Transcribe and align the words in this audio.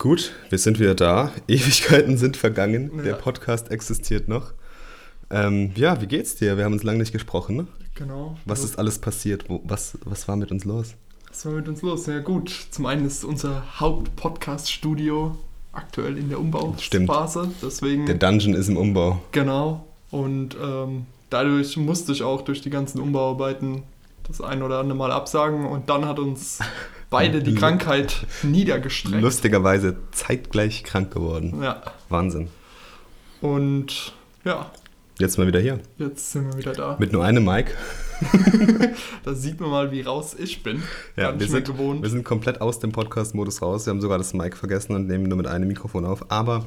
Gut, 0.00 0.32
wir 0.48 0.56
sind 0.56 0.80
wieder 0.80 0.94
da. 0.94 1.30
Ewigkeiten 1.46 2.16
sind 2.16 2.38
vergangen. 2.38 2.90
Ja. 2.96 3.02
Der 3.02 3.12
Podcast 3.12 3.70
existiert 3.70 4.28
noch. 4.28 4.54
Ähm, 5.28 5.72
ja, 5.74 6.00
wie 6.00 6.06
geht's 6.06 6.36
dir? 6.36 6.56
Wir 6.56 6.64
haben 6.64 6.72
uns 6.72 6.84
lange 6.84 7.00
nicht 7.00 7.12
gesprochen. 7.12 7.56
Ne? 7.56 7.66
Genau. 7.96 8.38
Was 8.46 8.64
ist 8.64 8.78
alles 8.78 8.98
passiert? 8.98 9.50
Wo, 9.50 9.60
was, 9.64 9.98
was 10.06 10.26
war 10.26 10.36
mit 10.36 10.50
uns 10.52 10.64
los? 10.64 10.94
Was 11.28 11.44
war 11.44 11.52
mit 11.52 11.68
uns 11.68 11.82
los? 11.82 12.06
Ja 12.06 12.20
gut, 12.20 12.48
zum 12.70 12.86
einen 12.86 13.04
ist 13.04 13.24
unser 13.24 13.78
Haupt-Podcast-Studio 13.78 15.36
aktuell 15.72 16.16
in 16.16 16.30
der 16.30 16.38
Stimmt. 16.78 17.10
Umbauphase. 17.10 17.50
Deswegen, 17.62 18.06
Der 18.06 18.14
Dungeon 18.14 18.54
ist 18.54 18.68
im 18.68 18.78
Umbau. 18.78 19.20
genau. 19.32 19.86
Und 20.10 20.56
ähm, 20.58 21.04
dadurch 21.28 21.76
musste 21.76 22.12
ich 22.12 22.22
auch 22.22 22.40
durch 22.40 22.62
die 22.62 22.70
ganzen 22.70 23.02
Umbauarbeiten 23.02 23.82
das 24.26 24.40
ein 24.40 24.62
oder 24.62 24.78
andere 24.78 24.96
Mal 24.96 25.12
absagen. 25.12 25.66
Und 25.66 25.90
dann 25.90 26.06
hat 26.06 26.18
uns 26.18 26.60
beide 27.10 27.42
die 27.42 27.54
Krankheit 27.54 28.26
niedergestreckt. 28.42 29.20
Lustigerweise 29.20 29.96
zeitgleich 30.12 30.84
krank 30.84 31.12
geworden. 31.12 31.62
Ja. 31.62 31.82
Wahnsinn. 32.08 32.48
Und 33.40 34.12
ja, 34.44 34.70
Jetzt 35.20 35.36
mal 35.36 35.46
wieder 35.46 35.60
hier. 35.60 35.80
jetzt 35.98 36.32
sind 36.32 36.50
wir 36.50 36.56
wieder 36.58 36.72
da. 36.72 36.96
Mit 36.98 37.12
nur 37.12 37.22
einem 37.22 37.44
Mic. 37.44 37.74
Da 39.24 39.34
sieht 39.34 39.60
man 39.60 39.70
mal, 39.70 39.92
wie 39.92 40.00
raus 40.02 40.34
ich 40.38 40.62
bin. 40.62 40.82
Ja, 41.16 41.38
wir 41.38 41.46
sind, 41.46 41.66
gewohnt. 41.66 42.02
wir 42.02 42.08
sind 42.10 42.24
komplett 42.24 42.60
aus 42.60 42.78
dem 42.78 42.92
Podcast-Modus 42.92 43.60
raus. 43.62 43.86
Wir 43.86 43.90
haben 43.92 44.00
sogar 44.00 44.18
das 44.18 44.32
Mic 44.34 44.56
vergessen 44.56 44.94
und 44.94 45.06
nehmen 45.08 45.24
nur 45.24 45.36
mit 45.36 45.46
einem 45.46 45.68
Mikrofon 45.68 46.04
auf. 46.06 46.30
Aber 46.30 46.64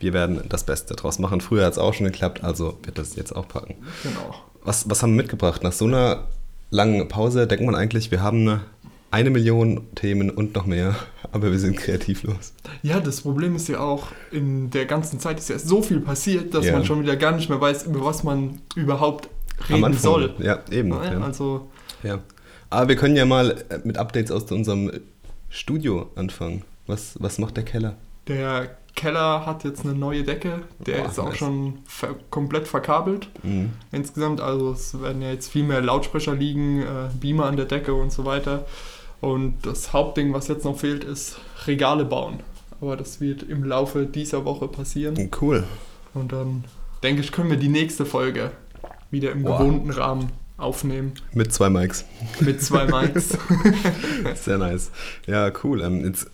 wir 0.00 0.12
werden 0.12 0.40
das 0.48 0.64
Beste 0.64 0.94
draus 0.94 1.18
machen. 1.18 1.40
Früher 1.40 1.64
hat 1.64 1.72
es 1.72 1.78
auch 1.78 1.94
schon 1.94 2.06
geklappt, 2.06 2.44
also 2.44 2.78
wird 2.84 2.98
das 2.98 3.16
jetzt 3.16 3.34
auch 3.34 3.48
packen. 3.48 3.74
Genau. 4.02 4.34
Was, 4.62 4.88
was 4.90 5.02
haben 5.02 5.12
wir 5.12 5.22
mitgebracht? 5.22 5.62
Nach 5.62 5.72
so 5.72 5.84
einer 5.86 6.26
langen 6.70 7.06
Pause 7.08 7.46
denkt 7.46 7.64
man 7.64 7.74
eigentlich, 7.74 8.10
wir 8.10 8.22
haben 8.22 8.60
eine, 9.10 9.30
Million 9.30 9.86
Themen 9.94 10.30
und 10.30 10.54
noch 10.54 10.66
mehr, 10.66 10.94
aber 11.32 11.50
wir 11.50 11.58
sind 11.58 11.76
kreativlos. 11.76 12.52
Ja, 12.82 13.00
das 13.00 13.22
Problem 13.22 13.56
ist 13.56 13.68
ja 13.68 13.80
auch, 13.80 14.08
in 14.32 14.70
der 14.70 14.84
ganzen 14.86 15.20
Zeit 15.20 15.38
ist 15.38 15.48
ja 15.48 15.58
so 15.58 15.80
viel 15.82 16.00
passiert, 16.00 16.52
dass 16.54 16.66
Ja. 16.66 16.72
man 16.72 16.84
schon 16.84 17.02
wieder 17.02 17.16
gar 17.16 17.32
nicht 17.32 17.48
mehr 17.48 17.60
weiß, 17.60 17.84
über 17.86 18.04
was 18.04 18.24
man 18.24 18.60
überhaupt 18.74 19.28
reden 19.70 19.84
Anfang. 19.84 20.02
soll. 20.02 20.34
Ja, 20.38 20.58
eben. 20.70 20.90
Ja, 20.90 21.12
Ja, 21.12 21.20
Also, 21.20 21.68
ja. 22.02 22.18
Aber 22.68 22.88
wir 22.88 22.96
können 22.96 23.16
ja 23.16 23.24
mal 23.24 23.64
äh, 23.68 23.78
mit 23.84 23.96
Updates 23.96 24.30
aus 24.32 24.50
unserem 24.50 24.90
Studio 25.48 26.10
anfangen. 26.16 26.62
Was, 26.86 27.14
was 27.20 27.38
macht 27.38 27.56
der 27.56 27.64
Keller? 27.64 27.94
der 28.28 28.76
Keller 28.96 29.44
hat 29.46 29.62
jetzt 29.64 29.84
eine 29.84 29.94
neue 29.94 30.24
Decke, 30.24 30.62
der 30.78 31.00
Boah, 31.02 31.06
ist 31.10 31.18
auch 31.20 31.28
nice. 31.28 31.36
schon 31.36 31.74
ver 31.86 32.16
komplett 32.30 32.66
verkabelt 32.66 33.28
Mhm. 33.42 33.70
insgesamt. 33.92 34.40
Also 34.40 34.72
es 34.72 35.00
werden 35.00 35.20
ja 35.22 35.30
jetzt 35.30 35.48
viel 35.48 35.62
mehr 35.64 35.80
Lautsprecher 35.82 36.34
liegen, 36.34 36.80
äh, 36.82 37.08
Beamer 37.20 37.44
an 37.44 37.56
der 37.56 37.66
Decke 37.66 37.92
und 37.94 38.10
so 38.10 38.24
weiter. 38.24 38.64
Und 39.20 39.64
das 39.64 39.92
Hauptding, 39.92 40.32
was 40.32 40.48
jetzt 40.48 40.64
noch 40.64 40.78
fehlt, 40.78 41.04
ist 41.04 41.38
Regale 41.66 42.04
bauen. 42.04 42.40
Aber 42.80 42.96
das 42.96 43.20
wird 43.20 43.42
im 43.42 43.64
Laufe 43.64 44.06
dieser 44.06 44.44
Woche 44.44 44.68
passieren. 44.68 45.30
Cool. 45.40 45.64
Und 46.14 46.32
dann 46.32 46.64
denke 47.02 47.22
ich, 47.22 47.32
können 47.32 47.50
wir 47.50 47.56
die 47.56 47.68
nächste 47.68 48.04
Folge 48.04 48.50
wieder 49.10 49.32
im 49.32 49.42
Boah. 49.42 49.58
gewohnten 49.58 49.90
Rahmen 49.90 50.32
aufnehmen. 50.58 51.12
Mit 51.32 51.52
zwei 51.52 51.68
Mics. 51.68 52.04
Mit 52.40 52.62
zwei 52.62 52.86
Mics. 52.86 53.36
Sehr 54.42 54.58
nice. 54.58 54.90
Ja, 55.26 55.52
cool. 55.62 55.82
Ähm, 55.82 56.04
jetzt, 56.04 56.30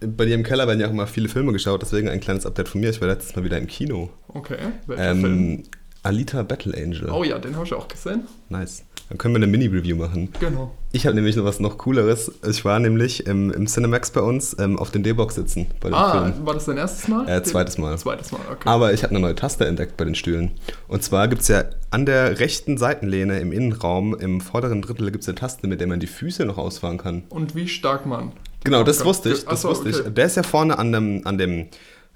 bei 0.00 0.26
dir 0.26 0.34
im 0.34 0.42
Keller 0.42 0.66
werden 0.66 0.80
ja 0.80 0.86
auch 0.86 0.92
immer 0.92 1.06
viele 1.06 1.28
Filme 1.28 1.52
geschaut, 1.52 1.80
deswegen 1.82 2.08
ein 2.08 2.20
kleines 2.20 2.44
Update 2.44 2.68
von 2.68 2.80
mir. 2.80 2.90
Ich 2.90 3.00
war 3.00 3.08
letztes 3.08 3.34
Mal 3.36 3.44
wieder 3.44 3.58
im 3.58 3.66
Kino. 3.66 4.10
Okay, 4.28 4.58
welcher 4.86 5.14
Film? 5.16 5.62
Alita 6.04 6.42
Battle 6.42 6.74
Angel. 6.76 7.10
Oh 7.10 7.24
ja, 7.24 7.38
den 7.38 7.56
habe 7.56 7.64
ich 7.66 7.72
auch 7.74 7.88
gesehen. 7.88 8.24
Nice. 8.50 8.84
Dann 9.08 9.18
können 9.18 9.34
wir 9.34 9.38
eine 9.38 9.46
Mini-Review 9.46 9.96
machen. 9.96 10.30
Genau. 10.40 10.72
Ich 10.92 11.06
habe 11.06 11.14
nämlich 11.14 11.36
noch 11.36 11.44
was 11.44 11.60
noch 11.60 11.76
Cooleres. 11.78 12.32
Ich 12.48 12.64
war 12.64 12.78
nämlich 12.78 13.26
im, 13.26 13.50
im 13.52 13.66
Cinemax 13.66 14.10
bei 14.12 14.20
uns 14.20 14.56
ähm, 14.58 14.78
auf 14.78 14.90
den 14.90 15.02
D-Box 15.02 15.34
sitzen 15.34 15.66
bei 15.80 15.88
dem 15.90 15.94
Ah, 15.94 16.22
Film. 16.32 16.46
war 16.46 16.54
das 16.54 16.64
dein 16.64 16.78
erstes 16.78 17.08
Mal? 17.08 17.28
Äh, 17.28 17.42
zweites 17.42 17.76
Mal. 17.76 17.98
Zweites 17.98 18.32
Mal, 18.32 18.40
okay. 18.50 18.66
Aber 18.66 18.92
ich 18.94 19.02
habe 19.02 19.10
eine 19.10 19.20
neue 19.20 19.34
Taste 19.34 19.66
entdeckt 19.66 19.96
bei 19.98 20.04
den 20.04 20.14
Stühlen. 20.14 20.52
Und 20.88 21.02
zwar 21.02 21.28
gibt 21.28 21.42
es 21.42 21.48
ja 21.48 21.64
an 21.90 22.06
der 22.06 22.38
rechten 22.40 22.78
Seitenlehne 22.78 23.40
im 23.40 23.52
Innenraum, 23.52 24.14
im 24.18 24.40
vorderen 24.40 24.80
Drittel, 24.80 25.10
gibt 25.10 25.22
es 25.22 25.28
eine 25.28 25.36
Taste, 25.36 25.66
mit 25.68 25.80
der 25.80 25.86
man 25.86 26.00
die 26.00 26.06
Füße 26.06 26.44
noch 26.46 26.56
ausfahren 26.56 26.96
kann. 26.98 27.24
Und 27.28 27.54
wie 27.54 27.68
stark 27.68 28.06
man. 28.06 28.32
Genau, 28.64 28.82
das 28.84 29.04
wusste 29.04 29.28
ich. 29.30 29.44
Das 29.44 29.48
Achso, 29.48 29.68
wusste 29.68 29.90
okay. 29.90 30.08
ich. 30.08 30.14
Der 30.14 30.24
ist 30.24 30.36
ja 30.36 30.42
vorne 30.42 30.78
an 30.78 30.90
dem, 30.92 31.26
an 31.26 31.36
dem 31.36 31.66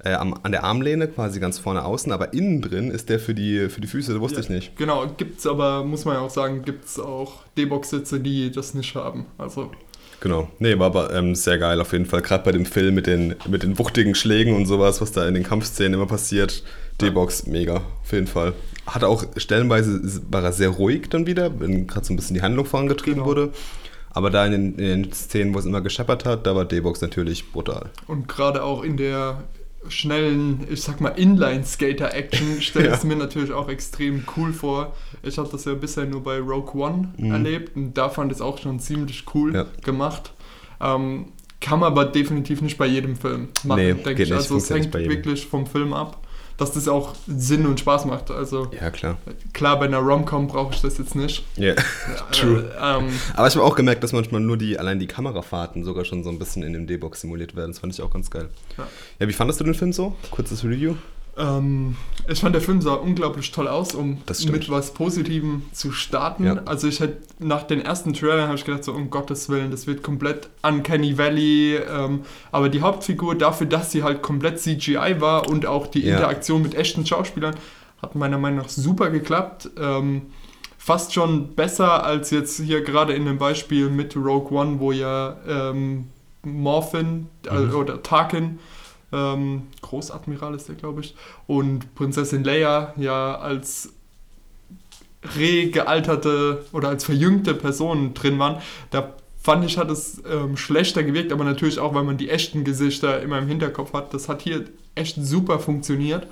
äh, 0.04 0.12
am, 0.14 0.34
an 0.42 0.52
der 0.52 0.64
Armlehne, 0.64 1.08
quasi 1.08 1.40
ganz 1.40 1.58
vorne 1.58 1.84
außen, 1.84 2.12
aber 2.12 2.32
innen 2.32 2.62
drin 2.62 2.90
ist 2.90 3.08
der 3.08 3.18
für 3.18 3.34
die, 3.34 3.68
für 3.68 3.80
die 3.80 3.86
Füße, 3.88 4.12
das 4.12 4.20
wusste 4.20 4.36
Ja, 4.38 4.42
ich 4.44 4.48
nicht. 4.50 4.76
Genau, 4.76 5.06
gibt's 5.16 5.46
aber, 5.46 5.84
muss 5.84 6.04
man 6.04 6.14
ja 6.14 6.20
auch 6.20 6.30
sagen, 6.30 6.62
gibt's 6.62 6.98
auch 7.00 7.44
D-Box-Sitze, 7.56 8.20
die 8.20 8.50
das 8.50 8.74
nicht 8.74 8.94
haben. 8.94 9.26
Also, 9.38 9.70
Genau. 10.20 10.48
Nee, 10.58 10.76
war 10.80 10.86
aber 10.86 11.14
ähm, 11.14 11.36
sehr 11.36 11.58
geil 11.58 11.80
auf 11.80 11.92
jeden 11.92 12.04
Fall. 12.06 12.22
Gerade 12.22 12.42
bei 12.42 12.50
dem 12.50 12.66
Film 12.66 12.96
mit 12.96 13.06
den, 13.06 13.36
mit 13.48 13.62
den 13.62 13.78
wuchtigen 13.78 14.16
Schlägen 14.16 14.56
und 14.56 14.66
sowas, 14.66 15.00
was 15.00 15.12
da 15.12 15.28
in 15.28 15.34
den 15.34 15.44
Kampfszenen 15.44 15.94
immer 15.94 16.06
passiert. 16.06 16.64
D-Box, 17.00 17.46
mega, 17.46 17.82
auf 18.02 18.10
jeden 18.12 18.26
Fall. 18.26 18.52
Hat 18.84 19.04
auch 19.04 19.24
stellenweise 19.36 20.00
war 20.28 20.42
er 20.42 20.50
sehr 20.50 20.70
ruhig 20.70 21.08
dann 21.10 21.26
wieder, 21.28 21.60
wenn 21.60 21.86
gerade 21.86 22.04
so 22.04 22.12
ein 22.12 22.16
bisschen 22.16 22.34
die 22.34 22.42
Handlung 22.42 22.66
vorangetrieben 22.66 23.18
Genau. 23.20 23.26
wurde. 23.26 23.52
Aber 24.10 24.30
da 24.30 24.44
in 24.44 24.50
den, 24.50 24.74
in 24.78 25.02
den 25.04 25.12
Szenen, 25.12 25.54
wo 25.54 25.60
es 25.60 25.66
immer 25.66 25.82
gescheppert 25.82 26.24
hat, 26.24 26.44
da 26.48 26.56
war 26.56 26.64
D-Box 26.64 27.00
natürlich 27.00 27.52
brutal. 27.52 27.90
und 28.08 28.26
gerade 28.26 28.64
auch 28.64 28.82
in 28.82 28.96
der 28.96 29.44
schnellen, 29.90 30.66
ich 30.70 30.82
sag 30.82 31.00
mal, 31.00 31.10
Inline-Skater-Action 31.10 32.60
stelle 32.60 32.86
ich 32.86 32.90
Ja. 32.90 32.96
es 32.96 33.04
mir 33.04 33.16
natürlich 33.16 33.52
auch 33.52 33.68
extrem 33.68 34.24
cool 34.36 34.52
vor. 34.52 34.94
Ich 35.22 35.38
habe 35.38 35.48
das 35.50 35.64
ja 35.64 35.74
bisher 35.74 36.04
nur 36.06 36.22
bei 36.22 36.38
Rogue 36.38 36.80
One 36.80 37.12
Mhm. 37.16 37.30
erlebt 37.32 37.76
und 37.76 37.94
da 37.94 38.08
fand 38.08 38.32
ich 38.32 38.38
es 38.38 38.42
auch 38.42 38.58
schon 38.58 38.80
ziemlich 38.80 39.24
cool 39.34 39.54
Ja. 39.54 39.66
gemacht. 39.84 40.32
Ähm, 40.80 41.26
kann 41.60 41.80
man 41.80 41.90
aber 41.90 42.04
definitiv 42.04 42.62
nicht 42.62 42.78
bei 42.78 42.86
jedem 42.86 43.16
Film 43.16 43.48
machen, 43.64 43.80
Nee, 43.80 43.94
denke 43.94 44.22
ich. 44.22 44.28
nicht, 44.30 44.32
Also 44.32 44.56
es 44.56 44.70
hängt 44.70 44.94
wirklich 44.94 45.46
vom 45.46 45.66
Film 45.66 45.92
ab, 45.92 46.24
dass 46.58 46.72
das 46.72 46.86
auch 46.88 47.14
Sinn 47.26 47.64
und 47.66 47.80
Spaß 47.80 48.04
macht. 48.04 48.30
Also 48.30 48.68
Ja, 48.78 48.90
klar. 48.90 49.16
klar, 49.54 49.78
bei 49.78 49.86
einer 49.86 49.98
Rom-Com 49.98 50.48
brauche 50.48 50.74
ich 50.74 50.82
das 50.82 50.98
jetzt 50.98 51.14
nicht. 51.14 51.44
Ja. 51.56 51.68
Ja, 51.68 51.74
True. 52.32 52.70
Äh, 52.78 52.98
ähm, 52.98 53.08
Aber 53.34 53.48
ich 53.48 53.54
habe 53.56 53.64
auch 53.64 53.74
gemerkt, 53.76 54.02
dass 54.04 54.12
manchmal 54.12 54.40
nur 54.42 54.56
die, 54.58 54.78
allein 54.78 54.98
die 54.98 55.06
Kamerafahrten 55.06 55.84
sogar 55.84 56.04
schon 56.04 56.22
so 56.24 56.30
ein 56.30 56.38
bisschen 56.38 56.62
in 56.62 56.72
dem 56.74 56.86
D-Box 56.86 57.22
simuliert 57.22 57.56
werden. 57.56 57.70
Das 57.70 57.78
fand 57.78 57.94
ich 57.94 58.02
auch 58.02 58.10
ganz 58.10 58.28
geil. 58.30 58.48
Ja. 58.76 58.86
Ja, 59.20 59.28
wie 59.28 59.32
fandest 59.32 59.60
du 59.60 59.64
den 59.64 59.74
Film 59.74 59.92
so? 59.92 60.16
Kurzes 60.30 60.64
Review. 60.64 60.94
Ähm, 61.38 61.96
ich 62.28 62.40
fand, 62.40 62.54
der 62.54 62.62
Film 62.62 62.80
sah 62.82 62.94
unglaublich 62.94 63.50
toll 63.52 63.68
aus, 63.68 63.94
um 63.94 64.18
mit 64.50 64.68
was 64.70 64.92
Positivem 64.92 65.62
zu 65.72 65.92
starten. 65.92 66.44
Ja. 66.44 66.60
Also 66.66 66.88
ich 66.88 67.00
hätte 67.00 67.18
nach 67.38 67.62
den 67.62 67.80
ersten 67.80 68.12
Trailern 68.12 68.48
habe 68.48 68.56
ich 68.56 68.64
gedacht, 68.64 68.84
so 68.84 68.92
um 68.92 69.08
Gottes 69.10 69.48
Willen, 69.48 69.70
das 69.70 69.86
wird 69.86 70.02
komplett 70.02 70.48
Uncanny 70.62 71.16
Valley. 71.16 71.76
Ähm, 71.76 72.22
aber 72.52 72.68
die 72.68 72.80
Hauptfigur 72.82 73.34
dafür, 73.34 73.66
dass 73.66 73.92
sie 73.92 74.02
halt 74.02 74.20
komplett 74.22 74.60
CGI 74.60 75.16
war 75.20 75.48
und 75.48 75.64
auch 75.66 75.86
die 75.86 76.02
Ja. 76.02 76.16
Interaktion 76.16 76.62
mit 76.62 76.74
echten 76.74 77.06
Schauspielern, 77.06 77.54
hat 78.02 78.14
meiner 78.14 78.38
Meinung 78.38 78.58
nach 78.60 78.68
super 78.68 79.10
geklappt. 79.10 79.70
Ähm, 79.80 80.22
fast 80.76 81.14
schon 81.14 81.54
besser 81.54 82.04
als 82.04 82.30
jetzt 82.30 82.60
hier 82.60 82.82
gerade 82.82 83.12
in 83.14 83.24
dem 83.26 83.38
Beispiel 83.38 83.88
mit 83.90 84.16
Rogue 84.16 84.50
One, 84.58 84.80
wo 84.80 84.92
ja 84.92 85.36
ähm, 85.48 86.08
Morphin 86.44 87.26
äh, 87.50 87.54
Mhm. 87.58 87.74
oder 87.74 88.02
Tarkin 88.02 88.58
ähm, 89.12 89.62
Großadmiral 89.82 90.54
ist 90.54 90.68
der, 90.68 90.74
glaube 90.76 91.00
ich, 91.02 91.14
und 91.46 91.94
Prinzessin 91.94 92.44
Leia 92.44 92.92
ja 92.96 93.36
als 93.38 93.92
regealterte 95.36 96.64
oder 96.72 96.88
als 96.88 97.04
verjüngte 97.04 97.54
Person 97.54 98.14
drin 98.14 98.38
waren. 98.38 98.60
Da 98.90 99.14
fand 99.40 99.64
ich, 99.64 99.78
hat 99.78 99.90
es 99.90 100.22
ähm, 100.30 100.56
schlechter 100.56 101.02
gewirkt, 101.02 101.32
aber 101.32 101.44
natürlich 101.44 101.78
auch, 101.78 101.94
weil 101.94 102.04
man 102.04 102.16
die 102.18 102.28
echten 102.30 102.64
Gesichter 102.64 103.20
immer 103.22 103.38
im 103.38 103.48
Hinterkopf 103.48 103.92
hat. 103.92 104.14
Das 104.14 104.28
hat 104.28 104.42
hier 104.42 104.64
echt 104.94 105.16
super 105.20 105.58
funktioniert. 105.58 106.26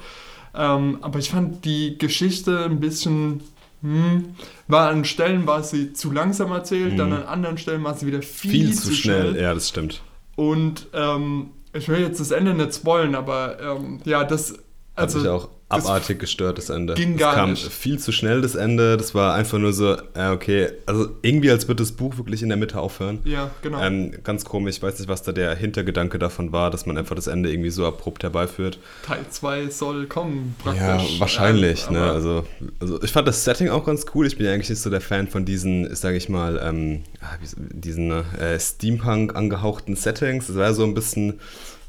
Ähm, 0.55 0.99
aber 1.03 1.19
ich 1.19 1.31
fand 1.31 1.65
die 1.65 1.99
Geschichte 1.99 2.65
ein 2.65 2.81
bisschen. 2.81 3.43
Hm, 3.83 4.35
war 4.69 4.89
an 4.89 5.05
Stellen 5.05 5.47
war 5.47 5.63
sie 5.63 5.93
zu 5.93 6.11
langsam 6.11 6.51
erzählt, 6.51 6.95
Mhm. 6.95 6.97
dann 6.97 7.13
an 7.13 7.23
anderen 7.25 7.59
Stellen 7.59 7.85
war 7.85 7.95
sie 7.95 8.07
wieder 8.07 8.23
viel, 8.23 8.51
Viel, 8.51 8.75
zu 8.75 8.93
schnell. 8.93 9.37
Ja, 9.37 9.53
das 9.53 9.69
stimmt. 9.69 10.01
und 10.35 10.87
ähm, 10.95 11.51
ich 11.77 11.89
will 11.89 12.01
jetzt 12.01 12.21
das 12.21 12.31
Ende 12.31 12.55
nicht 12.55 12.75
spoilen, 12.75 13.15
aber 13.15 13.59
ähm, 13.61 14.01
ja, 14.05 14.25
das. 14.25 14.55
Also, 14.95 15.19
mich 15.19 15.29
auch 15.29 15.49
das 15.49 15.56
abartig 15.69 16.21
gestört, 16.21 16.59
das 16.59 16.71
Ende. 16.71 16.95
ging 16.95 17.15
es 17.15 17.19
gar 17.19 17.35
kam 17.35 17.51
nicht. 17.51 17.73
viel 17.73 17.99
zu 17.99 18.13
schnell, 18.13 18.41
das 18.41 18.55
Ende. 18.55 18.97
Das 18.97 19.15
war 19.15 19.35
einfach 19.35 19.59
nur 19.59 19.73
so, 19.73 19.97
ja, 20.17 20.33
okay. 20.33 20.69
Also 20.87 21.09
irgendwie, 21.23 21.51
als 21.51 21.67
würde 21.67 21.83
das 21.83 21.93
Buch 21.93 22.17
wirklich 22.19 22.43
in 22.43 22.49
der 22.49 22.57
Mitte 22.57 22.79
aufhören. 22.79 23.19
Ja, 23.25 23.51
genau. 23.63 23.83
Ähm, 23.83 24.13
ganz 24.23 24.45
komisch, 24.45 24.77
ich 24.77 24.83
weiß 24.83 24.99
nicht, 25.01 25.09
was 25.09 25.23
da 25.23 25.33
der 25.33 25.57
Hintergedanke 25.57 26.19
davon 26.21 26.53
war, 26.53 26.71
dass 26.71 26.87
man 26.87 26.97
einfach 26.97 27.17
das 27.17 27.27
Ende 27.27 27.51
irgendwie 27.53 27.71
so 27.71 27.85
abrupt 27.85 28.23
herbeiführt. 28.23 28.79
Teil 29.03 29.25
2 29.29 29.69
soll 29.71 30.07
kommen, 30.07 30.55
Ja, 30.65 30.73
praktisch. 30.73 31.19
wahrscheinlich. 31.21 31.87
Ähm, 31.89 31.95
ne? 31.95 32.03
also, 32.13 32.45
also 32.79 33.03
ich 33.03 33.11
fand 33.11 33.27
das 33.27 33.45
Setting 33.45 33.69
auch 33.69 33.85
ganz 33.85 34.07
cool. 34.15 34.27
Ich 34.27 34.37
bin 34.37 34.47
ja 34.47 34.53
eigentlich 34.53 34.71
nicht 34.71 34.81
so 34.83 34.91
der 34.91 35.01
Fan 35.01 35.27
von 35.27 35.45
diesen, 35.45 35.93
sage 35.97 36.17
ich 36.17 36.29
mal, 36.29 36.61
ähm, 36.63 37.03
ah, 37.21 37.37
diesen 37.73 38.11
äh, 38.13 38.61
Steampunk 38.61 39.35
angehauchten 39.35 39.97
Settings. 39.97 40.47
Das 40.47 40.57
war 40.57 40.73
so 40.75 40.85
ein 40.85 40.95
bisschen 40.95 41.41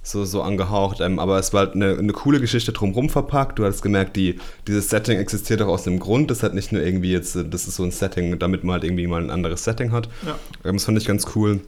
so, 0.07 0.25
so 0.25 0.42
angehaucht, 0.42 1.01
ähm, 1.01 1.19
aber 1.19 1.38
es 1.38 1.54
war 1.54 1.65
halt 1.65 1.75
eine, 1.75 1.98
eine 1.98 2.13
coole 2.13 2.39
Geschichte 2.39 2.71
drumherum 2.71 3.09
verpackt. 3.09 3.59
Du 3.59 3.65
hast 3.65 3.81
gemerkt, 3.81 4.15
die, 4.15 4.39
dieses 4.68 4.89
Setting 4.89 5.19
existiert 5.19 5.62
auch 5.62 5.68
aus 5.68 5.86
einem 5.86 6.00
Grund. 6.00 6.31
Das 6.31 6.44
hat 6.44 6.54
nicht 6.54 6.71
nur 6.71 6.81
irgendwie 6.81 7.12
jetzt, 7.12 7.36
äh, 7.36 7.45
das 7.48 7.68
ist 7.68 7.75
so 7.75 7.83
ein 7.83 7.92
Setting, 7.92 8.39
damit 8.39 8.63
man 8.63 8.74
halt 8.74 8.83
irgendwie 8.83 9.07
mal 9.07 9.21
ein 9.21 9.30
anderes 9.30 9.63
Setting 9.63 9.92
hat. 9.92 10.07
Ja. 10.25 10.39
Ähm, 10.63 10.75
das 10.75 10.86
fand 10.86 10.98
ich 10.98 11.06
ganz 11.06 11.25
cool. 11.36 11.59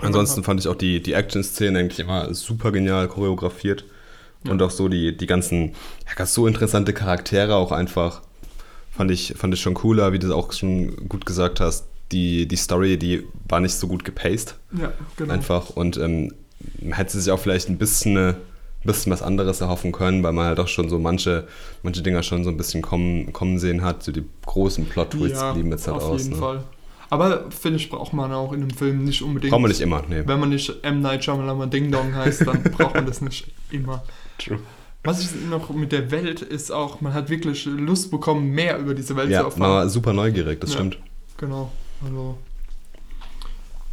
Ansonsten 0.00 0.44
fand 0.44 0.60
ich 0.60 0.68
auch 0.68 0.76
die, 0.76 1.02
die 1.02 1.12
Action-Szenen 1.12 1.76
eigentlich 1.76 1.98
immer 1.98 2.32
super 2.34 2.72
genial 2.72 3.08
choreografiert. 3.08 3.84
Ja. 4.44 4.52
Und 4.52 4.62
auch 4.62 4.70
so 4.70 4.88
die, 4.88 5.16
die 5.16 5.26
ganzen, 5.26 5.74
ja, 6.16 6.26
so 6.26 6.46
interessante 6.46 6.92
Charaktere 6.92 7.56
auch 7.56 7.72
einfach. 7.72 8.22
Fand 8.90 9.10
ich, 9.10 9.34
fand 9.36 9.54
ich 9.54 9.60
schon 9.60 9.74
cooler, 9.74 10.12
wie 10.12 10.18
du 10.18 10.34
auch 10.34 10.52
schon 10.52 11.08
gut 11.08 11.26
gesagt 11.26 11.60
hast. 11.60 11.86
Die, 12.10 12.46
die 12.46 12.56
Story, 12.56 12.96
die 12.96 13.24
war 13.48 13.60
nicht 13.60 13.74
so 13.74 13.86
gut 13.86 14.04
gepaced. 14.04 14.56
Ja, 14.72 14.92
genau. 15.16 15.34
Einfach. 15.34 15.70
Und 15.70 15.96
ähm, 15.98 16.32
hätte 16.90 17.18
sich 17.20 17.30
auch 17.32 17.38
vielleicht 17.40 17.68
ein 17.68 17.78
bisschen, 17.78 18.16
ein 18.16 18.36
bisschen 18.84 19.12
was 19.12 19.22
anderes 19.22 19.60
erhoffen 19.60 19.92
können, 19.92 20.22
weil 20.22 20.32
man 20.32 20.46
halt 20.46 20.60
auch 20.60 20.68
schon 20.68 20.88
so 20.88 20.98
manche, 20.98 21.46
manche 21.82 22.02
Dinger 22.02 22.22
schon 22.22 22.44
so 22.44 22.50
ein 22.50 22.56
bisschen 22.56 22.82
kommen, 22.82 23.32
kommen 23.32 23.58
sehen 23.58 23.82
hat. 23.82 24.02
So 24.02 24.12
die 24.12 24.24
großen 24.46 24.86
Plot-Twists 24.86 25.40
ja, 25.40 25.52
blieben 25.52 25.70
jetzt 25.70 25.86
halt 25.86 25.96
auf 25.98 26.04
aus. 26.04 26.22
jeden 26.22 26.34
ne? 26.34 26.40
Fall. 26.40 26.64
Aber 27.10 27.50
finde 27.50 27.78
ich, 27.78 27.88
braucht 27.88 28.12
man 28.12 28.32
auch 28.32 28.52
in 28.52 28.60
einem 28.60 28.70
Film 28.70 29.04
nicht 29.04 29.22
unbedingt. 29.22 29.50
Braucht 29.50 29.62
man 29.62 29.70
nicht 29.70 29.80
immer, 29.80 30.02
nee. 30.08 30.22
Wenn 30.26 30.40
man 30.40 30.50
nicht 30.50 30.72
M. 30.82 31.00
Night 31.00 31.24
Shyamalan 31.24 31.70
Ding 31.70 31.90
Dong 31.90 32.14
heißt, 32.14 32.46
dann 32.46 32.62
braucht 32.76 32.94
man 32.94 33.06
das 33.06 33.22
nicht 33.22 33.46
immer. 33.70 34.02
True. 34.38 34.58
Was 35.04 35.20
ich 35.22 35.28
noch 35.48 35.70
mit 35.70 35.92
der 35.92 36.10
Welt 36.10 36.42
ist 36.42 36.70
auch, 36.70 37.00
man 37.00 37.14
hat 37.14 37.30
wirklich 37.30 37.64
Lust 37.64 38.10
bekommen, 38.10 38.50
mehr 38.50 38.78
über 38.78 38.94
diese 38.94 39.16
Welt 39.16 39.30
Ja, 39.30 39.40
zu 39.40 39.44
erfahren. 39.46 39.60
war 39.62 39.88
super 39.88 40.12
neugierig, 40.12 40.60
das 40.60 40.70
Ja. 40.74 40.76
stimmt. 40.80 40.98
Genau. 41.38 41.72
Also. 42.04 42.36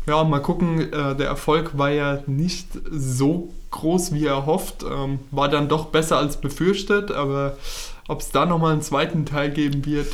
Ja, 0.07 0.23
mal 0.23 0.39
gucken. 0.41 0.91
Äh, 0.93 1.15
der 1.15 1.27
Erfolg 1.27 1.77
war 1.77 1.89
ja 1.91 2.21
nicht 2.27 2.67
so 2.91 3.53
groß, 3.71 4.13
wie 4.13 4.25
er 4.25 4.45
hofft. 4.45 4.83
Ähm, 4.83 5.19
war 5.31 5.49
dann 5.49 5.67
doch 5.67 5.85
besser 5.87 6.17
als 6.17 6.37
befürchtet, 6.37 7.11
aber 7.11 7.57
ob 8.07 8.21
es 8.21 8.29
da 8.31 8.45
nochmal 8.45 8.73
einen 8.73 8.81
zweiten 8.81 9.25
Teil 9.25 9.49
geben 9.51 9.85
wird, 9.85 10.07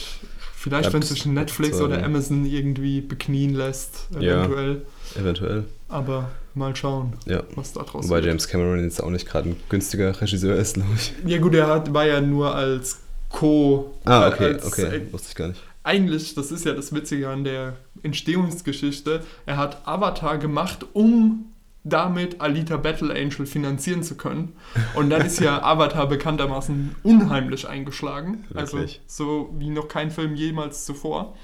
vielleicht 0.55 0.89
Bleibt 0.89 0.93
wenn 0.93 1.01
sich 1.01 1.25
Netflix 1.25 1.81
oder 1.81 2.03
Amazon 2.03 2.45
irgendwie 2.45 3.01
beknien 3.01 3.53
lässt, 3.55 4.07
Ja. 4.19 4.43
eventuell. 4.45 4.81
Eventuell. 5.15 5.65
Aber 5.89 6.29
mal 6.55 6.75
schauen, 6.75 7.13
Ja. 7.25 7.43
was 7.55 7.73
da 7.73 7.83
draus 7.83 8.05
Wobei 8.05 8.15
wird. 8.17 8.25
James 8.27 8.47
Cameron 8.47 8.81
jetzt 8.83 9.03
auch 9.03 9.09
nicht 9.09 9.27
gerade 9.27 9.49
ein 9.49 9.57
günstiger 9.69 10.19
Regisseur 10.21 10.55
ist, 10.55 10.75
glaube 10.75 10.89
ich. 10.95 11.13
Ja 11.25 11.39
gut, 11.39 11.53
er 11.53 11.67
hat, 11.67 11.93
war 11.93 12.05
ja 12.05 12.21
nur 12.21 12.55
als 12.55 12.99
Co. 13.29 13.93
Ah, 14.05 14.27
okay, 14.29 14.53
als, 14.53 14.65
okay. 14.65 15.01
Wusste 15.11 15.27
ich 15.29 15.35
gar 15.35 15.47
nicht. 15.49 15.61
eigentlich, 15.83 16.33
das 16.35 16.51
ist 16.51 16.63
ja 16.65 16.73
das 16.73 16.93
Witzige 16.93 17.27
an 17.29 17.43
der 17.43 17.73
Entstehungsgeschichte, 18.03 19.23
er 19.45 19.57
hat 19.57 19.87
Avatar 19.87 20.37
gemacht, 20.37 20.85
um 20.93 21.45
damit 21.83 22.41
Alita 22.41 22.77
Battle 22.77 23.11
Angel 23.13 23.45
finanzieren 23.45 24.03
zu 24.03 24.15
können. 24.15 24.53
Und 24.95 25.09
dann 25.09 25.25
ist 25.25 25.39
ja 25.39 25.61
Avatar 25.63 26.07
bekanntermaßen 26.07 26.95
unheimlich 27.03 27.67
eingeschlagen. 27.67 28.45
Also 28.53 28.77
Wirklich? 28.77 29.01
so 29.07 29.49
wie 29.57 29.69
noch 29.69 29.87
kein 29.87 30.11
Film 30.11 30.35
jemals 30.35 30.85
zuvor. 30.85 31.35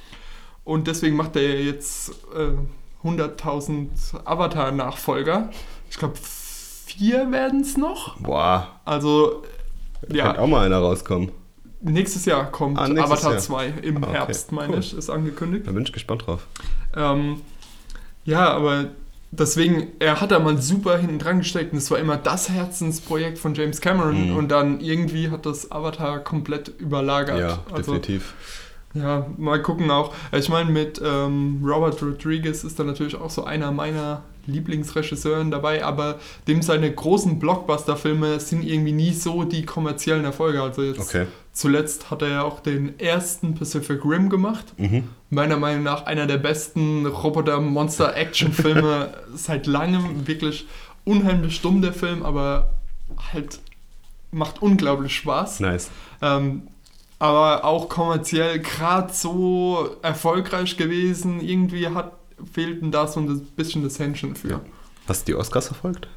Und 0.63 0.88
deswegen 0.88 1.15
macht 1.15 1.36
er 1.36 1.42
ja 1.42 1.59
jetzt 1.65 2.12
äh, 2.36 3.07
100.000 3.07 4.25
Avatar-Nachfolger. 4.25 5.50
Ich 5.89 5.98
glaube, 5.98 6.15
vier 6.21 7.31
werden 7.31 7.62
es 7.62 7.77
noch. 7.77 8.19
Boah, 8.19 8.80
Also, 8.86 9.44
könnte 10.01 10.18
ja, 10.18 10.38
auch 10.38 10.48
mal 10.48 10.65
einer 10.65 10.80
rauskommen. 10.80 11.31
Nächstes 11.88 12.25
Jahr 12.25 12.51
kommt 12.51 12.78
Ah, 12.78 12.88
nächstes 12.88 13.12
Avatar 13.12 13.31
Jahr. 13.34 13.42
2 13.42 13.74
im 13.81 13.98
Ah, 14.04 14.07
okay. 14.07 14.18
Herbst, 14.18 14.51
meine 14.51 14.74
Cool. 14.74 14.80
ich, 14.80 14.98
ist 14.98 15.10
angekündigt. 15.10 15.68
Da 15.68 15.72
bin 15.72 15.84
ich 15.84 15.92
gespannt 15.94 16.25
drauf. 16.28 16.45
Ähm, 16.95 17.42
ja, 18.25 18.50
aber 18.50 18.86
deswegen, 19.31 19.88
er 20.00 20.19
hat 20.22 20.31
da 20.31 20.39
mal 20.39 20.57
super 20.62 20.98
hinten 20.98 21.19
dran 21.19 21.39
gesteckt 21.39 21.72
und 21.74 21.78
es 21.80 21.89
war 21.92 22.00
immer 22.00 22.18
das 22.18 22.50
Herzensprojekt 22.50 23.38
von 23.39 23.54
James 23.56 23.81
Cameron 23.81 24.31
Mhm. 24.31 24.36
und 24.38 24.50
dann 24.50 24.80
irgendwie 24.80 25.30
hat 25.30 25.45
das 25.45 25.72
Avatar 25.72 26.19
komplett 26.19 26.69
überlagert. 26.80 27.39
Ja, 27.39 27.60
also, 27.72 27.94
definitiv. 27.94 28.33
ja, 28.94 29.25
mal 29.38 29.62
gucken 29.62 29.90
auch. 29.92 30.13
Ich 30.31 30.50
meine, 30.50 30.72
mit 30.72 31.01
ähm, 31.04 31.62
Robert 31.63 32.01
Rodriguez 32.01 32.63
ist 32.63 32.80
da 32.80 32.83
natürlich 32.83 33.16
auch 33.16 33.30
so 33.30 33.44
einer 33.44 33.72
meiner 33.72 34.24
Lieblingsregisseuren 34.47 35.51
dabei, 35.51 35.83
aber 35.85 36.19
dem 36.47 36.61
seine 36.61 36.91
großen 36.91 37.38
Blockbuster-Filme 37.39 38.39
sind 38.39 38.63
irgendwie 38.63 38.91
nie 38.94 39.13
so 39.13 39.44
die 39.44 39.65
kommerziellen 39.65 40.25
Erfolge. 40.25 40.61
Also 40.61 40.81
jetzt 40.83 40.99
Okay. 40.99 41.27
zuletzt 41.53 42.09
hat 42.09 42.21
er 42.21 42.29
ja 42.29 42.41
auch 42.44 42.59
den 42.59 42.99
ersten 42.99 43.53
Pacific 43.55 44.03
Rim 44.05 44.29
gemacht 44.29 44.65
Mhm. 44.77 45.03
meiner 45.29 45.57
Meinung 45.57 45.83
nach 45.83 46.05
einer 46.05 46.25
der 46.25 46.38
besten 46.38 47.05
Roboter-Monster-Action-Filme 47.88 49.13
seit 49.35 49.67
langem. 49.67 50.27
Wirklich 50.27 50.65
unheimlich 51.05 51.61
dumm 51.61 51.81
der 51.81 51.94
Film, 51.94 52.23
aber 52.23 52.73
halt 53.33 53.59
macht 54.31 54.61
unglaublich 54.61 55.15
Spaß. 55.15 55.61
Nice. 55.61 55.89
Ähm, 56.21 56.63
aber 57.19 57.65
auch 57.65 57.89
kommerziell 57.89 58.59
gerade 58.59 59.11
so 59.13 59.89
erfolgreich 60.01 60.77
gewesen. 60.77 61.39
Irgendwie 61.41 61.88
hat, 61.88 62.11
fehlten 62.54 62.92
da 62.92 63.07
so 63.07 63.19
ein 63.19 63.39
bisschen 63.56 63.84
das 63.84 64.00
Händchen 64.00 64.36
für. 64.36 64.50
Ja. 64.50 64.62
Hast 65.07 65.28
du 65.28 65.31
die 65.34 65.36
Oscars 65.38 65.68
verfolgt? 65.68 66.07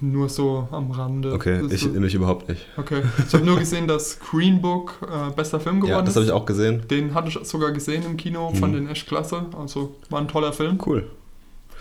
Nur 0.00 0.28
so 0.28 0.66
am 0.72 0.90
Rande. 0.90 1.32
Okay, 1.32 1.60
Das 1.62 1.70
ich 1.72 1.82
so, 1.82 1.88
nämlich 1.88 2.14
überhaupt 2.14 2.48
nicht. 2.48 2.66
okay. 2.76 3.02
Ich 3.28 3.32
habe 3.32 3.44
nur 3.44 3.56
gesehen, 3.58 3.86
dass 3.86 4.18
Green 4.18 4.60
Book 4.60 4.98
äh, 5.02 5.30
bester 5.30 5.60
Film 5.60 5.76
geworden 5.80 5.92
Ja, 5.92 6.00
das 6.02 6.10
ist. 6.10 6.16
habe 6.16 6.26
ich 6.26 6.32
auch 6.32 6.46
gesehen. 6.46 6.82
Den 6.90 7.14
hatte 7.14 7.28
ich 7.28 7.38
sogar 7.46 7.70
gesehen 7.70 8.04
im 8.04 8.16
Kino, 8.16 8.50
Mhm. 8.50 8.56
fand 8.56 8.74
den 8.74 8.88
echt 8.88 9.06
klasse. 9.06 9.46
Also 9.56 9.94
war 10.10 10.20
ein 10.20 10.26
toller 10.26 10.52
Film. 10.52 10.78
Cool. 10.84 11.08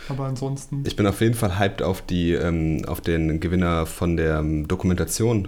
Aber 0.09 0.25
ansonsten. 0.25 0.83
Ich 0.85 0.95
bin 0.95 1.07
auf 1.07 1.19
jeden 1.21 1.33
Fall 1.33 1.57
hyped 1.57 1.81
auf, 1.81 2.03
die, 2.03 2.33
ähm, 2.33 2.83
auf 2.87 3.01
den 3.01 3.39
Gewinner 3.39 3.87
von 3.87 4.15
der 4.15 4.39
ähm, 4.39 4.67
Dokumentation. 4.67 5.47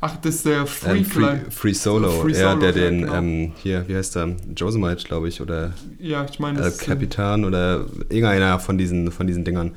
Ach, 0.00 0.16
das 0.16 0.34
ist 0.36 0.46
der 0.46 0.66
Free 0.66 0.98
Ähm. 0.98 1.04
Free, 1.04 1.36
Free 1.50 1.72
Solo. 1.72 2.10
Free 2.10 2.32
ja, 2.32 2.50
Solo, 2.50 2.60
der 2.60 2.72
den, 2.72 3.00
genau. 3.02 3.14
ähm, 3.14 3.52
hier, 3.62 3.88
wie 3.88 3.96
heißt 3.96 4.16
der? 4.16 4.36
Josemite, 4.56 5.04
glaube 5.04 5.28
ich, 5.28 5.40
oder 5.40 5.72
Ja, 5.98 6.26
ich 6.30 6.38
El 6.40 6.54
das 6.54 6.74
ist- 6.74 6.80
Capitan 6.82 7.44
oder 7.44 7.86
irgendeiner 8.10 8.58
von 8.60 8.76
diesen, 8.76 9.10
von 9.10 9.26
diesen 9.26 9.44
Dingern 9.44 9.72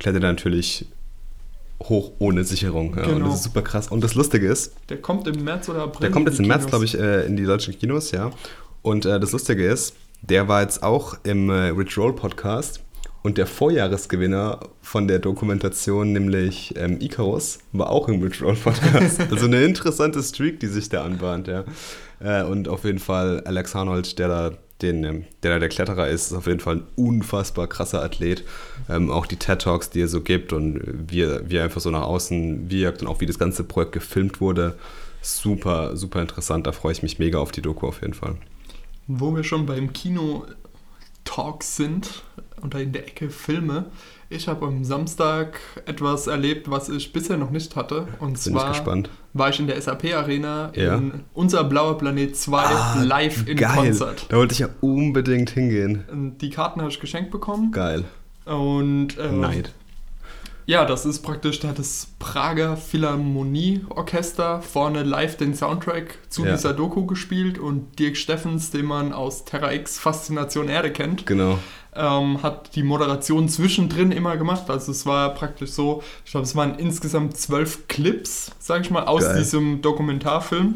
klettert 0.00 0.22
natürlich 0.22 0.86
hoch 1.82 2.10
ohne 2.18 2.42
Sicherung. 2.44 2.96
Ja, 2.96 3.04
Und 3.04 3.14
Genau. 3.14 3.26
das 3.28 3.36
ist 3.36 3.44
super 3.44 3.62
krass. 3.62 3.88
Und 3.88 4.02
das 4.02 4.14
Lustige 4.16 4.48
ist, 4.48 4.72
der 4.88 4.96
kommt 5.00 5.28
im 5.28 5.44
März 5.44 5.68
oder 5.68 5.82
April. 5.84 6.00
der 6.00 6.10
kommt 6.10 6.28
jetzt 6.28 6.40
im 6.40 6.46
März, 6.48 6.66
glaube 6.66 6.84
ich, 6.84 6.98
äh, 6.98 7.24
in 7.26 7.36
die 7.36 7.44
deutschen 7.44 7.78
Kinos, 7.78 8.10
ja. 8.10 8.30
Und 8.82 9.06
äh, 9.06 9.20
das 9.20 9.30
Lustige 9.32 9.64
ist, 9.64 9.94
der 10.22 10.48
war 10.48 10.62
jetzt 10.62 10.82
auch 10.82 11.16
im 11.22 11.50
äh, 11.50 11.68
Rich 11.68 11.96
Roll 11.96 12.14
Podcast 12.16 12.80
und 13.22 13.38
der 13.38 13.46
Vorjahresgewinner 13.46 14.60
von 14.80 15.08
der 15.08 15.18
Dokumentation, 15.18 16.12
nämlich 16.12 16.74
ähm, 16.76 17.00
Icarus, 17.00 17.58
war 17.72 17.90
auch 17.90 18.08
im 18.08 18.22
Rich 18.22 18.42
Roll 18.42 18.54
Podcast. 18.54 19.20
also 19.30 19.46
eine 19.46 19.62
interessante 19.62 20.22
Streak, 20.22 20.60
die 20.60 20.68
sich 20.68 20.88
da 20.88 21.04
anbahnt, 21.04 21.48
ja. 21.48 21.64
Äh, 22.20 22.44
und 22.44 22.68
auf 22.68 22.84
jeden 22.84 22.98
Fall 22.98 23.42
Alex 23.44 23.74
Arnold, 23.74 24.18
der 24.18 24.28
da 24.28 24.52
den, 24.82 25.02
ähm, 25.02 25.24
der 25.42 25.54
da 25.54 25.58
der 25.58 25.68
Kletterer 25.68 26.08
ist, 26.08 26.30
ist 26.30 26.36
auf 26.36 26.46
jeden 26.46 26.60
Fall 26.60 26.76
ein 26.76 26.86
unfassbar 26.94 27.66
krasser 27.66 28.02
Athlet. 28.02 28.44
Ähm, 28.88 29.10
auch 29.10 29.26
die 29.26 29.36
TED 29.36 29.62
Talks, 29.62 29.90
die 29.90 30.02
er 30.02 30.08
so 30.08 30.20
gibt 30.20 30.52
und 30.52 30.80
wie 30.86 31.26
wie 31.48 31.56
er 31.56 31.64
einfach 31.64 31.80
so 31.80 31.90
nach 31.90 32.02
außen 32.02 32.70
wirkt 32.70 33.02
und 33.02 33.08
auch 33.08 33.20
wie 33.20 33.26
das 33.26 33.38
ganze 33.38 33.64
Projekt 33.64 33.92
gefilmt 33.92 34.40
wurde, 34.40 34.78
super, 35.20 35.96
super 35.96 36.22
interessant. 36.22 36.66
Da 36.66 36.72
freue 36.72 36.92
ich 36.92 37.02
mich 37.02 37.18
mega 37.18 37.38
auf 37.38 37.50
die 37.50 37.62
Doku 37.62 37.88
auf 37.88 38.02
jeden 38.02 38.14
Fall. 38.14 38.36
Wo 39.08 39.34
wir 39.34 39.42
schon 39.42 39.66
beim 39.66 39.92
Kino-Talks 39.92 41.76
sind 41.76 42.22
und 42.62 42.74
da 42.74 42.78
in 42.78 42.92
der 42.92 43.06
Ecke 43.06 43.30
Filme. 43.30 43.86
Ich 44.30 44.46
habe 44.48 44.66
am 44.66 44.84
Samstag 44.84 45.58
etwas 45.86 46.26
erlebt, 46.26 46.70
was 46.70 46.88
ich 46.90 47.12
bisher 47.12 47.36
noch 47.38 47.50
nicht 47.50 47.76
hatte. 47.76 48.00
Und 48.20 48.32
Bin 48.32 48.34
ich 48.34 48.40
zwar 48.42 48.68
gespannt. 48.68 49.08
war 49.32 49.48
ich 49.48 49.58
in 49.58 49.66
der 49.66 49.80
SAP-Arena 49.80 50.72
Ja. 50.74 50.96
in 50.96 51.24
Unser 51.32 51.64
Blauer 51.64 51.96
Planet 51.96 52.36
2 52.36 52.58
Ah, 52.62 53.02
live 53.02 53.46
in 53.48 53.56
Geil. 53.56 53.74
Konzert. 53.74 54.26
Da 54.28 54.36
wollte 54.36 54.52
ich 54.52 54.58
ja 54.58 54.68
unbedingt 54.82 55.50
hingehen. 55.50 56.04
Und 56.10 56.38
Die 56.38 56.50
Karten 56.50 56.80
habe 56.80 56.90
ich 56.90 57.00
geschenkt 57.00 57.30
bekommen. 57.30 57.72
Geil. 57.72 58.04
Und 58.44 59.16
ähm, 59.18 59.40
Neid. 59.40 59.72
Ja, 60.66 60.84
das 60.84 61.06
ist 61.06 61.20
praktisch, 61.22 61.60
da 61.60 61.68
hat 61.68 61.78
das 61.78 62.08
Prager 62.18 62.76
Philharmonie-Orchester 62.76 64.60
vorne 64.62 65.02
live 65.02 65.36
den 65.36 65.54
Soundtrack 65.54 66.18
zu 66.28 66.44
Ja. 66.44 66.52
dieser 66.52 66.74
Doku 66.74 67.06
gespielt 67.06 67.58
und 67.58 67.98
Dirk 67.98 68.16
Steffens, 68.18 68.70
den 68.70 68.84
man 68.86 69.12
aus 69.14 69.44
Terra 69.46 69.72
X 69.72 69.98
Faszination 69.98 70.68
Erde 70.68 70.92
kennt, 70.92 71.24
Genau. 71.26 71.58
Ähm, 71.98 72.42
hat 72.42 72.74
die 72.76 72.82
Moderation 72.82 73.48
zwischendrin 73.48 74.12
immer 74.12 74.36
gemacht. 74.36 74.70
Also 74.70 74.92
es 74.92 75.04
war 75.06 75.34
praktisch 75.34 75.70
so, 75.70 76.02
ich 76.24 76.30
glaube, 76.30 76.44
es 76.46 76.54
waren 76.56 76.76
insgesamt 76.78 77.36
zwölf 77.36 77.88
Clips, 77.88 78.52
sage 78.58 78.82
ich 78.82 78.90
mal, 78.90 79.04
aus 79.04 79.22
Geil. 79.24 79.38
diesem 79.38 79.82
Dokumentarfilm. 79.82 80.74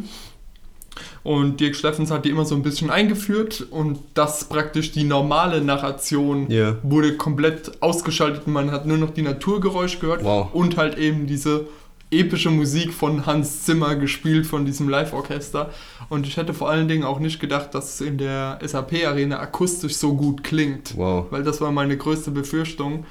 Und 1.22 1.60
Dirk 1.60 1.74
Steffens 1.76 2.10
hat 2.10 2.24
die 2.24 2.30
immer 2.30 2.44
so 2.44 2.54
ein 2.54 2.62
bisschen 2.62 2.90
eingeführt 2.90 3.66
und 3.70 3.98
das 4.14 4.44
praktisch 4.44 4.92
die 4.92 5.04
normale 5.04 5.60
Narration 5.62 6.50
Ja. 6.50 6.76
wurde 6.82 7.16
komplett 7.16 7.80
ausgeschaltet. 7.80 8.46
Man 8.46 8.70
hat 8.72 8.86
nur 8.86 8.98
noch 8.98 9.10
die 9.10 9.22
Naturgeräusche 9.22 9.98
gehört 10.00 10.22
Wow. 10.24 10.48
und 10.52 10.76
halt 10.76 10.98
eben 10.98 11.26
diese 11.26 11.66
epische 12.12 12.50
Musik 12.50 12.92
von 12.92 13.26
Hans 13.26 13.62
Zimmer 13.64 13.96
gespielt 13.96 14.46
von 14.46 14.64
diesem 14.64 14.88
Live-Orchester. 14.88 15.70
Und 16.08 16.26
ich 16.26 16.36
hätte 16.36 16.54
vor 16.54 16.70
allen 16.70 16.88
Dingen 16.88 17.04
auch 17.04 17.18
nicht 17.18 17.40
gedacht, 17.40 17.74
dass 17.74 17.94
es 17.94 18.00
in 18.00 18.18
der 18.18 18.58
SAP-Arena 18.62 19.38
akustisch 19.38 19.96
so 19.96 20.14
gut 20.14 20.44
klingt. 20.44 20.96
Wow. 20.96 21.26
Weil 21.30 21.42
das 21.42 21.60
war 21.60 21.72
meine 21.72 21.96
größte 21.96 22.30
Befürchtung, 22.30 23.06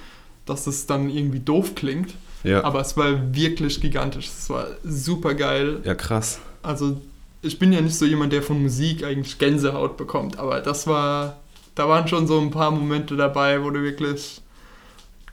dass 0.46 0.68
es 0.68 0.86
dann 0.86 1.10
irgendwie 1.10 1.40
doof 1.40 1.76
klingt. 1.76 2.14
Ja. 2.44 2.64
Aber 2.64 2.82
es 2.82 2.96
war 2.98 3.36
wirklich 3.36 3.82
gigantisch. 3.82 4.28
Es 4.28 4.50
war 4.50 4.68
super 4.84 5.34
geil. 5.34 5.80
Ja, 5.84 5.96
krass. 5.96 6.40
Also 6.64 7.02
ich 7.42 7.60
bin 7.60 7.74
ja 7.74 7.82
nicht 7.82 7.96
so 7.96 8.06
jemand, 8.06 8.34
der 8.34 8.44
von 8.44 8.62
Musik 8.62 9.04
eigentlich 9.04 9.38
Gänsehaut 9.38 9.98
bekommt, 9.98 10.38
aber 10.38 10.60
das 10.60 10.86
war, 10.88 11.38
da 11.76 11.90
waren 11.90 12.08
schon 12.08 12.28
so 12.28 12.40
ein 12.40 12.52
paar 12.52 12.72
Momente 12.72 13.16
dabei, 13.16 13.64
wo 13.64 13.70
du 13.72 13.82
wirklich 13.82 14.42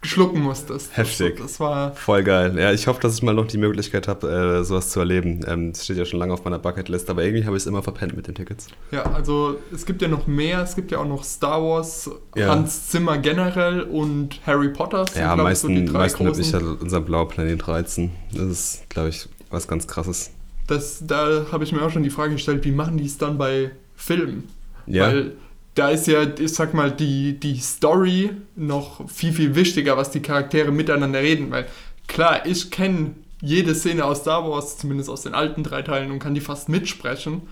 schlucken 0.02 0.40
musstest. 0.40 0.96
Heftig. 0.96 1.36
Das, 1.38 1.46
das 1.52 1.60
war 1.60 1.92
Voll 1.94 2.22
geil. 2.22 2.56
Ja, 2.58 2.72
ich 2.72 2.86
hoffe, 2.86 3.00
dass 3.00 3.14
ich 3.14 3.22
mal 3.22 3.34
noch 3.34 3.46
die 3.46 3.58
Möglichkeit 3.58 4.06
habe, 4.08 4.60
äh, 4.60 4.64
sowas 4.64 4.90
zu 4.90 5.00
erleben. 5.00 5.40
Ähm, 5.46 5.72
das 5.72 5.84
steht 5.84 5.96
ja 5.96 6.04
schon 6.04 6.18
lange 6.18 6.32
auf 6.32 6.44
meiner 6.44 6.58
Bucketlist, 6.58 7.10
aber 7.10 7.24
irgendwie 7.24 7.44
habe 7.44 7.56
ich 7.56 7.62
es 7.62 7.66
immer 7.66 7.82
verpennt 7.82 8.14
mit 8.16 8.26
den 8.26 8.34
Tickets. 8.34 8.68
Ja, 8.90 9.02
also 9.12 9.58
es 9.74 9.84
gibt 9.86 10.00
ja 10.02 10.08
noch 10.08 10.26
mehr. 10.26 10.62
Es 10.62 10.76
gibt 10.76 10.90
ja 10.90 10.98
auch 10.98 11.06
noch 11.08 11.24
Star 11.24 11.62
Wars, 11.62 12.10
Ja. 12.36 12.48
Hans 12.48 12.88
Zimmer 12.88 13.18
generell 13.18 13.82
und 13.82 14.40
Harry 14.46 14.68
Potter. 14.68 15.06
sind, 15.06 15.18
Ja, 15.20 15.32
am 15.32 15.38
ich, 15.40 15.58
so 15.58 15.68
meisten, 15.68 15.74
die 15.74 15.84
drei 15.84 15.98
meisten 15.98 16.24
großen. 16.26 16.52
halt 16.52 16.80
unser 16.82 17.00
blauer 17.00 17.28
Planet 17.28 17.66
reizen. 17.68 18.10
Das 18.32 18.42
ist, 18.48 18.88
glaube 18.90 19.08
ich, 19.08 19.28
was 19.50 19.66
ganz 19.68 19.86
krasses. 19.86 20.30
Das, 20.66 21.02
da 21.06 21.46
habe 21.50 21.64
ich 21.64 21.72
mir 21.72 21.82
auch 21.82 21.90
schon 21.90 22.02
die 22.02 22.10
Frage 22.10 22.32
gestellt, 22.34 22.64
wie 22.64 22.72
machen 22.72 22.98
die 22.98 23.06
es 23.06 23.16
dann 23.18 23.38
bei 23.38 23.70
Filmen? 23.96 24.44
Ja, 24.86 25.06
Weil 25.08 25.32
da 25.74 25.90
ist 25.90 26.06
ja, 26.06 26.22
ich 26.38 26.52
sag 26.54 26.74
mal, 26.74 26.90
die, 26.90 27.38
die 27.38 27.58
Story 27.58 28.30
noch 28.56 29.08
viel, 29.08 29.32
viel 29.32 29.54
wichtiger, 29.54 29.96
was 29.96 30.10
die 30.10 30.20
Charaktere 30.20 30.72
miteinander 30.72 31.20
reden. 31.20 31.50
Weil 31.50 31.66
klar, 32.08 32.46
ich 32.46 32.70
kenne 32.70 33.12
jede 33.40 33.74
Szene 33.74 34.04
aus 34.04 34.20
Star 34.20 34.48
Wars, 34.48 34.78
zumindest 34.78 35.08
aus 35.08 35.22
den 35.22 35.34
alten 35.34 35.62
drei 35.62 35.82
Teilen, 35.82 36.10
und 36.10 36.18
kann 36.18 36.34
die 36.34 36.40
fast 36.40 36.68
mitsprechen. 36.68 37.42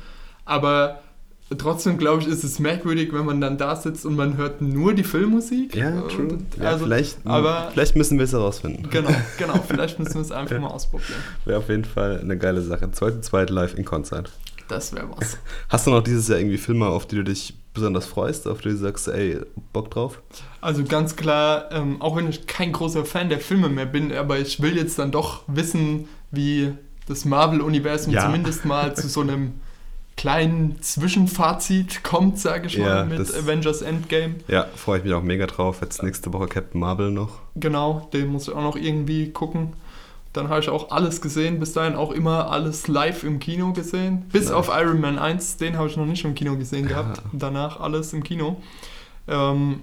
Aber 0.45 1.03
trotzdem, 1.59 1.97
glaube 1.99 2.23
ich, 2.23 2.29
ist 2.29 2.43
es 2.43 2.59
merkwürdig, 2.59 3.13
wenn 3.13 3.25
man 3.25 3.41
dann 3.41 3.57
da 3.59 3.77
sitzt 3.77 4.05
und 4.05 4.17
man 4.17 4.37
hört 4.37 4.61
nur 4.61 4.95
die 4.95 5.05
Filmmusik. 5.05 5.77
ja, 5.77 6.01
true. 6.03 6.39
Ja, 6.61 6.71
also, 6.71 6.85
vielleicht, 6.87 7.19
aber- 7.25 7.71
vielleicht 7.73 7.95
müssen 7.95 8.19
wir 8.19 8.25
es 8.25 8.33
herausfinden. 8.33 8.89
Genau, 8.91 9.11
genau. 9.39 9.63
Vielleicht 9.69 10.01
müssen 10.01 10.15
wir 10.15 10.23
es 10.23 10.33
einfach 10.33 10.59
mal 10.59 10.69
ausprobieren. 10.69 11.21
Wäre 11.45 11.59
auf 11.59 11.69
jeden 11.69 11.85
Fall 11.85 12.19
eine 12.21 12.37
geile 12.37 12.63
Sache. 12.63 12.91
Zweite, 12.91 13.21
zweite 13.21 13.53
live 13.53 13.75
in 13.79 13.85
Konzert. 13.85 14.33
Das 14.67 14.93
wäre 14.93 15.09
was. 15.17 15.39
Hast 15.69 15.87
du 15.87 15.93
noch 15.93 16.03
dieses 16.03 16.27
Jahr 16.27 16.41
irgendwie 16.41 16.59
Filme, 16.59 16.87
auf 16.89 17.07
die 17.07 17.15
du 17.15 17.23
dich 17.23 17.55
besonders 17.77 18.07
freust, 18.07 18.49
auf 18.49 18.61
die 18.63 18.71
du 18.71 18.77
sagst, 18.77 19.07
ey, 19.07 19.39
Bock 19.73 19.91
drauf? 19.93 20.21
Also 20.61 20.83
ganz 20.83 21.15
klar, 21.15 21.67
ähm, 21.71 22.03
auch 22.03 22.17
wenn 22.17 22.29
ich 22.29 22.47
kein 22.49 22.73
großer 22.73 23.05
Fan 23.05 23.29
der 23.29 23.39
Filme 23.39 23.69
mehr 23.69 23.87
bin, 23.87 24.13
aber 24.13 24.39
ich 24.41 24.61
will 24.61 24.77
jetzt 24.77 24.99
dann 24.99 25.13
doch 25.13 25.43
wissen, 25.47 26.09
wie 26.33 26.73
das 27.07 27.25
Marvel-Universum 27.25 28.13
Ja. 28.13 28.23
zumindest 28.25 28.65
mal 28.65 28.97
zu 28.97 29.07
so 29.09 29.21
einem 29.21 29.53
kleinen 30.17 30.81
Zwischenfazit 30.83 32.03
kommt, 32.03 32.39
sage 32.39 32.67
ich 32.69 32.79
mal, 32.79 32.87
Ja, 32.89 33.05
mit 33.05 33.21
Avengers 33.35 33.83
Endgame. 33.83 34.37
Ja, 34.49 34.67
freue 34.75 34.99
ich 34.99 35.05
mich 35.05 35.13
auch 35.13 35.23
mega 35.23 35.47
drauf. 35.47 35.79
Jetzt 35.83 36.03
nächste 36.03 36.33
Woche 36.33 36.47
Captain 36.49 36.81
Marvel 36.81 37.11
noch. 37.11 37.39
Genau, 37.55 38.09
den 38.13 38.29
muss 38.29 38.49
ich 38.49 38.55
auch 38.55 38.63
noch 38.63 38.77
irgendwie 38.77 39.31
gucken. 39.31 39.75
Dann 40.37 40.49
habe 40.49 40.61
ich 40.61 40.69
auch 40.69 40.91
alles 40.91 41.21
gesehen, 41.21 41.59
bis 41.59 41.73
dahin 41.73 41.95
auch 41.97 42.11
immer 42.13 42.51
alles 42.51 42.89
live 42.89 43.25
im 43.25 43.39
Kino 43.39 43.73
gesehen. 43.73 44.27
Bis 44.33 44.45
Nice. 44.47 44.53
auf 44.53 44.69
Iron 44.69 45.01
Man 45.01 45.19
1, 45.19 45.57
den 45.57 45.77
habe 45.79 45.89
ich 45.89 45.97
noch 45.97 46.07
nicht 46.07 46.25
im 46.25 46.35
Kino 46.35 46.57
gesehen 46.57 46.85
Ja. 46.89 47.03
gehabt. 47.03 47.23
Danach 47.33 47.81
alles 47.81 48.13
im 48.13 48.23
Kino. 48.23 48.61
Ähm, 49.29 49.81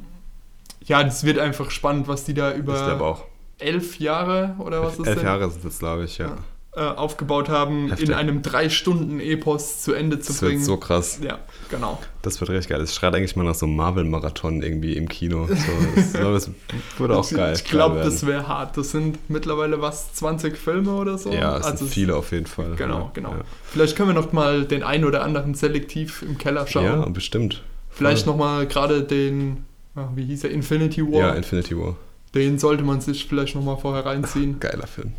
ja, 0.85 1.03
das 1.03 1.23
wird 1.23 1.39
einfach 1.39 1.71
spannend, 1.71 2.07
was 2.07 2.23
die 2.25 2.33
da 2.33 2.53
über 2.53 3.19
elf 3.59 3.99
Jahre 3.99 4.55
oder 4.59 4.83
was 4.83 4.99
ist 4.99 5.07
Elf 5.07 5.17
denn, 5.17 5.25
Jahre 5.25 5.49
sind 5.49 5.65
es, 5.65 5.79
glaube 5.79 6.03
ich, 6.05 6.17
ja. 6.17 6.27
Ja. 6.27 6.37
Äh, 6.75 6.81
aufgebaut 6.81 7.49
haben, 7.49 7.89
Heftig. 7.89 8.09
in 8.09 8.15
einem 8.15 8.41
drei 8.41 8.67
Stunden 8.69 9.19
Epos 9.19 9.81
zu 9.83 9.93
Ende 9.93 10.19
zu 10.19 10.31
Das 10.33 10.41
wird 10.41 10.51
bringen. 10.53 10.63
so 10.63 10.77
krass. 10.77 11.19
ja, 11.23 11.37
genau. 11.69 11.99
Das 12.23 12.39
wird 12.41 12.49
richtig 12.49 12.69
geil. 12.69 12.81
Es 12.81 12.95
schreit 12.95 13.13
eigentlich 13.13 13.35
mal 13.35 13.43
nach 13.43 13.53
so 13.55 13.65
einem 13.67 13.75
Marvel-Marathon 13.75 14.61
irgendwie 14.63 14.93
im 14.97 15.07
Kino. 15.07 15.47
So, 15.47 15.53
das, 15.95 16.11
das 16.13 16.51
würde 16.97 17.17
auch 17.17 17.29
geil. 17.29 17.53
ich 17.55 17.63
glaube, 17.65 18.01
das 18.01 18.25
wäre 18.25 18.47
hart. 18.47 18.75
Das 18.77 18.91
sind 18.91 19.29
mittlerweile 19.29 19.81
was, 19.81 20.13
20 20.13 20.57
Filme 20.57 20.93
oder 20.95 21.17
so? 21.17 21.31
Ja, 21.31 21.57
es 21.57 21.65
Also 21.65 21.85
sind 21.85 21.93
viele 21.93 22.15
auf 22.15 22.31
jeden 22.31 22.47
Fall. 22.47 22.75
Genau, 22.75 22.99
ja. 22.99 23.11
genau. 23.13 23.29
Ja, 23.31 23.41
Vielleicht 23.65 23.95
können 23.95 24.09
wir 24.09 24.15
noch 24.15 24.31
mal 24.33 24.65
den 24.65 24.81
einen 24.83 25.05
oder 25.05 25.23
anderen 25.23 25.53
selektiv 25.53 26.23
im 26.23 26.37
Keller 26.37 26.65
schauen. 26.65 26.85
ja 26.85 27.05
bestimmt. 27.09 27.61
Vielleicht 27.91 28.23
Voll. 28.25 28.33
noch 28.33 28.39
mal 28.39 28.65
gerade 28.67 29.03
den, 29.03 29.65
ah, 29.95 30.07
wie 30.15 30.25
hieß 30.25 30.45
er, 30.45 30.49
Infinity 30.49 31.03
War. 31.03 31.19
Ja, 31.19 31.29
Infinity 31.33 31.77
War. 31.77 31.95
den 32.33 32.57
sollte 32.57 32.83
man 32.83 32.99
sich 33.01 33.27
vielleicht 33.27 33.53
noch 33.53 33.63
mal 33.63 33.77
vorher 33.77 34.05
reinziehen. 34.07 34.59
Geiler 34.59 34.87
Film. 34.87 35.13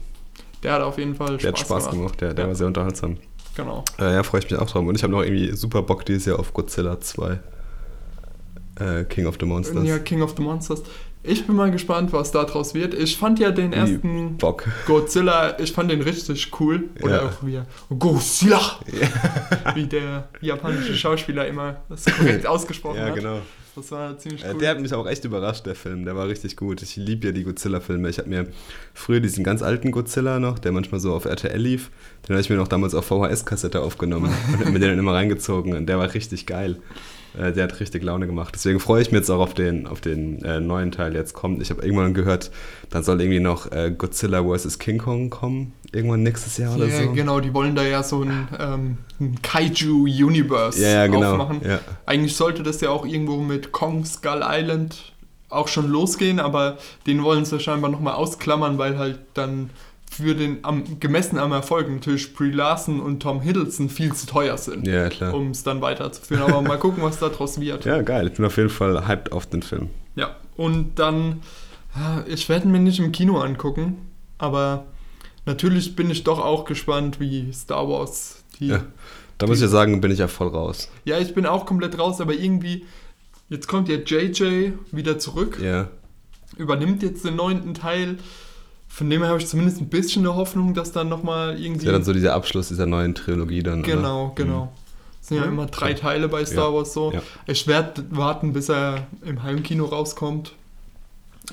Der 0.65 0.73
hat 0.73 0.83
auf 0.83 0.99
jeden 0.99 1.15
Fall 1.15 1.29
Spaß, 1.39 1.43
Der 1.43 1.49
hat 1.53 1.59
Spaß 1.59 1.91
gemacht, 1.91 2.21
der, 2.21 2.35
der 2.35 2.45
Ja. 2.45 2.49
war 2.49 2.55
sehr 2.57 2.67
unterhaltsam. 2.67 3.19
Genau. 3.57 3.85
Äh, 4.01 4.15
ja, 4.15 4.23
freue 4.25 4.41
ich 4.41 4.51
mich 4.51 4.59
auch 4.59 4.69
drauf. 4.69 4.85
Und 4.85 4.97
ich 4.97 5.03
habe 5.05 5.13
noch 5.13 5.23
irgendwie 5.23 5.55
super 5.55 5.83
Bock 5.83 6.05
dieses 6.05 6.25
Jahr 6.27 6.41
auf 6.41 6.53
Godzilla 6.53 7.01
2. 7.01 7.39
Äh, 8.81 9.05
King 9.05 9.27
of 9.27 9.37
the 9.39 9.47
Monsters. 9.47 9.87
Ja, 9.87 9.99
King 9.99 10.23
of 10.23 10.35
the 10.37 10.43
Monsters. 10.43 10.83
Ich 11.23 11.47
bin 11.47 11.55
mal 11.57 11.71
gespannt, 11.71 12.13
was 12.13 12.33
da 12.33 12.45
draus 12.45 12.75
wird. 12.75 12.93
Ich 12.93 13.17
fand 13.17 13.39
ja 13.39 13.51
den 13.51 13.73
ersten 13.73 14.37
Bock. 14.37 14.65
Godzilla, 14.87 15.59
ich 15.59 15.73
fand 15.73 15.91
den 15.91 16.03
richtig 16.03 16.51
cool. 16.61 16.85
Oder 17.03 17.23
Ja. 17.23 17.29
auch 17.29 17.47
wie 17.47 17.55
er, 17.55 17.67
Godzilla, 17.99 18.61
wie 19.75 19.87
der 19.87 20.29
japanische 20.41 20.95
Schauspieler 20.95 21.47
immer 21.47 21.77
das 21.89 22.05
korrekt 22.05 22.47
ausgesprochen 22.49 22.99
Ja, 22.99 23.07
hat. 23.07 23.43
Das 23.77 23.91
war 23.91 24.17
ziemlich 24.19 24.45
Äh, 24.45 24.53
cool. 24.53 24.59
Der 24.61 24.71
hat 24.71 24.81
mich 24.81 24.95
auch 24.95 25.07
echt 25.07 25.25
überrascht, 25.25 25.67
der 25.67 25.75
Film. 25.75 26.05
Der 26.05 26.15
war 26.15 26.29
richtig 26.29 26.57
gut. 26.57 26.81
Ich 26.83 26.97
liebe 26.97 27.27
ja 27.27 27.33
die 27.33 27.43
Godzilla-Filme. 27.45 28.09
Ich 28.09 28.19
habe 28.19 28.29
mir 28.29 28.47
früher 28.93 29.21
diesen 29.21 29.43
ganz 29.43 29.63
alten 29.63 29.91
Godzilla 29.91 30.39
noch, 30.39 30.59
der 30.59 30.73
manchmal 30.73 31.01
so 31.01 31.13
auf 31.13 31.25
RTL 31.25 31.59
lief, 31.61 31.91
den 32.29 32.35
habe 32.35 32.41
ich 32.41 32.51
mir 32.51 32.57
noch 32.57 32.69
damals 32.69 32.95
auf 32.95 33.07
VHS-Kassette 33.07 33.81
aufgenommen 33.81 34.33
und 34.53 34.59
hab 34.65 34.73
mir 34.73 34.79
den 34.79 34.91
dann 34.91 34.99
immer 34.99 35.15
reingezogen. 35.15 35.75
Und 35.75 35.87
der 35.87 35.99
war 35.99 36.15
richtig 36.15 36.47
geil. 36.47 36.77
Äh, 37.39 37.53
Der 37.53 37.65
hat 37.65 37.81
richtig 37.81 38.03
Laune 38.03 38.27
gemacht. 38.27 38.55
Deswegen 38.55 38.81
freue 38.81 39.03
ich 39.03 39.11
mich 39.11 39.21
jetzt 39.21 39.31
auch 39.31 39.41
auf 39.41 39.55
den, 39.55 39.87
auf 39.87 40.01
den 40.01 40.43
äh, 40.45 40.61
neuen 40.61 40.93
Teil, 40.93 41.13
der 41.13 41.21
jetzt 41.21 41.35
kommt. 41.35 41.63
Ich 41.63 41.71
habe 41.71 41.83
irgendwann 41.83 42.15
gehört, 42.15 42.51
dann 42.91 43.03
soll 43.03 43.21
irgendwie 43.21 43.41
noch 43.41 43.71
äh, 43.73 43.93
Godzilla 43.97 44.43
vs. 44.43 44.79
King 44.79 44.99
Kong 44.99 45.31
kommen. 45.31 45.73
Irgendwann 45.93 46.23
nächstes 46.23 46.59
Jahr 46.59 46.75
oder 46.75 46.87
ja, 46.87 47.05
so. 47.05 47.13
genau, 47.13 47.41
die 47.41 47.55
wollen 47.55 47.77
da 47.77 47.85
ja 47.85 48.03
so 48.03 48.23
ein, 48.23 48.49
ähm, 48.59 48.99
ein 49.21 49.41
Kaiju-Universe 49.43 50.83
ja, 50.83 51.07
genau. 51.07 51.33
aufmachen. 51.33 51.61
Ja. 51.65 51.79
Eigentlich 52.07 52.37
sollte 52.37 52.63
das 52.63 52.81
ja 52.81 52.91
auch 52.91 53.07
irgendwo 53.07 53.37
mit 53.37 53.71
Kong 53.71 54.05
Skull 54.05 54.43
Island 54.45 55.13
auch 55.51 55.69
schon 55.69 55.89
losgehen, 55.89 56.41
aber 56.41 56.79
den 57.07 57.23
wollen 57.23 57.45
sie 57.45 57.61
scheinbar 57.61 57.91
nochmal 57.91 58.15
ausklammern, 58.15 58.77
weil 58.79 58.99
halt 58.99 59.21
dann 59.35 59.71
für 60.17 60.35
den 60.35 60.59
am, 60.65 61.01
gemessen 61.01 61.39
am 61.39 61.53
Erfolg 61.53 61.91
natürlich 61.91 62.35
Brie 62.35 62.51
Larson 62.53 63.01
und 63.01 63.21
Tom 63.21 63.41
Hiddleston 63.41 63.89
viel 63.89 64.13
zu 64.15 64.27
teuer 64.27 64.57
sind, 64.57 64.87
ja, 64.87 65.09
um 65.33 65.51
es 65.51 65.63
dann 65.65 65.81
weiterzuführen. 65.81 66.43
Aber 66.45 66.63
mal 66.63 66.79
gucken, 66.79 67.03
was 67.03 67.19
da 67.19 67.29
draus 67.29 67.59
wird. 67.61 67.85
Ja, 67.85 68.01
geil. 68.03 68.29
Ich 68.29 68.35
bin 68.35 68.45
auf 68.45 68.57
jeden 68.57 68.69
Fall 68.71 69.09
hyped 69.09 69.33
auf 69.33 69.47
den 69.47 69.63
Film. 69.63 69.91
Ja, 70.15 70.37
und 70.57 70.99
dann, 71.01 71.43
ja, 71.97 72.25
ich 72.29 72.49
werde 72.49 72.67
ihn 72.67 72.73
mir 72.73 72.79
nicht 72.79 73.01
im 73.01 73.11
Kino 73.11 73.39
angucken, 73.41 73.97
aber 74.39 74.85
natürlich 75.47 75.97
bin 75.97 76.11
ich 76.11 76.23
doch 76.23 76.39
auch 76.39 76.65
gespannt, 76.65 77.19
wie 77.19 77.53
Star 77.53 77.89
Wars 77.89 78.45
die. 78.61 78.69
Ja. 78.69 78.85
Da 79.39 79.49
muss 79.49 79.57
ich 79.57 79.63
ja 79.63 79.69
sagen, 79.69 80.01
bin 80.01 80.13
ich 80.13 80.21
ja 80.21 80.29
voll 80.29 80.49
raus. 80.49 80.89
Ja, 81.05 81.19
ich 81.19 81.35
bin 81.35 81.45
auch 81.45 81.67
komplett 81.67 81.99
raus, 81.99 82.21
aber 82.21 82.35
irgendwie, 82.35 82.87
jetzt 83.49 83.67
kommt 83.67 83.89
ja 83.89 83.97
JJ 83.97 84.75
wieder 84.93 85.19
zurück, 85.19 85.59
Ja. 85.61 85.89
übernimmt 86.57 87.03
jetzt 87.03 87.25
den 87.25 87.35
neunten 87.35 87.75
Teil. 87.75 88.19
Von 88.95 89.11
dem 89.11 89.23
her 89.23 89.31
habe 89.31 89.41
ich 89.41 89.49
zumindest 89.49 89.81
ein 89.81 89.89
bisschen 89.89 90.23
eine 90.25 90.37
Hoffnung, 90.37 90.73
dass 90.73 90.93
dann 90.93 91.09
nochmal 91.09 91.59
irgendwie. 91.61 91.79
ist 91.81 91.87
ja 91.87 91.91
dann 91.93 92.05
so 92.05 92.13
dieser 92.13 92.33
Abschluss 92.35 92.69
dieser 92.69 92.87
neuen 92.87 93.15
Trilogie 93.17 93.63
dann. 93.63 93.83
genau, 93.83 94.27
oder? 94.27 94.35
genau. 94.37 94.73
Es 95.21 95.29
sind 95.29 95.39
ja 95.39 95.43
Ja, 95.45 95.49
immer 95.49 95.67
drei. 95.67 95.95
Teile 95.95 96.29
bei 96.29 96.45
Star 96.45 96.69
Ja, 96.71 96.75
Wars 96.75 96.93
so. 96.93 97.11
ja. 97.13 97.21
Ich 97.47 97.67
werde 97.67 98.05
warten, 98.11 98.53
bis 98.53 98.69
er 98.69 99.07
im 99.25 99.43
Heimkino 99.43 99.87
rauskommt. 99.87 100.53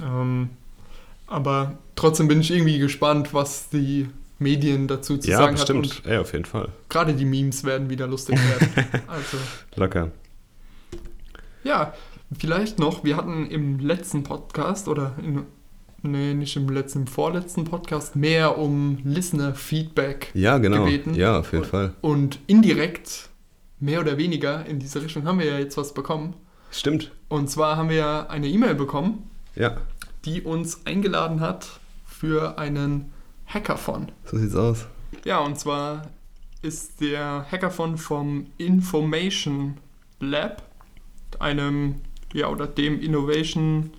Ähm, 0.06 0.50
aber 1.26 1.78
trotzdem 1.96 2.28
bin 2.28 2.42
ich 2.42 2.52
irgendwie 2.52 2.78
gespannt, 2.78 3.34
was 3.34 3.70
die 3.70 4.08
Medien 4.38 4.88
dazu 4.88 5.18
zu 5.18 5.32
Ja, 5.32 5.38
sagen 5.38 5.56
bestimmt. 5.56 5.90
hat. 6.00 6.06
Und 6.06 6.12
Ja, 6.12 6.22
auf 6.22 6.34
jeden 6.34 6.46
Fall. 6.46 6.70
gerade 6.90 7.14
die 7.16 7.26
Memes 7.26 7.64
werden 7.64 7.90
wieder 7.90 8.06
lustig 8.08 8.38
werden. 8.38 9.02
also, 9.08 9.38
Locker. 9.78 10.12
ja, 11.64 11.94
vielleicht 12.38 12.78
noch, 12.78 13.04
wir 13.04 13.18
hatten 13.18 13.48
im 13.50 13.80
letzten 13.80 14.24
Podcast 14.24 14.88
oder 14.88 15.14
in, 15.24 15.44
nee, 16.04 16.34
nicht 16.34 16.56
im 16.56 16.70
letzten, 16.70 17.00
im 17.02 17.08
vorletzten 17.08 17.66
Podcast 17.66 18.16
mehr 18.16 18.58
um 18.58 18.98
Listener-Feedback 19.04 20.32
Ja, 20.34 20.58
genau. 20.58 20.86
gebeten. 20.86 21.14
Ja, 21.14 21.40
auf 21.40 21.52
jeden 21.52 21.64
Und- 21.64 21.70
Fall. 21.70 21.94
und 22.02 22.40
indirekt, 22.48 23.30
mehr 23.80 24.00
oder 24.00 24.18
weniger 24.18 24.66
in 24.66 24.80
diese 24.80 25.02
Richtung, 25.02 25.26
haben 25.26 25.40
wir 25.40 25.46
ja 25.48 25.60
jetzt 25.60 25.78
was 25.78 25.94
bekommen. 25.94 26.36
Stimmt. 26.72 27.12
Und 27.30 27.50
zwar 27.50 27.78
haben 27.78 27.90
wir 27.90 27.98
ja 27.98 28.28
eine 28.28 28.48
E-Mail 28.48 28.76
bekommen, 28.76 29.30
Ja, 29.56 29.78
die 30.26 30.42
uns 30.42 30.86
eingeladen 30.86 31.40
hat 31.42 31.80
für 32.06 32.58
einen 32.58 33.12
Hackathon. 33.48 34.12
so 34.26 34.38
sieht's 34.38 34.56
aus. 34.56 34.86
Ja, 35.26 35.40
und 35.40 35.60
zwar 35.60 36.10
ist 36.62 37.02
der 37.02 37.46
Hackathon 37.52 37.98
vom 37.98 38.46
Information 38.58 39.78
Lab, 40.20 40.62
einem, 41.40 41.96
ja, 42.34 42.48
oder 42.50 42.68
dem 42.68 43.00
Innovation 43.02 43.90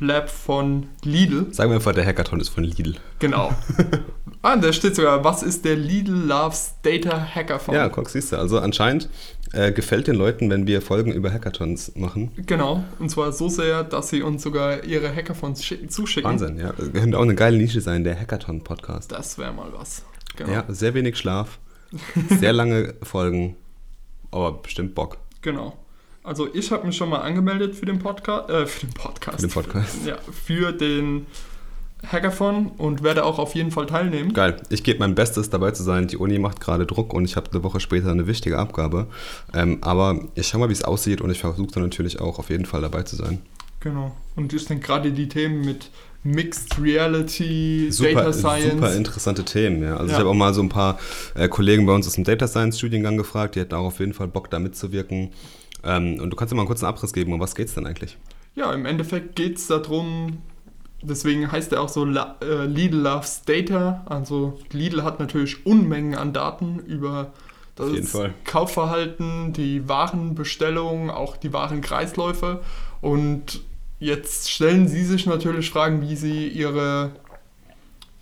Lab 0.00 0.30
von 0.30 0.86
Lidl. 1.04 1.52
Sagen 1.52 1.70
wir 1.70 1.76
einfach, 1.76 1.94
der 1.94 2.06
Hackathon 2.06 2.40
ist 2.40 2.48
von 2.48 2.64
Lidl. 2.64 2.96
Genau. 3.18 3.52
ah, 4.42 4.56
da 4.56 4.72
steht 4.72 4.96
sogar, 4.96 5.24
was 5.24 5.42
ist 5.42 5.64
der 5.64 5.76
Lidl 5.76 6.12
Loves 6.12 6.74
Data 6.82 7.34
Hackathon? 7.34 7.74
Ja, 7.74 7.88
guck, 7.88 8.08
siehst 8.08 8.32
du. 8.32 8.36
Also 8.36 8.58
anscheinend 8.58 9.08
äh, 9.52 9.72
gefällt 9.72 10.06
den 10.06 10.16
Leuten, 10.16 10.50
wenn 10.50 10.66
wir 10.66 10.82
Folgen 10.82 11.12
über 11.12 11.32
Hackathons 11.32 11.92
machen. 11.96 12.32
Genau, 12.46 12.84
und 12.98 13.10
zwar 13.10 13.32
so 13.32 13.48
sehr, 13.48 13.84
dass 13.84 14.10
sie 14.10 14.22
uns 14.22 14.42
sogar 14.42 14.84
ihre 14.84 15.14
Hackathons 15.14 15.64
schicken, 15.64 15.88
zuschicken. 15.88 16.30
Wahnsinn, 16.30 16.58
ja. 16.58 16.72
Das 16.76 16.92
könnte 16.92 17.18
auch 17.18 17.22
eine 17.22 17.34
geile 17.34 17.56
Nische 17.56 17.80
sein, 17.80 18.04
der 18.04 18.18
Hackathon-Podcast. 18.18 19.12
Das 19.12 19.38
wäre 19.38 19.52
mal 19.52 19.72
was. 19.72 20.04
Genau. 20.36 20.52
Ja, 20.52 20.64
sehr 20.68 20.94
wenig 20.94 21.16
Schlaf, 21.16 21.58
sehr 22.38 22.52
lange 22.54 22.94
Folgen, 23.02 23.56
aber 24.30 24.52
bestimmt 24.52 24.94
Bock. 24.94 25.18
Genau. 25.42 25.76
Also 26.28 26.46
ich 26.52 26.70
habe 26.70 26.86
mich 26.86 26.96
schon 26.96 27.08
mal 27.08 27.18
angemeldet 27.20 27.74
für 27.74 27.86
den 27.86 27.98
Podcast, 27.98 28.50
äh, 28.50 28.66
für 28.66 28.86
den 28.86 28.92
Podcast. 28.94 29.40
Für 29.40 29.46
den 29.46 29.50
Podcast. 29.52 29.96
Ja, 30.06 30.16
für 30.30 30.72
den 30.72 31.26
Hackathon 32.06 32.68
und 32.78 33.02
werde 33.02 33.24
auch 33.24 33.38
auf 33.38 33.54
jeden 33.54 33.70
Fall 33.70 33.86
teilnehmen. 33.86 34.32
Geil. 34.34 34.56
Ich 34.68 34.84
gebe 34.84 35.00
mein 35.00 35.14
Bestes, 35.14 35.50
dabei 35.50 35.72
zu 35.72 35.82
sein. 35.82 36.06
Die 36.06 36.16
Uni 36.16 36.38
macht 36.38 36.60
gerade 36.60 36.86
Druck 36.86 37.12
und 37.12 37.24
ich 37.24 37.34
habe 37.36 37.50
eine 37.50 37.64
Woche 37.64 37.80
später 37.80 38.10
eine 38.10 38.26
wichtige 38.26 38.58
Abgabe. 38.58 39.06
Ähm, 39.54 39.78
aber 39.80 40.20
ich 40.34 40.46
schaue 40.46 40.60
mal, 40.60 40.68
wie 40.68 40.74
es 40.74 40.84
aussieht 40.84 41.20
und 41.20 41.30
ich 41.30 41.40
versuche 41.40 41.72
dann 41.72 41.82
natürlich 41.82 42.20
auch 42.20 42.38
auf 42.38 42.50
jeden 42.50 42.66
Fall 42.66 42.82
dabei 42.82 43.02
zu 43.02 43.16
sein. 43.16 43.40
Genau. 43.80 44.14
Und 44.36 44.52
ich 44.52 44.64
denke 44.66 44.86
gerade 44.86 45.10
die 45.12 45.28
Themen 45.28 45.64
mit 45.64 45.90
Mixed 46.24 46.80
Reality, 46.80 47.88
Super, 47.90 48.12
Data 48.14 48.32
Science. 48.32 48.72
super 48.74 48.94
interessante 48.94 49.44
Themen, 49.44 49.82
ja. 49.82 49.96
Also 49.96 50.06
Ja. 50.06 50.12
ich 50.12 50.18
habe 50.18 50.28
auch 50.28 50.34
mal 50.34 50.52
so 50.52 50.62
ein 50.62 50.68
paar 50.68 50.98
äh, 51.34 51.48
Kollegen 51.48 51.86
bei 51.86 51.94
uns 51.94 52.06
aus 52.06 52.14
dem 52.14 52.24
Data 52.24 52.46
Science 52.46 52.78
Studiengang 52.78 53.16
gefragt, 53.16 53.54
die 53.54 53.60
hätten 53.60 53.74
auch 53.74 53.86
auf 53.86 54.00
jeden 54.00 54.14
Fall 54.14 54.28
Bock, 54.28 54.50
da 54.50 54.58
mitzuwirken. 54.58 55.30
Ähm, 55.84 56.20
und 56.20 56.30
du 56.30 56.36
kannst 56.36 56.52
dir 56.52 56.56
mal 56.56 56.62
einen 56.62 56.68
kurzen 56.68 56.86
Abriss 56.86 57.12
geben, 57.12 57.32
um 57.32 57.40
was 57.40 57.54
geht's 57.54 57.74
denn 57.74 57.86
eigentlich? 57.86 58.16
Ja, 58.54 58.72
im 58.72 58.86
Endeffekt 58.86 59.36
geht 59.36 59.58
es 59.58 59.68
darum, 59.68 60.38
deswegen 61.02 61.50
heißt 61.50 61.72
er 61.72 61.82
auch 61.82 61.88
so 61.88 62.04
äh, 62.04 62.66
Lidl 62.66 62.98
Loves 62.98 63.42
Data. 63.44 64.04
Also 64.06 64.58
Lidl 64.72 65.04
hat 65.04 65.20
natürlich 65.20 65.64
Unmengen 65.64 66.16
an 66.16 66.32
Daten 66.32 66.80
über 66.80 67.32
das. 67.76 68.18
Kaufverhalten, 68.44 69.52
die 69.52 69.88
Warenbestellung, 69.88 71.10
auch 71.10 71.36
die 71.36 71.52
Warenkreisläufe. 71.52 72.60
Und 73.00 73.60
jetzt 74.00 74.50
stellen 74.50 74.88
Sie 74.88 75.04
sich 75.04 75.26
natürlich 75.26 75.70
Fragen, 75.70 76.02
wie 76.02 76.16
Sie 76.16 76.48
Ihre 76.48 77.12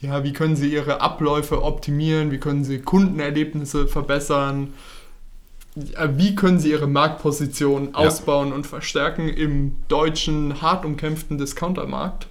ja, 0.00 0.24
wie 0.24 0.32
können 0.32 0.56
Sie 0.56 0.70
Ihre 0.70 1.00
Abläufe 1.00 1.62
optimieren, 1.62 2.30
wie 2.30 2.38
können 2.38 2.64
Sie 2.64 2.80
Kundenerlebnisse 2.80 3.88
verbessern, 3.88 4.74
wie 5.76 6.34
können 6.34 6.58
Sie 6.58 6.70
Ihre 6.70 6.86
Marktposition 6.86 7.94
ausbauen 7.94 8.52
und 8.52 8.66
verstärken 8.66 9.28
im 9.28 9.72
deutschen, 9.88 10.62
hart 10.62 10.84
umkämpften 10.84 11.36
Discountermarkt, 11.38 12.28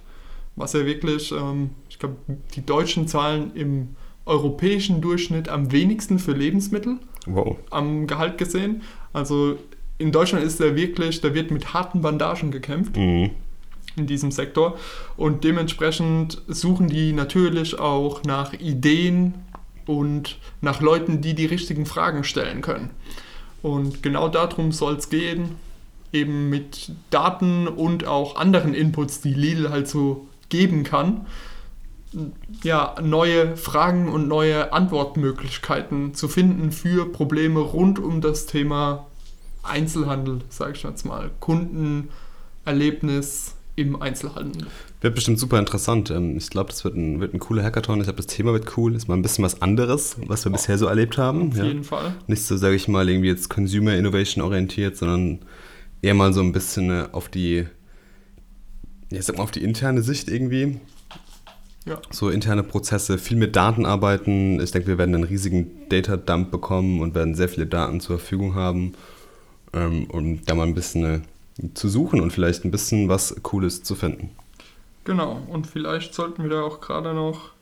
was 0.56 0.72
ja 0.72 0.84
wirklich, 0.84 1.30
ähm, 1.32 1.70
ich 1.88 1.98
glaube, 1.98 2.16
die 2.54 2.66
deutschen 2.66 3.06
zahlen 3.06 3.52
im 3.54 3.88
europäischen 4.24 5.00
Durchschnitt 5.00 5.48
am 5.48 5.70
wenigsten 5.70 6.18
für 6.18 6.32
Lebensmittel 6.32 6.98
Wow. 7.26 7.56
am 7.70 8.06
Gehalt 8.08 8.36
gesehen. 8.38 8.82
Also 9.12 9.56
in 9.98 10.10
Deutschland 10.12 10.44
ist 10.44 10.58
der 10.60 10.74
wirklich, 10.74 11.20
da 11.20 11.32
wird 11.34 11.50
mit 11.52 11.72
harten 11.72 12.02
Bandagen 12.02 12.50
gekämpft 12.50 12.96
Mhm. 12.96 13.30
in 13.96 14.06
diesem 14.06 14.30
Sektor. 14.32 14.76
Und 15.16 15.44
dementsprechend 15.44 16.42
suchen 16.48 16.88
die 16.88 17.12
natürlich 17.12 17.78
auch 17.78 18.24
nach 18.24 18.52
Ideen 18.54 19.34
und 19.86 20.38
nach 20.60 20.80
Leuten, 20.80 21.20
die 21.20 21.34
die 21.34 21.46
richtigen 21.46 21.86
Fragen 21.86 22.24
stellen 22.24 22.60
können. 22.60 22.90
Und 23.62 24.02
genau 24.02 24.28
darum 24.28 24.72
soll 24.72 24.96
es 24.96 25.08
gehen, 25.08 25.56
eben 26.12 26.50
mit 26.50 26.92
Daten 27.10 27.68
und 27.68 28.06
auch 28.06 28.36
anderen 28.36 28.74
Inputs, 28.74 29.20
die 29.20 29.34
Lidl 29.34 29.70
halt 29.70 29.88
so 29.88 30.28
geben 30.48 30.84
kann, 30.84 31.26
ja, 32.62 32.94
neue 33.02 33.56
Fragen 33.56 34.08
und 34.08 34.28
neue 34.28 34.72
Antwortmöglichkeiten 34.72 36.14
zu 36.14 36.28
finden 36.28 36.72
für 36.72 37.12
Probleme 37.12 37.60
rund 37.60 37.98
um 37.98 38.20
das 38.20 38.46
Thema 38.46 39.06
Einzelhandel, 39.62 40.40
sage 40.48 40.74
ich 40.76 40.82
jetzt 40.82 41.04
mal, 41.04 41.30
Kundenerlebnis 41.40 43.56
im 43.74 44.00
Einzelhandel. 44.00 44.68
Wird 45.00 45.14
bestimmt 45.14 45.38
super 45.38 45.58
interessant. 45.58 46.10
Ähm, 46.10 46.36
Ich 46.36 46.48
glaube, 46.50 46.70
das 46.70 46.82
wird 46.84 46.96
ein, 46.96 47.20
wird 47.20 47.34
ein 47.34 47.38
cooler 47.38 47.62
Hackathon. 47.62 47.98
Ich 48.00 48.04
glaube, 48.04 48.16
das 48.16 48.26
Thema 48.26 48.52
wird 48.52 48.76
cool. 48.76 48.94
Ist 48.94 49.08
mal 49.08 49.14
ein 49.14 49.22
bisschen 49.22 49.44
was 49.44 49.60
anderes, 49.62 50.16
was 50.26 50.44
wir 50.44 50.52
bisher 50.52 50.78
so 50.78 50.86
erlebt 50.86 51.18
haben. 51.18 51.50
Auf 51.50 51.56
Ja. 51.58 51.64
jeden 51.64 51.84
Fall. 51.84 52.14
Nicht 52.26 52.42
so, 52.42 52.56
sage 52.56 52.74
ich 52.76 52.88
mal, 52.88 53.08
irgendwie 53.08 53.28
jetzt 53.28 53.50
Consumer 53.50 53.94
Innovation 53.94 54.42
orientiert, 54.42 54.96
sondern 54.96 55.40
eher 56.02 56.14
mal 56.14 56.32
so 56.32 56.40
ein 56.40 56.52
bisschen 56.52 56.90
äh, 56.90 57.08
auf 57.12 57.28
die, 57.28 57.66
ja, 59.10 59.22
sag 59.22 59.36
mal, 59.36 59.42
auf 59.44 59.50
die 59.50 59.62
interne 59.62 60.02
Sicht 60.02 60.28
irgendwie. 60.28 60.78
Ja. 61.86 62.00
So 62.10 62.30
interne 62.30 62.62
Prozesse, 62.64 63.16
viel 63.18 63.36
mit 63.36 63.54
Daten 63.54 63.86
arbeiten. 63.86 64.60
Ich 64.60 64.72
denke, 64.72 64.88
wir 64.88 64.98
werden 64.98 65.14
einen 65.14 65.24
riesigen 65.24 65.70
Data-Dump 65.88 66.50
bekommen 66.50 67.00
und 67.00 67.14
werden 67.14 67.34
sehr 67.36 67.48
viele 67.48 67.66
Daten 67.66 68.00
zur 68.00 68.18
Verfügung 68.18 68.54
haben, 68.56 68.94
ähm, 69.72 70.06
um 70.10 70.44
da 70.46 70.54
mal 70.56 70.66
ein 70.66 70.74
bisschen 70.74 71.04
äh, 71.04 71.20
zu 71.74 71.88
suchen 71.88 72.20
und 72.20 72.32
vielleicht 72.32 72.64
ein 72.64 72.72
bisschen 72.72 73.08
was 73.08 73.36
Cooles 73.42 73.82
zu 73.84 73.94
finden. 73.94 74.30
Genau, 75.06 75.40
und 75.48 75.66
vielleicht 75.66 76.12
sollten 76.14 76.42
wir 76.42 76.50
da 76.50 76.62
auch 76.62 76.80
gerade 76.80 77.14
noch 77.14 77.52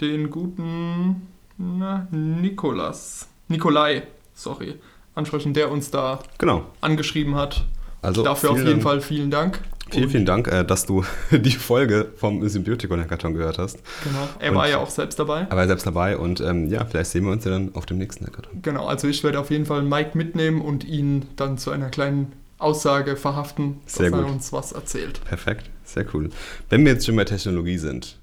den 0.00 0.30
guten 0.30 1.26
na, 1.58 2.06
Nikolas, 2.10 3.28
Nikolai, 3.48 4.04
sorry, 4.32 4.76
ansprechen, 5.14 5.52
der 5.52 5.70
uns 5.70 5.90
da 5.90 6.20
Genau. 6.38 6.64
angeschrieben 6.80 7.34
hat. 7.34 7.66
Also 8.00 8.22
Dafür 8.22 8.52
auf 8.52 8.56
jeden 8.58 8.70
Dank. 8.70 8.82
Fall 8.82 9.00
vielen 9.02 9.30
Dank. 9.30 9.60
Vielen, 9.90 10.08
vielen 10.08 10.24
Dank, 10.24 10.46
äh, 10.46 10.64
dass 10.64 10.86
du 10.86 11.04
die 11.32 11.50
Folge 11.50 12.12
vom 12.16 12.48
Symbiotikon 12.48 13.00
Hackathon 13.00 13.34
gehört 13.34 13.58
hast. 13.58 13.78
Genau, 14.04 14.26
er 14.38 14.52
Und- 14.52 14.56
war 14.56 14.68
ja 14.68 14.78
auch 14.78 14.88
selbst 14.88 15.18
dabei. 15.18 15.46
Er 15.50 15.56
war 15.56 15.66
selbst 15.66 15.84
dabei 15.86 16.16
und 16.16 16.40
ähm, 16.40 16.68
ja, 16.68 16.84
vielleicht 16.86 17.10
sehen 17.10 17.24
wir 17.24 17.32
uns 17.32 17.44
ja 17.44 17.50
dann 17.50 17.74
auf 17.74 17.84
dem 17.86 17.98
nächsten 17.98 18.24
Hackathon. 18.26 18.62
Genau, 18.62 18.86
also 18.86 19.08
ich 19.08 19.22
werde 19.24 19.38
auf 19.40 19.50
jeden 19.50 19.66
Fall 19.66 19.82
Mike 19.82 20.16
mitnehmen 20.16 20.60
und 20.62 20.84
ihn 20.84 21.26
dann 21.36 21.58
zu 21.58 21.72
einer 21.72 21.90
kleinen 21.90 22.32
Aussage 22.60 23.16
verhaften, 23.16 23.80
dass 23.84 23.94
Sehr 23.94 24.12
er 24.12 24.22
gut. 24.22 24.30
uns 24.30 24.52
was 24.52 24.72
erzählt. 24.72 25.24
Perfekt, 25.24 25.70
sehr 25.84 26.06
cool. 26.14 26.30
Wenn 26.68 26.84
wir 26.84 26.92
jetzt 26.92 27.06
schon 27.06 27.16
bei 27.16 27.24
Technologie 27.24 27.78
sind, 27.78 28.18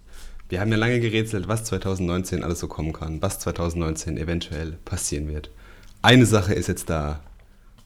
wir 0.50 0.62
haben 0.62 0.72
ja 0.72 0.78
lange 0.78 1.00
gerätselt, 1.00 1.48
was 1.48 1.66
2019 1.66 2.44
alles 2.44 2.60
so 2.60 2.68
kommen 2.68 2.94
kann, 2.94 3.22
was 3.22 3.40
2019 3.40 4.18
eventuell 4.18 4.74
passieren 4.86 5.28
wird. 5.28 5.50
Eine 6.02 6.26
Sache 6.26 6.54
ist 6.54 6.68
jetzt 6.68 6.90
da, 6.90 7.20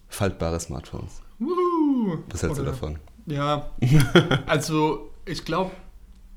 faltbare 0.10 0.60
Smartphones. 0.60 1.22
Wuhu! 1.40 2.20
Was 2.30 2.44
hältst 2.44 2.58
du 2.60 2.62
Oder- 2.64 2.72
davon? 2.72 3.00
Ja, 3.26 3.70
also 4.48 5.12
ich 5.26 5.46
glaube, 5.46 5.72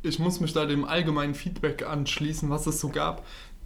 ich 0.03 0.19
muss 0.19 0.41
mich 0.41 0.53
da 0.53 0.67
dem 0.67 0.85
allgemeinen 0.85 1.35
Feedback 1.35 1.87
anschließen, 1.87 2.51
was 2.51 2.67
es 2.67 2.79
so 2.81 2.89
gab. 2.91 3.25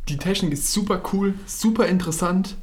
Die 0.08 0.16
Technik 0.16 0.52
ist 0.52 0.72
super 0.72 1.02
cool, 1.12 1.34
super 1.46 1.86
interessant, 1.86 2.56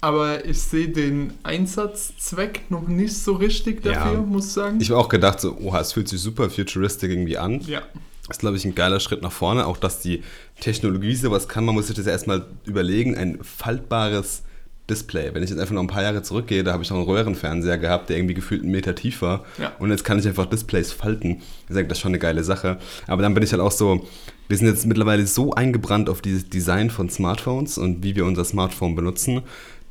aber 0.00 0.44
ich 0.44 0.60
sehe 0.60 0.88
den 0.88 1.32
Einsatzzweck 1.42 2.70
noch 2.70 2.86
nicht 2.86 3.16
so 3.16 3.32
richtig 3.34 3.82
dafür, 3.82 4.12
Ja. 4.14 4.20
muss 4.20 4.46
ich 4.46 4.52
sagen. 4.52 4.80
Ich 4.80 4.90
habe 4.90 5.00
auch 5.00 5.08
gedacht, 5.08 5.40
so, 5.40 5.56
oha, 5.58 5.80
es 5.80 5.92
fühlt 5.92 6.08
sich 6.08 6.20
super 6.20 6.50
futuristic 6.50 7.10
irgendwie 7.10 7.38
an. 7.38 7.60
ja, 7.66 7.82
Das 8.26 8.36
ist, 8.36 8.40
glaube 8.40 8.56
ich, 8.56 8.64
ein 8.64 8.74
geiler 8.74 9.00
Schritt 9.00 9.22
nach 9.22 9.32
vorne. 9.32 9.66
Auch, 9.66 9.78
dass 9.78 10.00
die 10.00 10.22
Technologie 10.60 11.14
sowas 11.14 11.48
kann, 11.48 11.64
man 11.64 11.74
muss 11.74 11.86
sich 11.86 11.96
das 11.96 12.04
ja 12.06 12.12
erstmal 12.12 12.46
überlegen, 12.66 13.16
ein 13.16 13.38
faltbares 13.42 14.42
Display. 14.90 15.34
Wenn 15.34 15.42
ich 15.42 15.50
jetzt 15.50 15.58
einfach 15.58 15.74
noch 15.74 15.82
ein 15.82 15.86
paar 15.88 16.02
Jahre 16.02 16.22
zurückgehe, 16.22 16.62
da 16.64 16.72
habe 16.72 16.82
ich 16.82 16.90
noch 16.90 16.96
einen 16.98 17.06
Röhrenfernseher 17.06 17.78
gehabt, 17.78 18.08
der 18.08 18.16
irgendwie 18.16 18.34
gefühlt 18.34 18.62
einen 18.62 18.70
Meter 18.70 18.94
tief 18.94 19.20
war. 19.22 19.44
Ja. 19.58 19.72
Und 19.78 19.90
jetzt 19.90 20.04
kann 20.04 20.18
ich 20.18 20.26
einfach 20.26 20.46
Displays 20.46 20.92
falten. 20.92 21.42
Ich 21.68 21.74
sage, 21.74 21.88
das 21.88 21.98
ist 21.98 22.02
schon 22.02 22.10
eine 22.10 22.18
geile 22.18 22.42
Sache. 22.44 22.78
Aber 23.06 23.22
dann 23.22 23.34
bin 23.34 23.42
ich 23.42 23.52
halt 23.52 23.60
auch 23.62 23.72
so, 23.72 24.06
wir 24.48 24.56
sind 24.56 24.66
jetzt 24.66 24.86
mittlerweile 24.86 25.26
so 25.26 25.52
eingebrannt 25.52 26.08
auf 26.08 26.20
dieses 26.22 26.48
Design 26.48 26.88
von 26.90 27.10
Smartphones 27.10 27.76
und 27.76 28.02
wie 28.02 28.16
wir 28.16 28.24
unser 28.24 28.44
Smartphone 28.46 28.94
benutzen, 28.94 29.42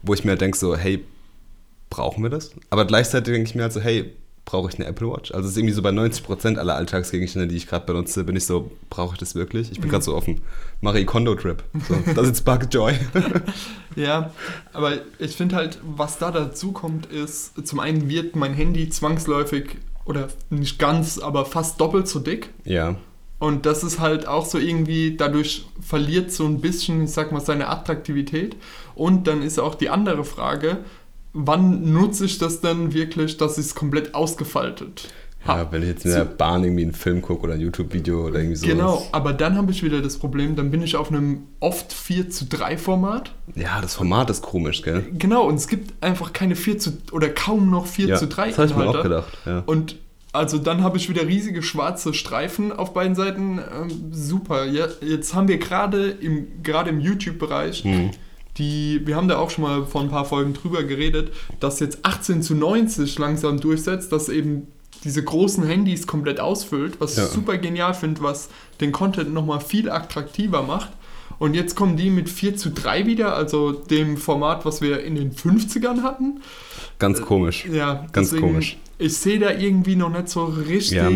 wo 0.08 0.13
ich 0.13 0.24
mir 0.24 0.32
halt 0.32 0.41
denke 0.41 0.58
so, 0.58 0.76
hey, 0.76 1.04
brauchen 1.89 2.24
wir 2.24 2.30
das? 2.30 2.52
Aber 2.70 2.86
gleichzeitig 2.86 3.34
denke 3.34 3.50
ich 3.50 3.56
mir 3.56 3.63
halt 3.63 3.74
so, 3.74 3.82
hey, 3.82 4.13
brauche 4.46 4.70
ich 4.70 4.76
eine 4.80 4.86
Apple 4.88 5.10
Watch? 5.12 5.32
Also 5.34 5.46
es 5.46 5.52
ist 5.52 5.58
irgendwie 5.58 5.74
so 5.74 5.82
bei 5.82 5.89
90% 5.89 6.58
aller 6.58 6.76
Alltagsgegenstände, 6.76 7.48
die 7.48 7.58
ich 7.58 7.67
gerade 7.67 7.86
benutze, 7.86 8.24
bin 8.24 8.36
ich 8.38 8.46
so, 8.46 8.72
brauche 8.89 9.13
ich 9.15 9.20
das 9.20 9.36
wirklich? 9.36 9.72
Ich 9.72 9.80
bin 9.80 9.88
Mhm. 9.88 9.91
gerade 9.91 10.06
so 10.06 10.17
dem 10.20 10.38
Marie 10.80 11.04
Kondo 11.06 11.36
Trip. 11.36 11.62
So, 11.88 11.96
das 12.15 12.30
ist 12.30 12.46
Bug 12.46 12.67
Joy. 12.72 12.93
ja, 13.96 14.32
aber 14.74 14.93
ich 15.20 15.36
finde 15.36 15.56
halt, 15.58 15.80
was 15.84 16.17
da 16.17 16.32
dazu 16.32 16.72
kommt, 16.72 17.08
ist, 17.08 17.67
zum 17.67 17.80
einen 17.80 18.08
wird 18.10 18.36
mein 18.36 18.54
Handy 18.54 18.89
zwangsläufig, 18.89 19.78
oder 20.06 20.30
nicht 20.50 20.80
ganz, 20.80 21.20
aber 21.20 21.46
fast 21.46 21.82
doppelt 21.82 22.08
so 22.08 22.20
dick. 22.20 22.50
ja, 22.63 22.96
Und 23.39 23.65
das 23.65 23.84
ist 23.84 24.00
halt 24.00 24.28
auch 24.28 24.45
so 24.45 24.58
irgendwie, 24.58 25.15
dadurch 25.15 25.67
verliert 25.80 26.32
so 26.32 26.45
ein 26.45 26.60
bisschen, 26.60 27.04
ich 27.04 27.12
sag 27.12 27.32
mal, 27.32 27.39
seine 27.39 27.69
Attraktivität. 27.69 28.56
Und 28.95 29.28
dann 29.28 29.43
ist 29.43 29.60
auch 29.60 29.76
die 29.76 29.89
andere 29.89 30.23
Frage, 30.23 30.80
wann 31.34 31.93
nutze 31.93 32.26
ich 32.26 32.39
das 32.39 32.62
denn 32.62 32.93
wirklich, 32.93 33.38
dass 33.38 33.58
ich 33.58 33.65
es 33.67 33.76
komplett 33.76 34.15
ausgefaltet 34.15 35.10
habe? 35.45 35.60
ja, 35.60 35.71
wenn 35.71 35.82
ich 35.84 35.89
jetzt 35.89 36.06
in 36.06 36.12
der 36.12 36.26
Bahn 36.26 36.63
irgendwie 36.63 36.84
einen 36.84 36.93
Film 36.93 37.21
gucke 37.21 37.43
oder 37.43 37.54
ein 37.54 37.62
YouTube-Video 37.62 38.26
oder 38.26 38.39
irgendwie 38.39 38.56
sowas. 38.56 38.69
Genau, 38.69 39.08
aber 39.12 39.34
dann 39.34 39.56
habe 39.56 39.71
ich 39.71 39.84
wieder 39.84 40.02
das 40.02 40.17
Problem, 40.17 40.56
dann 40.56 40.71
bin 40.71 40.82
ich 40.82 40.95
auf 40.95 41.10
einem 41.10 41.43
oft 41.60 41.93
4 41.93 42.30
zu 42.30 42.45
3 42.45 42.78
Format. 42.78 43.34
Ja, 43.56 43.80
das 43.82 43.95
Format 43.95 44.30
ist 44.30 44.41
komisch, 44.41 44.82
gell? 44.82 45.06
Genau, 45.13 45.47
und 45.47 45.56
es 45.56 45.67
gibt 45.67 46.04
einfach 46.04 46.34
keine 46.34 46.56
4 46.56 46.80
zu, 46.80 46.97
oder 47.12 47.30
kaum 47.30 47.69
noch 47.69 47.86
4 47.86 48.08
ja, 48.08 48.15
zu 48.17 48.28
3 48.28 48.50
das 48.50 48.58
habe 48.58 48.67
ich 48.67 48.76
mir 48.76 48.89
auch 48.89 49.04
gedacht. 49.04 49.38
Ja. 49.45 49.63
Und 49.65 49.97
also 50.38 50.58
dann 50.58 50.84
habe 50.84 50.97
ich 50.97 51.10
wieder 51.10 51.28
riesige 51.28 51.62
schwarze 51.62 52.13
Streifen 52.13 52.71
auf 52.71 52.93
beiden 52.93 53.15
Seiten. 53.15 53.60
Ähm, 53.60 54.12
super. 54.12 54.65
Ja, 54.65 54.88
jetzt 55.02 55.34
haben 55.34 55.47
wir 55.47 55.58
gerade 55.58 56.08
im, 56.10 56.63
gerade 56.63 56.89
im 56.89 57.00
YouTube-Bereich, 57.00 57.84
Hm. 57.84 58.12
die, 58.58 59.02
wir 59.06 59.15
haben 59.15 59.28
da 59.28 59.38
auch 59.38 59.50
schon 59.50 59.63
mal 59.63 59.86
vor 59.86 60.02
ein 60.02 60.10
paar 60.10 60.26
Folgen 60.26 60.54
drüber 60.54 60.84
geredet, 60.84 61.32
dass 61.60 61.80
jetzt 61.80 62.00
18 62.04 62.41
zu 62.41 62.56
90 62.56 63.19
langsam 63.19 63.60
durchsetzt, 63.60 64.12
dass 64.12 64.30
eben 64.30 64.67
diese 65.04 65.23
großen 65.23 65.63
Handys 65.65 66.08
komplett 66.08 66.39
ausfüllt, 66.39 67.00
was 67.00 67.17
Ja. 67.17 67.26
ich 67.26 67.30
super 67.30 67.58
genial 67.58 67.93
finde, 67.93 68.21
was 68.23 68.50
den 68.82 68.91
Content 68.91 69.32
nochmal 69.34 69.60
viel 69.60 69.89
attraktiver 69.91 70.63
macht. 70.63 70.89
Und 71.39 71.54
jetzt 71.54 71.76
kommen 71.76 71.97
die 71.97 72.10
mit 72.10 72.30
4 72.30 72.58
zu 72.58 72.71
3 72.71 73.06
wieder, 73.06 73.36
also 73.36 73.71
dem 73.71 74.17
Format, 74.17 74.65
was 74.65 74.82
wir 74.82 75.04
in 75.04 75.13
den 75.13 75.32
50ern 75.34 76.02
hatten. 76.02 76.41
Ganz 76.97 77.21
komisch. 77.21 77.65
Ja, 77.71 78.08
Ganz 78.12 78.36
komisch. 78.36 78.78
Ich 78.98 79.18
sehe 79.18 79.40
da 79.40 79.52
irgendwie 79.52 79.96
noch 79.96 80.10
nicht 80.10 80.30
so 80.30 80.46
richtig 80.46 80.92
Ja. 80.98 81.10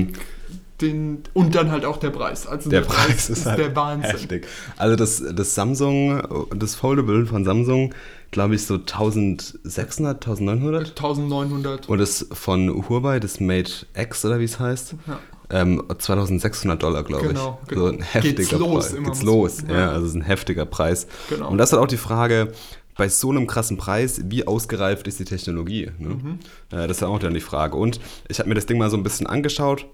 den. 0.81 1.23
Und 1.33 1.53
dann 1.55 1.69
halt 1.71 1.85
auch 1.85 1.97
der 1.97 2.09
Preis. 2.09 2.47
Also 2.47 2.69
Der 2.69 2.81
Preis 2.81 3.29
ist 3.29 3.45
halt 3.45 3.59
der 3.59 3.75
Wahnsinn. 3.75 4.11
heftig. 4.11 4.47
Also 4.77 4.95
das, 4.95 5.23
das 5.35 5.53
Samsung, 5.55 6.47
das 6.55 6.75
Foldable 6.75 7.25
von 7.27 7.45
Samsung, 7.45 7.93
glaube 8.31 8.55
ich 8.55 8.65
so 8.65 8.75
1600, 8.75 10.25
1900. 10.25 10.89
1900. 10.89 11.89
Und 11.89 11.97
das 11.99 12.25
von 12.31 12.87
Huawei, 12.89 13.19
das 13.19 13.39
Mate 13.39 13.85
X 13.95 14.25
oder 14.25 14.39
wie 14.39 14.45
es 14.45 14.59
heißt, 14.59 14.95
Ja. 15.07 15.19
ähm, 15.51 15.83
2600 15.97 16.81
Dollar, 16.81 17.03
glaube 17.03 17.27
Genau, 17.27 17.59
ich. 17.63 17.67
genau. 17.69 17.81
So 17.87 17.93
ein 17.93 18.01
heftiger 18.01 18.35
Geht's 18.37 18.51
los 18.51 18.85
Preis. 18.87 18.93
immer, 18.93 19.09
Geht's 19.09 19.23
los, 19.23 19.57
ja. 19.67 19.73
ja. 19.79 19.89
also 19.91 20.05
es 20.05 20.11
ist 20.11 20.15
ein 20.15 20.21
heftiger 20.23 20.65
Preis. 20.65 21.07
Genau. 21.29 21.49
Und 21.49 21.57
das 21.57 21.69
ist 21.69 21.73
halt 21.73 21.83
auch 21.83 21.87
die 21.87 21.97
Frage, 21.97 22.51
bei 22.97 23.09
so 23.09 23.29
einem 23.29 23.47
krassen 23.47 23.77
Preis, 23.77 24.21
wie 24.25 24.47
ausgereift 24.47 25.07
ist 25.07 25.19
die 25.19 25.25
Technologie? 25.25 25.91
Ne? 25.97 26.09
Mhm. 26.09 26.39
Äh, 26.71 26.87
das 26.87 26.97
ist 26.97 27.01
ja 27.01 27.07
auch 27.07 27.19
dann 27.19 27.33
die 27.33 27.39
Frage. 27.39 27.77
Und 27.77 27.99
ich 28.27 28.39
habe 28.39 28.49
mir 28.49 28.55
das 28.55 28.65
Ding 28.65 28.77
mal 28.77 28.89
so 28.89 28.97
ein 28.97 29.03
bisschen 29.03 29.27
angeschaut 29.27 29.85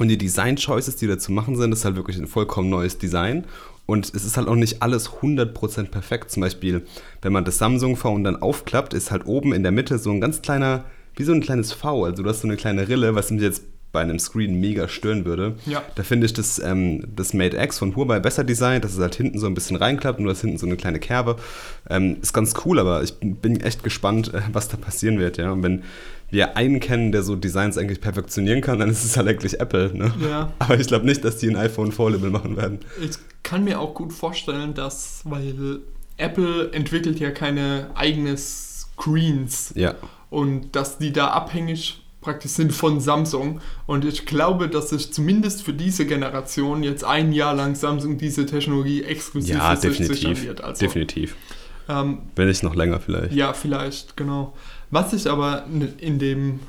und 0.00 0.08
die 0.08 0.16
Design-Choices, 0.16 0.96
die 0.96 1.06
da 1.06 1.18
zu 1.18 1.30
machen 1.30 1.56
sind, 1.56 1.72
ist 1.72 1.84
halt 1.84 1.94
wirklich 1.94 2.16
ein 2.16 2.26
vollkommen 2.26 2.70
neues 2.70 2.96
Design. 2.96 3.44
Und 3.84 4.14
es 4.14 4.24
ist 4.24 4.38
halt 4.38 4.48
auch 4.48 4.54
nicht 4.54 4.82
alles 4.82 5.10
100% 5.10 5.90
perfekt. 5.90 6.30
Zum 6.30 6.40
Beispiel, 6.40 6.86
wenn 7.20 7.34
man 7.34 7.44
das 7.44 7.58
Samsung 7.58 7.96
Phone 7.96 8.24
dann 8.24 8.40
aufklappt, 8.40 8.94
ist 8.94 9.10
halt 9.10 9.26
oben 9.26 9.52
in 9.52 9.62
der 9.62 9.72
Mitte 9.72 9.98
so 9.98 10.10
ein 10.10 10.20
ganz 10.20 10.40
kleiner, 10.40 10.84
wie 11.16 11.24
so 11.24 11.32
ein 11.32 11.42
kleines 11.42 11.72
V. 11.72 12.04
Also 12.04 12.22
du 12.22 12.28
hast 12.30 12.40
so 12.40 12.48
eine 12.48 12.56
kleine 12.56 12.88
Rille, 12.88 13.14
was 13.14 13.30
mich 13.30 13.42
jetzt 13.42 13.64
bei 13.92 14.00
einem 14.00 14.18
Screen 14.18 14.60
mega 14.60 14.88
stören 14.88 15.24
würde. 15.24 15.56
Ja. 15.66 15.82
Da 15.94 16.02
finde 16.02 16.26
ich 16.26 16.32
das, 16.32 16.60
ähm, 16.60 17.04
das 17.14 17.34
Mate 17.34 17.56
X 17.56 17.78
von 17.78 17.96
Huawei 17.96 18.20
besser 18.20 18.44
designt, 18.44 18.84
dass 18.84 18.94
es 18.94 19.00
halt 19.00 19.16
hinten 19.16 19.38
so 19.38 19.46
ein 19.46 19.54
bisschen 19.54 19.76
reinklappt 19.76 20.18
und 20.18 20.26
du 20.26 20.30
hast 20.30 20.42
hinten 20.42 20.58
so 20.58 20.66
eine 20.66 20.76
kleine 20.76 21.00
Kerbe. 21.00 21.36
Ähm, 21.88 22.18
ist 22.22 22.32
ganz 22.32 22.54
cool, 22.64 22.78
aber 22.78 23.02
ich 23.02 23.14
bin 23.20 23.60
echt 23.60 23.82
gespannt, 23.82 24.32
äh, 24.32 24.42
was 24.52 24.68
da 24.68 24.76
passieren 24.76 25.18
wird. 25.18 25.38
Ja? 25.38 25.50
Und 25.52 25.62
wenn 25.62 25.82
wir 26.30 26.56
einen 26.56 26.78
kennen, 26.78 27.10
der 27.10 27.24
so 27.24 27.34
Designs 27.34 27.76
eigentlich 27.76 28.00
perfektionieren 28.00 28.60
kann, 28.60 28.78
dann 28.78 28.90
ist 28.90 29.04
es 29.04 29.16
halt 29.16 29.26
eigentlich 29.26 29.58
Apple. 29.58 29.92
Ne? 29.92 30.12
Ja. 30.20 30.52
Aber 30.60 30.78
ich 30.78 30.86
glaube 30.86 31.06
nicht, 31.06 31.24
dass 31.24 31.38
die 31.38 31.48
ein 31.48 31.56
iPhone 31.56 31.90
Foldable 31.90 32.30
machen 32.30 32.56
werden. 32.56 32.78
Ich 33.00 33.18
kann 33.42 33.64
mir 33.64 33.80
auch 33.80 33.94
gut 33.94 34.12
vorstellen, 34.12 34.74
dass, 34.74 35.22
weil 35.24 35.80
Apple 36.16 36.72
entwickelt 36.72 37.18
ja 37.18 37.30
keine 37.30 37.90
eigenen 37.94 38.36
Screens 38.36 39.72
Ja, 39.74 39.94
und 40.28 40.76
dass 40.76 40.98
die 40.98 41.12
da 41.12 41.28
abhängig 41.28 41.99
praktisch 42.20 42.52
sind 42.52 42.72
von 42.72 43.00
Samsung. 43.00 43.60
Und 43.86 44.04
ich 44.04 44.26
glaube, 44.26 44.68
dass 44.68 44.90
sich 44.90 45.12
zumindest 45.12 45.62
für 45.62 45.72
diese 45.72 46.04
Generation 46.06 46.82
jetzt 46.82 47.04
ein 47.04 47.32
Jahr 47.32 47.54
lang 47.54 47.74
Samsung 47.74 48.18
diese 48.18 48.46
Technologie 48.46 49.02
exklusiv 49.04 49.56
ja 49.56 49.74
für 49.76 49.80
sich 49.92 49.96
sichern 49.98 50.08
definitiv. 50.16 50.44
wird. 50.46 50.60
Also, 50.64 50.84
Definitiv. 50.84 51.36
Ähm, 51.88 52.18
Wenn 52.36 52.48
nicht 52.48 52.62
noch 52.62 52.74
länger 52.74 53.00
vielleicht. 53.00 53.32
ja, 53.32 53.52
vielleicht, 53.52 54.16
genau. 54.16 54.52
Was 54.90 55.12
ich 55.12 55.28
aber 55.30 55.64
n- 55.66 55.94
in 55.98 56.18
dem, 56.18 56.60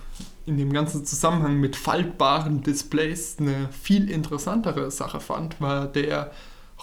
in 0.45 0.57
dem 0.57 0.73
ganzen 0.73 1.05
Zusammenhang 1.05 1.57
mit 1.59 1.75
faltbaren 1.75 2.63
Displays 2.63 3.35
eine 3.39 3.69
viel 3.71 4.09
interessantere 4.09 4.89
Sache 4.89 5.19
fand, 5.19 5.59
war 5.61 5.85
der 5.87 6.31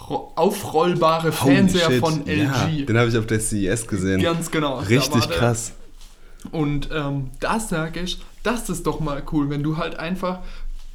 ro- 0.09 0.33
aufrollbare 0.37 1.33
Holy 1.41 1.55
Fernseher 1.57 1.91
shit, 1.91 2.01
von 2.01 2.27
Ja, 2.27 2.67
LG. 2.67 2.87
den 2.87 2.99
habe 2.99 3.09
ich 3.09 3.17
auf 3.17 3.27
der 3.27 3.41
CES 3.41 3.87
gesehen. 3.89 4.23
Ganz 4.23 4.51
genau. 4.51 4.79
Richtig 4.81 5.29
krass. 5.31 5.73
Und 6.53 6.89
ähm, 6.93 7.31
das 7.41 7.69
sage 7.69 8.01
ich, 8.01 8.21
das 8.43 8.71
ist 8.71 8.87
doch 8.87 9.01
mal 9.01 9.23
cool, 9.33 9.51
wenn 9.51 9.63
du 9.63 9.77
halt 9.77 9.99
einfach, 9.99 10.41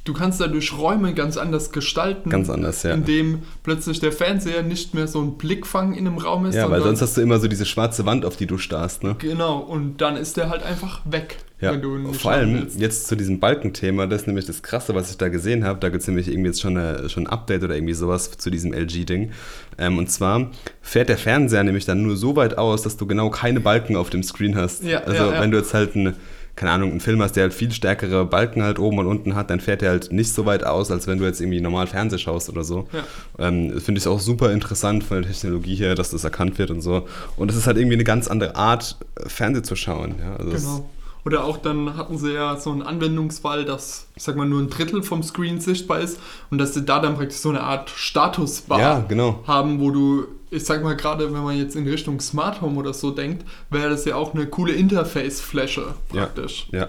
du 0.04 0.12
kannst 0.12 0.40
dadurch 0.40 0.76
Räume 0.76 1.14
ganz 1.14 1.36
anders 1.36 1.70
gestalten. 1.70 2.30
Ganz 2.30 2.50
anders, 2.50 2.82
ja. 2.82 2.92
Indem 2.92 3.42
plötzlich 3.62 4.00
der 4.00 4.12
Fernseher 4.12 4.62
nicht 4.62 4.94
mehr 4.94 5.06
so 5.06 5.20
ein 5.20 5.36
Blickfang 5.36 5.94
in 5.94 6.06
einem 6.06 6.18
Raum 6.18 6.46
ist. 6.46 6.54
Ja, 6.54 6.70
weil 6.70 6.82
sonst 6.82 7.02
hast 7.02 7.16
du 7.16 7.20
immer 7.20 7.38
so 7.38 7.48
diese 7.48 7.66
schwarze 7.66 8.06
Wand, 8.06 8.24
auf 8.24 8.36
die 8.36 8.46
du 8.46 8.58
starrst, 8.58 9.02
ne? 9.02 9.16
Genau, 9.18 9.58
und 9.58 9.98
dann 9.98 10.16
ist 10.16 10.36
der 10.36 10.50
halt 10.50 10.62
einfach 10.62 11.00
weg, 11.04 11.43
Ja, 11.60 11.72
vor 12.12 12.32
allem 12.32 12.54
willst. 12.54 12.78
jetzt 12.80 13.06
zu 13.06 13.16
diesem 13.16 13.38
Balkenthema, 13.40 14.06
das 14.06 14.22
ist 14.22 14.26
nämlich 14.26 14.44
das 14.44 14.62
Krasse, 14.62 14.94
was 14.94 15.10
ich 15.10 15.16
da 15.18 15.28
gesehen 15.28 15.64
habe. 15.64 15.78
Da 15.78 15.88
gibt 15.88 16.02
es 16.02 16.08
nämlich 16.08 16.28
irgendwie 16.28 16.48
jetzt 16.48 16.60
schon, 16.60 16.76
eine, 16.76 17.08
schon 17.08 17.24
ein 17.24 17.26
Update 17.28 17.62
oder 17.62 17.74
irgendwie 17.74 17.94
sowas 17.94 18.32
zu 18.32 18.50
diesem 18.50 18.72
LG-Ding. 18.72 19.30
Ähm, 19.78 19.98
und 19.98 20.10
zwar 20.10 20.50
fährt 20.82 21.08
der 21.08 21.16
Fernseher 21.16 21.62
nämlich 21.62 21.84
dann 21.84 22.02
nur 22.02 22.16
so 22.16 22.36
weit 22.36 22.58
aus, 22.58 22.82
dass 22.82 22.96
du 22.96 23.06
genau 23.06 23.30
keine 23.30 23.60
Balken 23.60 23.96
auf 23.96 24.10
dem 24.10 24.22
Screen 24.22 24.56
hast. 24.56 24.84
Ja, 24.84 25.04
also 25.04 25.30
ja, 25.30 25.40
wenn 25.40 25.52
du 25.52 25.56
jetzt 25.58 25.72
halt 25.74 25.94
einen, 25.94 26.16
keine 26.56 26.72
Ahnung, 26.72 26.90
einen 26.90 27.00
Film 27.00 27.22
hast, 27.22 27.32
der 27.36 27.44
halt 27.44 27.54
viel 27.54 27.72
stärkere 27.72 28.24
Balken 28.26 28.62
halt 28.62 28.78
oben 28.78 28.98
und 28.98 29.06
unten 29.06 29.34
hat, 29.36 29.48
dann 29.48 29.60
fährt 29.60 29.80
der 29.80 29.90
halt 29.90 30.12
nicht 30.12 30.34
so 30.34 30.46
weit 30.46 30.64
aus, 30.64 30.90
als 30.90 31.06
wenn 31.06 31.18
du 31.18 31.24
jetzt 31.24 31.40
irgendwie 31.40 31.60
normal 31.60 31.86
Fernseh 31.86 32.18
schaust 32.18 32.48
oder 32.48 32.64
so. 32.64 32.88
Ja. 32.92 33.48
Ähm, 33.48 33.72
das 33.72 33.84
finde 33.84 34.00
ich 34.00 34.08
auch 34.08 34.20
super 34.20 34.52
interessant 34.52 35.04
von 35.04 35.22
der 35.22 35.30
Technologie 35.30 35.76
her, 35.76 35.94
dass 35.94 36.10
das 36.10 36.24
erkannt 36.24 36.58
wird 36.58 36.70
und 36.70 36.80
so. 36.80 37.06
Und 37.36 37.50
es 37.50 37.56
ist 37.56 37.66
halt 37.68 37.76
irgendwie 37.76 37.94
eine 37.94 38.04
ganz 38.04 38.28
andere 38.28 38.56
Art, 38.56 38.98
Fernseh 39.26 39.62
zu 39.62 39.76
schauen. 39.76 40.16
Ja? 40.20 40.36
Also 40.36 40.50
Genau. 40.50 40.90
Oder 41.26 41.44
auch 41.44 41.56
dann 41.56 41.96
hatten 41.96 42.18
sie 42.18 42.34
ja 42.34 42.56
so 42.58 42.70
einen 42.70 42.82
Anwendungsfall, 42.82 43.64
dass, 43.64 44.08
ich 44.14 44.22
sag 44.22 44.36
mal, 44.36 44.46
nur 44.46 44.60
ein 44.60 44.68
Drittel 44.68 45.02
vom 45.02 45.22
Screen 45.22 45.58
sichtbar 45.58 46.00
ist 46.00 46.20
und 46.50 46.58
dass 46.58 46.74
sie 46.74 46.82
da 46.84 47.00
dann 47.00 47.16
praktisch 47.16 47.38
so 47.38 47.48
eine 47.48 47.62
Art 47.62 47.88
Statusbar 47.88 48.78
Ja, 48.78 48.98
genau. 49.08 49.42
haben, 49.46 49.80
wo 49.80 49.90
du, 49.90 50.26
ich 50.50 50.64
sag 50.64 50.82
mal, 50.82 50.94
gerade 50.96 51.32
wenn 51.32 51.42
man 51.42 51.56
jetzt 51.56 51.76
in 51.76 51.88
Richtung 51.88 52.20
Smart 52.20 52.60
Home 52.60 52.78
oder 52.78 52.92
so 52.92 53.10
denkt, 53.10 53.46
wäre 53.70 53.88
das 53.88 54.04
ja 54.04 54.16
auch 54.16 54.34
eine 54.34 54.46
coole 54.46 54.72
Interface-Fläche 54.74 55.94
Ja. 56.12 56.26
praktisch. 56.26 56.66
Ja, 56.72 56.88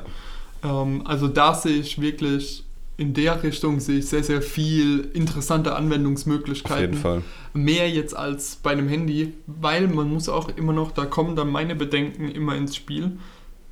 Ähm, 0.64 1.04
also 1.06 1.28
da 1.30 1.54
sehe 1.54 1.78
ich 1.78 2.02
wirklich, 2.02 2.64
in 2.98 3.14
der 3.14 3.42
Richtung 3.44 3.80
sehe 3.80 4.00
ich 4.00 4.08
sehr, 4.08 4.24
sehr 4.24 4.42
viel 4.42 5.10
interessante 5.14 5.72
auf 5.74 5.78
Anwendungsmöglichkeiten. 5.80 6.82
jeden 6.92 6.98
Fall. 7.02 7.22
Mehr 7.54 7.90
jetzt 7.90 8.16
als 8.18 8.58
bei 8.58 8.72
einem 8.72 8.90
Handy, 8.90 9.34
weil 9.48 9.88
man 9.88 10.10
muss 10.12 10.28
auch 10.28 10.50
immer 10.58 10.74
noch, 10.74 10.92
da 10.92 11.06
kommen 11.06 11.36
dann 11.38 11.50
meine 11.52 11.76
Bedenken 11.76 12.28
immer 12.30 12.56
ins 12.56 12.76
Spiel. 12.76 13.18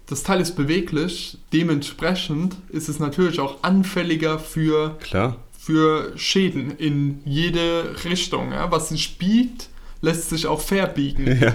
Das 0.08 0.24
Teil 0.24 0.42
ist 0.42 0.56
beweglich, 0.56 1.38
dementsprechend 1.54 2.56
ist 2.70 2.90
es 2.90 3.00
natürlich 3.00 3.40
auch 3.40 3.64
anfälliger 3.64 4.38
für, 4.38 4.98
Klar. 5.00 5.38
für 5.58 6.12
Schäden 6.18 6.72
in 6.78 7.22
jede 7.26 7.96
Richtung. 8.04 8.52
Ja? 8.52 8.70
Was 8.70 8.90
sich 8.90 9.18
biegt, 9.18 9.70
lässt 10.02 10.30
sich 10.30 10.46
auch 10.46 10.60
verbiegen. 10.60 11.40
Ja. 11.42 11.54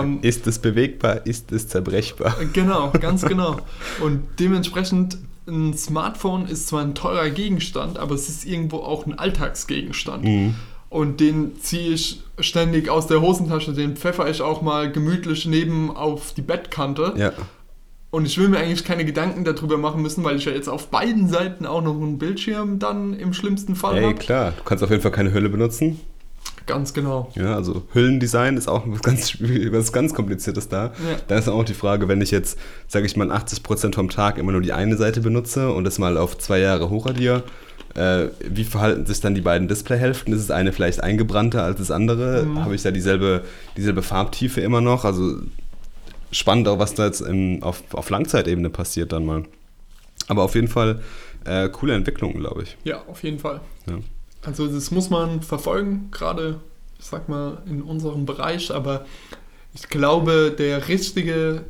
Ähm, 0.00 0.20
Ist 0.22 0.46
es 0.46 0.58
bewegbar, 0.58 1.26
ist 1.26 1.52
es 1.52 1.68
zerbrechbar. 1.68 2.34
Genau, 2.54 2.90
ganz 2.98 3.22
genau. 3.26 3.58
Und 4.00 4.22
dementsprechend, 4.38 5.18
ein 5.46 5.76
Smartphone 5.76 6.46
ist 6.46 6.68
zwar 6.68 6.82
ein 6.82 6.94
teurer 6.94 7.28
Gegenstand, 7.28 7.98
aber 7.98 8.14
es 8.14 8.28
ist 8.28 8.46
irgendwo 8.46 8.78
auch 8.78 9.06
ein 9.06 9.18
Alltagsgegenstand. 9.18 10.24
Mhm. 10.24 10.54
Und 10.88 11.20
den 11.20 11.60
ziehe 11.60 11.92
ich 11.92 12.22
ständig 12.38 12.88
aus 12.88 13.06
der 13.06 13.20
Hosentasche, 13.20 13.72
den 13.72 13.96
pfeffer 13.96 14.28
ich 14.30 14.40
auch 14.40 14.62
mal 14.62 14.90
gemütlich 14.92 15.46
neben 15.46 15.90
auf 15.94 16.32
die 16.32 16.42
Bettkante. 16.42 17.14
Ja, 17.16 17.32
Und 18.12 18.26
ich 18.26 18.36
will 18.36 18.48
mir 18.48 18.58
eigentlich 18.58 18.84
keine 18.84 19.06
Gedanken 19.06 19.42
darüber 19.42 19.78
machen 19.78 20.02
müssen, 20.02 20.22
weil 20.22 20.36
ich 20.36 20.44
ja 20.44 20.52
jetzt 20.52 20.68
auf 20.68 20.88
beiden 20.88 21.30
Seiten 21.30 21.64
auch 21.64 21.80
noch 21.80 21.94
einen 21.94 22.18
Bildschirm 22.18 22.78
dann 22.78 23.14
im 23.14 23.32
schlimmsten 23.32 23.74
Fall 23.74 23.96
ey, 23.96 24.02
habe. 24.04 24.14
klar. 24.16 24.52
Du 24.54 24.64
kannst 24.64 24.84
auf 24.84 24.90
jeden 24.90 25.00
Fall 25.00 25.12
keine 25.12 25.32
Hülle 25.32 25.48
benutzen. 25.48 25.98
Ganz 26.66 26.92
genau. 26.92 27.32
Ja, 27.34 27.54
also 27.54 27.84
Hüllendesign 27.94 28.58
ist 28.58 28.68
auch 28.68 28.82
was 28.86 29.00
ganz, 29.00 29.38
was 29.40 29.94
ganz 29.94 30.12
Kompliziertes 30.12 30.68
da. 30.68 30.86
Ja. 30.86 30.92
Da 31.26 31.38
ist 31.38 31.48
auch 31.48 31.64
die 31.64 31.72
Frage, 31.72 32.06
wenn 32.06 32.20
ich 32.20 32.30
jetzt, 32.30 32.58
sage 32.86 33.06
ich 33.06 33.16
mal, 33.16 33.32
80% 33.32 33.94
vom 33.94 34.10
Tag 34.10 34.36
immer 34.36 34.52
nur 34.52 34.60
die 34.60 34.74
eine 34.74 34.98
Seite 34.98 35.22
benutze 35.22 35.72
und 35.72 35.84
das 35.84 35.98
mal 35.98 36.18
auf 36.18 36.36
zwei 36.36 36.58
Jahre 36.58 36.90
hochradiere, 36.90 37.44
äh, 37.94 38.26
wie 38.46 38.64
verhalten 38.64 39.06
sich 39.06 39.22
dann 39.22 39.34
die 39.34 39.40
beiden 39.40 39.68
Displayhälften? 39.68 40.34
Ist 40.34 40.50
das 40.50 40.54
eine 40.54 40.74
vielleicht 40.74 41.02
eingebrannter 41.02 41.62
als 41.62 41.78
das 41.78 41.90
andere? 41.90 42.42
Mhm. 42.42 42.62
Habe 42.62 42.74
ich 42.74 42.82
da 42.82 42.90
dieselbe, 42.90 43.42
dieselbe 43.78 44.02
Farbtiefe 44.02 44.60
immer 44.60 44.82
noch? 44.82 45.06
Also 45.06 45.36
spannend 46.32 46.66
auch, 46.68 46.78
was 46.78 46.94
da 46.94 47.06
jetzt 47.06 47.20
im, 47.20 47.62
auf, 47.62 47.82
auf 47.94 48.10
Langzeitebene 48.10 48.70
passiert 48.70 49.12
dann 49.12 49.24
mal. 49.24 49.44
Aber 50.28 50.42
auf 50.42 50.54
jeden 50.54 50.68
Fall 50.68 51.00
äh, 51.44 51.68
coole 51.68 51.94
Entwicklungen, 51.94 52.38
glaube 52.38 52.62
ich. 52.64 52.76
Ja, 52.84 53.02
auf 53.06 53.22
jeden 53.22 53.38
Fall. 53.38 53.60
Ja. 53.86 53.98
Also 54.42 54.66
das 54.66 54.90
muss 54.90 55.08
man 55.10 55.42
verfolgen, 55.42 56.08
gerade, 56.10 56.60
ich 56.98 57.06
sag 57.06 57.28
mal, 57.28 57.62
in 57.66 57.82
unserem 57.82 58.26
Bereich, 58.26 58.72
aber 58.72 59.06
ich 59.74 59.88
glaube, 59.88 60.54
der 60.56 60.88
richtige, 60.88 61.62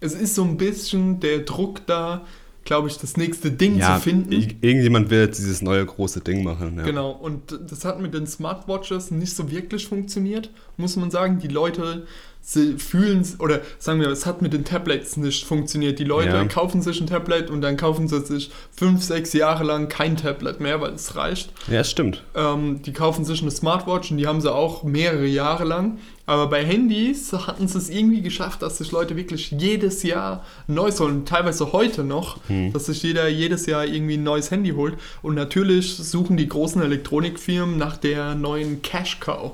es 0.00 0.12
ist 0.14 0.34
so 0.34 0.44
ein 0.44 0.56
bisschen 0.58 1.20
der 1.20 1.40
Druck 1.40 1.86
da, 1.86 2.24
glaube 2.64 2.88
ich, 2.88 2.98
das 2.98 3.16
nächste 3.16 3.50
Ding 3.50 3.78
Ja, 3.78 3.96
zu 3.96 4.02
finden. 4.02 4.30
ir- 4.32 4.54
irgendjemand 4.60 5.08
will 5.10 5.20
jetzt 5.20 5.38
dieses 5.38 5.62
neue 5.62 5.84
große 5.86 6.20
Ding 6.20 6.44
machen. 6.44 6.74
Ja. 6.76 6.84
Genau, 6.84 7.12
und 7.12 7.58
das 7.70 7.84
hat 7.86 7.98
mit 8.00 8.12
den 8.12 8.26
Smartwatches 8.26 9.10
nicht 9.10 9.34
so 9.34 9.50
wirklich 9.50 9.86
funktioniert, 9.86 10.50
muss 10.76 10.96
man 10.96 11.10
sagen. 11.10 11.38
Die 11.38 11.48
Leute 11.48 12.06
sie 12.40 12.78
fühlen, 12.78 13.26
oder 13.40 13.60
sagen 13.78 14.00
wir, 14.00 14.08
es 14.08 14.24
hat 14.24 14.40
mit 14.40 14.54
den 14.54 14.64
Tablets 14.64 15.18
nicht 15.18 15.44
funktioniert. 15.44 15.98
Die 15.98 16.04
Leute 16.04 16.28
Ja. 16.30 16.44
kaufen 16.46 16.80
sich 16.80 16.98
ein 17.00 17.06
Tablet 17.06 17.50
und 17.50 17.60
dann 17.60 17.76
kaufen 17.76 18.08
sie 18.08 18.20
sich 18.24 18.50
fünf, 18.74 19.02
sechs 19.02 19.34
Jahre 19.34 19.64
lang 19.64 19.88
kein 19.88 20.16
Tablet 20.16 20.58
mehr, 20.58 20.80
weil 20.80 20.92
es 20.94 21.14
reicht. 21.14 21.52
Ja, 21.70 21.84
stimmt. 21.84 22.22
Ähm, 22.34 22.80
die 22.82 22.92
kaufen 22.94 23.24
sich 23.26 23.42
eine 23.42 23.50
Smartwatch 23.50 24.10
und 24.10 24.16
die 24.16 24.26
haben 24.26 24.40
sie 24.40 24.50
auch 24.52 24.82
mehrere 24.82 25.26
Jahre 25.26 25.64
lang. 25.64 25.98
Aber 26.24 26.46
bei 26.48 26.64
Handys 26.64 27.32
hatten 27.32 27.68
sie 27.68 27.78
es 27.78 27.88
irgendwie 27.90 28.20
geschafft, 28.22 28.60
dass 28.62 28.78
sich 28.78 28.92
Leute 28.92 29.16
wirklich 29.16 29.50
jedes 29.50 30.02
Jahr 30.02 30.44
neu 30.66 30.90
holen, 30.90 31.24
teilweise 31.24 31.72
heute 31.72 32.04
noch, 32.04 32.38
dass 32.72 32.86
sich 32.86 33.02
jeder 33.02 33.28
jedes 33.28 33.64
Jahr 33.66 33.86
irgendwie 33.86 34.16
ein 34.18 34.24
neues 34.24 34.50
Handy 34.50 34.70
holt. 34.70 34.94
Und 35.22 35.34
natürlich 35.34 35.96
suchen 35.96 36.36
die 36.36 36.48
großen 36.48 36.82
Elektronikfirmen 36.82 37.78
nach 37.78 37.96
der 37.96 38.34
neuen 38.34 38.82
Cash 38.82 39.20
Cow. 39.20 39.52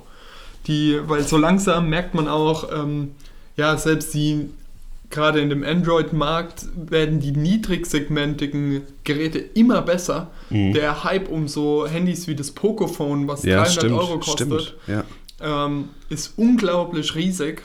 Die, 0.66 0.98
weil 1.06 1.22
so 1.24 1.36
langsam 1.36 1.88
merkt 1.90 2.14
man 2.14 2.28
auch, 2.28 2.70
ähm, 2.72 3.12
ja, 3.56 3.76
selbst 3.76 4.14
die 4.14 4.50
gerade 5.10 5.40
in 5.40 5.48
dem 5.48 5.62
Android-Markt 5.62 6.66
werden 6.74 7.20
die 7.20 7.30
niedrigsegmentigen 7.32 8.82
Geräte 9.04 9.38
immer 9.38 9.82
besser. 9.82 10.30
Mhm. 10.50 10.72
Der 10.72 11.04
Hype 11.04 11.28
um 11.28 11.46
so 11.46 11.86
Handys 11.86 12.26
wie 12.26 12.34
das 12.34 12.50
Pocophone, 12.50 13.28
was 13.28 13.44
Ja, 13.44 13.58
300 13.58 13.72
stimmt. 13.72 13.92
Euro 13.94 14.18
kostet. 14.18 14.76
Ja. 14.88 15.04
ähm, 15.40 15.90
ist 16.08 16.32
unglaublich 16.36 17.14
riesig. 17.14 17.62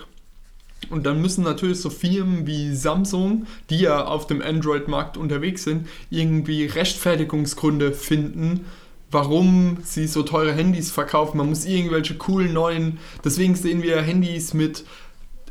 Und 0.89 1.05
dann 1.05 1.21
müssen 1.21 1.43
natürlich 1.43 1.81
so 1.81 1.89
Firmen 1.89 2.47
wie 2.47 2.73
Samsung, 2.73 3.47
die 3.69 3.79
ja 3.79 4.05
auf 4.05 4.27
dem 4.27 4.41
Android-Markt 4.41 5.17
unterwegs 5.17 5.63
sind, 5.63 5.87
irgendwie 6.09 6.65
Rechtfertigungsgründe 6.65 7.91
finden, 7.91 8.65
warum 9.11 9.77
sie 9.83 10.07
so 10.07 10.23
teure 10.23 10.53
Handys 10.53 10.91
verkaufen. 10.91 11.37
Man 11.37 11.49
muss 11.49 11.65
irgendwelche 11.65 12.15
coolen 12.15 12.53
neuen, 12.53 12.99
deswegen 13.23 13.55
sehen 13.55 13.81
wir 13.81 14.01
Handys 14.01 14.53
mit 14.53 14.83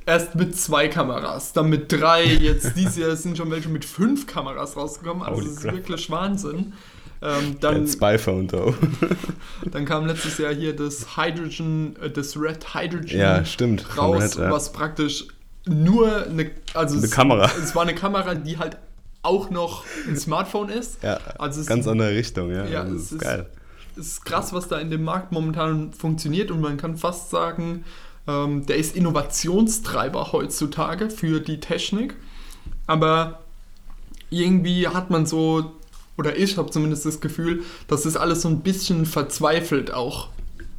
erst 0.06 0.34
mit 0.34 0.56
zwei 0.56 0.88
Kameras, 0.88 1.52
dann 1.52 1.68
mit 1.68 1.92
drei, 1.92 2.24
jetzt 2.24 2.76
dieses 2.76 2.96
Jahr 2.96 3.14
sind 3.14 3.36
schon 3.36 3.50
welche 3.50 3.68
mit 3.68 3.84
fünf 3.84 4.26
Kameras 4.26 4.76
rausgekommen. 4.76 5.22
Also 5.22 5.36
Holy 5.36 5.46
das 5.46 5.56
ist 5.56 5.62
crap. 5.62 5.74
wirklich 5.74 6.10
Wahnsinn. 6.10 6.72
Ähm, 7.20 7.56
dann, 7.60 7.86
Spy-Phone, 7.86 8.48
though. 8.48 8.74
dann 9.72 9.84
kam 9.84 10.06
letztes 10.06 10.38
Jahr 10.38 10.54
hier 10.54 10.74
das 10.74 11.16
Hydrogen, 11.16 11.96
äh, 12.00 12.10
das 12.10 12.36
Red 12.36 12.74
Hydrogen 12.74 13.18
Ja, 13.18 13.44
stimmt. 13.44 13.98
Raus, 13.98 14.22
Red, 14.22 14.36
ja. 14.36 14.50
was 14.50 14.72
praktisch 14.72 15.26
nur 15.66 16.26
eine, 16.26 16.52
also 16.74 16.96
Eine 16.96 17.06
es, 17.06 17.10
Kamera. 17.10 17.50
Es 17.62 17.74
war 17.74 17.82
eine 17.82 17.94
Kamera, 17.94 18.34
die 18.34 18.58
halt 18.58 18.78
auch 19.28 19.50
noch 19.50 19.84
ein 20.08 20.16
Smartphone 20.16 20.68
ist. 20.70 21.02
Ja, 21.02 21.18
Also 21.38 21.60
es- 21.60 21.66
ganz 21.66 21.86
andere 21.86 22.10
Richtung, 22.10 22.50
ja. 22.50 22.66
Ja, 22.66 22.82
das 22.84 22.92
es 22.94 23.02
ist, 23.04 23.12
ist- 23.12 23.20
geil. 23.20 23.46
Es 23.96 24.06
ist 24.06 24.24
krass, 24.24 24.52
was 24.52 24.68
da 24.68 24.78
in 24.78 24.90
dem 24.90 25.02
Markt 25.04 25.32
momentan 25.32 25.92
funktioniert 25.92 26.50
und 26.50 26.60
man 26.60 26.76
kann 26.76 26.96
fast 26.96 27.30
sagen, 27.30 27.84
ähm, 28.28 28.64
der 28.66 28.76
ist 28.76 28.94
Innovationstreiber 28.96 30.32
heutzutage 30.32 31.10
für 31.10 31.40
die 31.40 31.58
Technik. 31.60 32.14
Aber 32.86 33.40
irgendwie 34.30 34.86
hat 34.88 35.10
man 35.10 35.26
so, 35.26 35.72
oder 36.16 36.36
ich 36.36 36.56
habe 36.58 36.70
zumindest 36.70 37.06
das 37.06 37.20
Gefühl, 37.20 37.62
dass 37.88 38.02
das 38.02 38.16
alles 38.16 38.42
so 38.42 38.48
ein 38.48 38.60
bisschen 38.60 39.06
verzweifelt 39.06 39.92
auch 39.92 40.28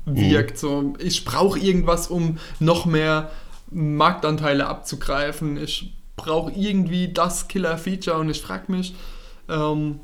wirkt. 0.06 0.58
So, 0.58 0.94
ich 1.00 1.26
brauche 1.26 1.60
irgendwas, 1.60 2.08
um 2.08 2.38
noch 2.60 2.86
mehr 2.86 3.30
Marktanteile 3.72 4.68
abzugreifen. 4.68 5.58
Ich 5.58 5.94
brauche 6.24 6.52
irgendwie 6.52 7.10
das 7.10 7.48
Killer-Feature 7.48 8.18
und 8.18 8.30
ich 8.30 8.42
frage 8.42 8.72
mich, 8.72 8.94
ähm, 9.50 10.00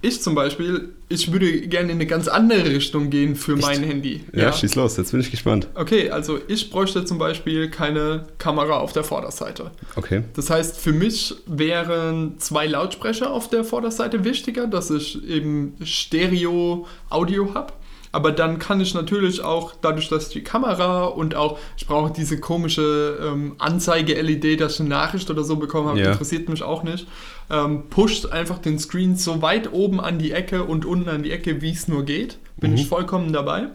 ich 0.00 0.22
zum 0.22 0.36
Beispiel, 0.36 0.90
ich 1.08 1.32
würde 1.32 1.62
gerne 1.62 1.90
in 1.90 1.96
eine 1.96 2.06
ganz 2.06 2.28
andere 2.28 2.64
Richtung 2.66 3.10
gehen 3.10 3.34
für 3.34 3.54
Echt? 3.54 3.62
mein 3.62 3.82
Handy. 3.82 4.24
Ja, 4.32 4.52
schieß 4.52 4.76
los, 4.76 4.96
jetzt 4.96 5.10
bin 5.10 5.20
ich 5.20 5.30
gespannt. 5.30 5.66
Okay, 5.74 6.10
also 6.10 6.38
ich 6.46 6.70
bräuchte 6.70 7.04
zum 7.04 7.18
Beispiel 7.18 7.68
keine 7.68 8.26
Kamera 8.38 8.78
auf 8.78 8.92
der 8.92 9.02
Vorderseite. 9.02 9.72
Okay. 9.96 10.22
Das 10.34 10.50
heißt, 10.50 10.76
für 10.76 10.92
mich 10.92 11.34
wären 11.46 12.38
zwei 12.38 12.66
Lautsprecher 12.66 13.32
auf 13.32 13.50
der 13.50 13.64
Vorderseite 13.64 14.24
wichtiger, 14.24 14.68
dass 14.68 14.90
ich 14.90 15.22
eben 15.24 15.76
Stereo-Audio 15.82 17.54
habe. 17.54 17.72
Aber 18.12 18.32
dann 18.32 18.58
kann 18.58 18.80
ich 18.80 18.94
natürlich 18.94 19.42
auch, 19.42 19.74
dadurch, 19.80 20.08
dass 20.08 20.28
die 20.30 20.42
Kamera 20.42 21.04
und 21.04 21.34
auch, 21.34 21.58
ich 21.76 21.86
brauche 21.86 22.12
diese 22.12 22.40
komische 22.40 23.18
ähm, 23.22 23.54
Anzeige-LED, 23.58 24.60
dass 24.60 24.74
ich 24.74 24.80
eine 24.80 24.88
Nachricht 24.88 25.30
oder 25.30 25.44
so 25.44 25.56
bekommen 25.56 25.88
habe, 25.88 26.00
Ja. 26.00 26.12
interessiert 26.12 26.48
mich 26.48 26.62
auch 26.62 26.82
nicht, 26.82 27.06
ähm, 27.50 27.84
pusht 27.90 28.26
einfach 28.32 28.58
den 28.58 28.78
Screen 28.78 29.16
so 29.16 29.42
weit 29.42 29.72
oben 29.72 30.00
an 30.00 30.18
die 30.18 30.32
Ecke 30.32 30.64
und 30.64 30.84
unten 30.84 31.08
an 31.08 31.22
die 31.22 31.30
Ecke, 31.32 31.60
wie 31.60 31.70
es 31.70 31.88
nur 31.88 32.04
geht. 32.04 32.38
Bin 32.56 32.70
Mhm. 32.72 32.76
ich 32.78 32.86
vollkommen 32.88 33.32
dabei. 33.32 33.68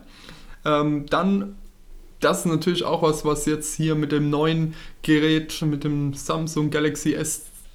Ähm, 0.65 1.05
dann 1.09 1.55
das 2.19 2.39
ist 2.39 2.45
natürlich 2.45 2.85
auch 2.85 3.01
was, 3.01 3.25
was 3.25 3.45
jetzt 3.45 3.75
hier 3.75 3.95
mit 3.95 4.13
dem 4.13 4.29
neuen 4.29 4.75
Gerät, 5.01 5.61
mit 5.63 5.83
dem 5.83 6.13
Samsung 6.13 6.69
Galaxy 6.69 7.11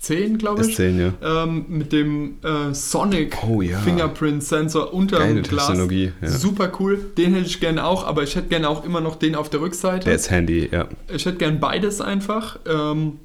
S10, 0.02 0.36
glaube 0.38 0.64
ich, 0.66 0.78
S10, 0.78 1.12
ja. 1.20 1.42
ähm, 1.44 1.64
mit 1.68 1.92
dem 1.92 2.36
äh, 2.44 2.72
Sonic 2.72 3.36
Oh 3.46 3.60
ja. 3.62 3.78
Fingerprint 3.80 4.44
Sensor 4.44 4.94
unter 4.94 5.18
Geile 5.18 5.34
dem 5.34 5.42
Glas. 5.42 5.66
Technologie, 5.66 6.12
ja. 6.22 6.28
Super 6.28 6.72
cool. 6.78 6.98
Den 7.16 7.34
hätte 7.34 7.46
ich 7.46 7.58
gerne 7.60 7.84
auch, 7.84 8.06
aber 8.06 8.22
ich 8.22 8.36
hätte 8.36 8.48
gerne 8.48 8.68
auch 8.68 8.84
immer 8.84 9.00
noch 9.00 9.16
den 9.16 9.34
auf 9.34 9.50
der 9.50 9.60
Rückseite. 9.60 10.04
Der 10.04 10.14
ist 10.14 10.30
Handy, 10.30 10.68
ja. 10.70 10.86
Ich 11.12 11.26
hätte 11.26 11.38
gern 11.38 11.58
beides 11.60 12.00
einfach. 12.00 12.58
Ähm, 12.66 13.18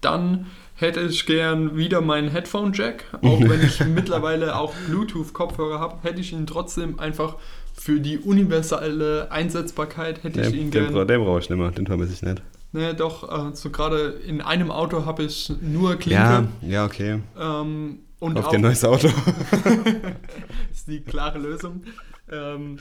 dann 0.00 0.46
hätte 0.76 1.00
ich 1.02 1.26
gern 1.26 1.76
wieder 1.76 2.00
meinen 2.00 2.28
Headphone-Jack. 2.30 3.04
Auch 3.22 3.40
wenn 3.48 3.62
ich 3.62 3.84
mittlerweile 3.84 4.56
auch 4.58 4.72
Bluetooth-Kopfhörer 4.88 5.78
habe, 5.78 5.96
hätte 6.02 6.20
ich 6.20 6.32
ihn 6.32 6.46
trotzdem 6.46 6.98
einfach 6.98 7.36
für 7.74 8.00
die 8.00 8.18
universelle 8.18 9.30
Einsetzbarkeit 9.30 10.24
hätte 10.24 10.40
ich 10.40 10.48
Den, 10.48 10.54
ihn 10.56 10.70
den, 10.70 10.84
gern. 10.84 10.92
bra- 10.94 11.04
den 11.04 11.22
brauche 11.22 11.38
ich 11.40 11.48
nicht 11.50 11.58
mehr, 11.58 11.70
den 11.70 11.86
vermisse 11.86 12.12
ich 12.14 12.22
nicht. 12.22 12.42
Ne, 12.72 12.94
doch, 12.94 13.50
äh, 13.50 13.54
so 13.54 13.70
gerade 13.70 14.08
in 14.26 14.40
einem 14.40 14.70
Auto 14.70 15.04
habe 15.04 15.24
ich 15.24 15.52
nur 15.60 15.96
Klinke. 15.96 16.22
Ja, 16.22 16.48
ja, 16.62 16.84
okay. 16.86 17.20
Ähm, 17.38 17.98
und 18.18 18.38
Auf 18.38 18.46
auch, 18.46 18.50
dir 18.50 18.56
ein 18.58 18.62
neues 18.62 18.84
Auto. 18.84 19.08
ist 20.72 20.88
die 20.88 21.00
klare 21.00 21.38
Lösung. 21.38 21.82
Ähm, 22.30 22.78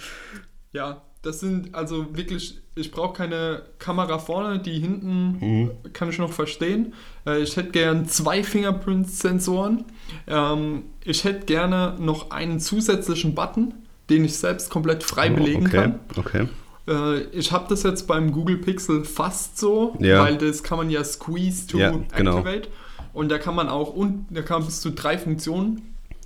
ja, 0.71 1.01
das 1.23 1.39
sind 1.41 1.75
also 1.75 2.15
wirklich, 2.15 2.59
ich 2.75 2.89
brauche 2.91 3.13
keine 3.13 3.63
Kamera 3.79 4.17
vorne, 4.17 4.59
die 4.59 4.79
hinten 4.79 5.37
Mhm. 5.39 5.71
kann 5.93 6.09
ich 6.09 6.17
noch 6.19 6.31
verstehen. 6.31 6.93
Äh, 7.25 7.41
ich 7.41 7.57
hätte 7.57 7.71
gern 7.71 8.07
zwei 8.07 8.43
Fingerprint-Sensoren. 8.43 9.85
Ähm, 10.27 10.83
ich 11.03 11.23
hätte 11.23 11.45
gerne 11.45 11.95
noch 11.99 12.31
einen 12.31 12.59
zusätzlichen 12.59 13.35
Button, 13.35 13.73
den 14.09 14.23
ich 14.25 14.37
selbst 14.37 14.69
komplett 14.69 15.03
frei 15.03 15.29
belegen 15.29 15.63
Oh, 15.63 15.67
okay, 15.67 15.75
kann. 15.77 15.99
okay. 16.17 16.47
Äh, 16.87 17.21
ich 17.31 17.51
habe 17.51 17.65
das 17.69 17.83
jetzt 17.83 18.07
beim 18.07 18.31
Google 18.31 18.57
Pixel 18.57 19.03
fast 19.05 19.57
so, 19.57 19.95
Ja. 19.99 20.23
weil 20.23 20.37
das 20.37 20.63
kann 20.63 20.77
man 20.77 20.89
ja 20.89 21.03
squeeze 21.03 21.67
to 21.67 21.77
Ja, 21.77 21.93
genau. 22.15 22.37
activate. 22.39 22.69
Und 23.13 23.29
da 23.29 23.37
kann 23.37 23.55
man 23.55 23.67
auch 23.69 23.93
und 23.93 24.25
da 24.29 24.41
kann 24.41 24.59
man 24.59 24.65
bis 24.67 24.81
zu 24.81 24.91
drei 24.91 25.17
Funktionen 25.17 25.81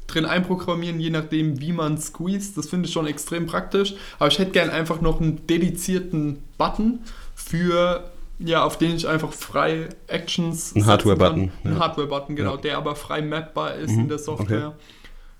drin 0.07 0.25
einprogrammieren, 0.25 0.99
je 0.99 1.09
nachdem, 1.09 1.59
wie 1.59 1.71
man 1.71 1.97
squeeze. 1.97 2.53
Das 2.55 2.67
finde 2.69 2.87
ich 2.87 2.93
schon 2.93 3.07
extrem 3.07 3.47
praktisch. 3.47 3.95
Aber 4.19 4.27
ich 4.27 4.37
hätte 4.37 4.51
gern 4.51 4.69
einfach 4.69 5.01
noch 5.01 5.19
einen 5.19 5.47
dedizierten 5.47 6.37
Button 6.59 6.99
für, 7.33 8.03
ja, 8.37 8.63
auf 8.63 8.77
den 8.77 8.95
ich 8.95 9.07
einfach 9.07 9.33
frei 9.33 9.89
Actions. 10.07 10.75
Ein 10.75 10.85
Hardware-Button, 10.85 11.51
kann. 11.63 11.71
Ein 11.71 11.73
ja. 11.77 11.79
Hardware-Button, 11.79 12.35
genau, 12.35 12.51
Ja. 12.55 12.61
der 12.61 12.77
aber 12.77 12.95
frei 12.95 13.21
mappbar 13.23 13.73
ist 13.75 13.91
Mhm, 13.93 14.01
in 14.01 14.07
der 14.09 14.19
Software. 14.19 14.67
okay. 14.67 14.75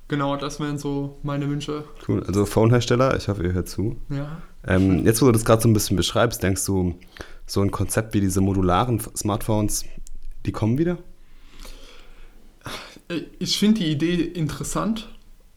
Genau, 0.07 0.35
das 0.35 0.59
wären 0.59 0.77
so 0.77 1.17
meine 1.23 1.49
Wünsche. 1.49 1.83
Cool. 2.07 2.23
Also 2.27 2.45
Phonehersteller, 2.45 3.15
ich 3.17 3.27
hoffe, 3.27 3.43
ihr 3.43 3.53
hört 3.53 3.67
zu. 3.69 3.95
Ja. 4.09 4.37
Ähm, 4.67 5.05
jetzt, 5.05 5.21
wo 5.21 5.27
du 5.27 5.31
das 5.31 5.45
gerade 5.45 5.61
so 5.61 5.67
ein 5.69 5.73
bisschen 5.73 5.97
beschreibst, 5.97 6.41
denkst 6.41 6.65
du, 6.65 6.95
so 7.45 7.61
ein 7.61 7.69
Konzept 7.71 8.13
wie 8.13 8.21
diese 8.21 8.41
modularen 8.41 8.99
Smartphones, 9.15 9.85
die 10.45 10.51
kommen 10.51 10.77
wieder? 10.77 10.97
Ich 13.37 13.59
finde 13.59 13.81
die 13.81 13.91
Idee 13.91 14.15
interessant, 14.15 15.09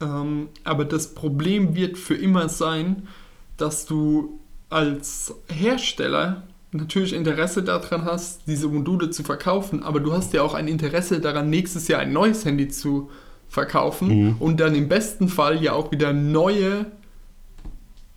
ähm, 0.03 0.49
aber 0.65 0.85
das 0.85 1.15
Problem 1.15 1.75
wird 1.75 1.97
für 1.97 2.15
immer 2.15 2.49
sein, 2.51 3.09
dass 3.57 3.87
du 3.87 4.39
als 4.69 5.35
Hersteller 5.49 6.43
natürlich 6.73 7.15
Interesse 7.15 7.63
daran 7.63 8.05
hast, 8.05 8.43
diese 8.47 8.69
Module 8.69 9.09
zu 9.09 9.23
verkaufen, 9.23 9.83
aber 9.83 10.01
du 10.01 10.13
hast 10.13 10.35
ja 10.35 10.43
auch 10.43 10.53
ein 10.53 10.69
Interesse 10.69 11.21
daran, 11.21 11.49
nächstes 11.49 11.89
Jahr 11.89 12.01
ein 12.01 12.13
neues 12.13 12.45
Handy 12.45 12.69
zu 12.69 13.09
verkaufen 13.49 14.09
Mhm. 14.09 14.37
und 14.41 14.61
dann 14.61 14.75
im 14.75 14.89
besten 14.89 15.29
Fall 15.29 15.63
ja 15.63 15.73
auch 15.73 15.91
wieder 15.91 16.13
neue 16.13 16.85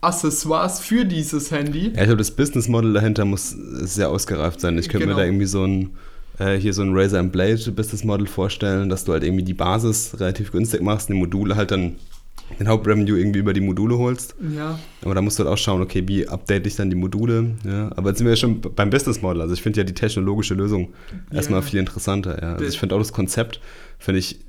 Accessoires 0.01 0.79
für 0.79 1.05
dieses 1.05 1.51
Handy. 1.51 1.87
Ja, 1.93 2.01
ich 2.01 2.05
glaube, 2.05 2.17
das 2.17 2.31
Business 2.31 2.67
Model 2.67 2.93
dahinter 2.93 3.25
muss 3.25 3.51
sehr 3.51 4.09
ausgereift 4.09 4.59
sein. 4.59 4.77
Ich 4.77 4.89
könnte 4.89 5.05
Genau. 5.05 5.15
mir 5.17 5.21
da 5.21 5.27
irgendwie 5.27 5.45
so 5.45 5.63
ein, 5.63 5.91
äh, 6.39 6.55
hier 6.57 6.73
so 6.73 6.81
ein 6.81 6.91
Razer 6.97 7.19
and 7.19 7.31
Blade 7.31 7.71
Business 7.71 8.03
Model 8.03 8.25
vorstellen, 8.27 8.89
dass 8.89 9.03
du 9.05 9.13
halt 9.13 9.23
irgendwie 9.23 9.43
die 9.43 9.53
Basis 9.53 10.19
relativ 10.19 10.51
günstig 10.51 10.81
machst, 10.81 11.09
die 11.09 11.13
Module 11.13 11.55
halt 11.55 11.71
dann 11.71 11.95
den 12.59 12.67
Hauptrevenue 12.67 13.17
irgendwie 13.17 13.39
über 13.39 13.53
die 13.53 13.61
Module 13.61 13.97
holst. 13.97 14.35
Ja, 14.53 14.77
Aber 15.03 15.15
da 15.15 15.21
musst 15.21 15.39
du 15.39 15.43
halt 15.45 15.53
auch 15.53 15.57
schauen, 15.57 15.81
okay, 15.81 16.03
wie 16.07 16.27
update 16.27 16.67
ich 16.67 16.75
dann 16.75 16.89
die 16.89 16.97
Module. 16.97 17.51
Ja, 17.65 17.91
aber 17.95 18.09
jetzt 18.09 18.17
sind 18.17 18.25
wir 18.25 18.33
ja 18.33 18.35
schon 18.37 18.59
beim 18.59 18.89
Business 18.89 19.21
Model. 19.21 19.41
Also 19.41 19.53
ich 19.53 19.61
finde 19.61 19.79
ja 19.79 19.83
die 19.85 19.93
technologische 19.93 20.53
Lösung 20.55 20.89
erstmal 21.31 21.61
Ja. 21.61 21.65
viel 21.65 21.79
interessanter. 21.79 22.41
Ja. 22.41 22.53
Also 22.55 22.65
ich 22.65 22.77
finde 22.77 22.95
auch 22.95 22.99
das 22.99 23.13
Konzept, 23.13 23.61
finde 23.99 24.19
ich 24.19 24.39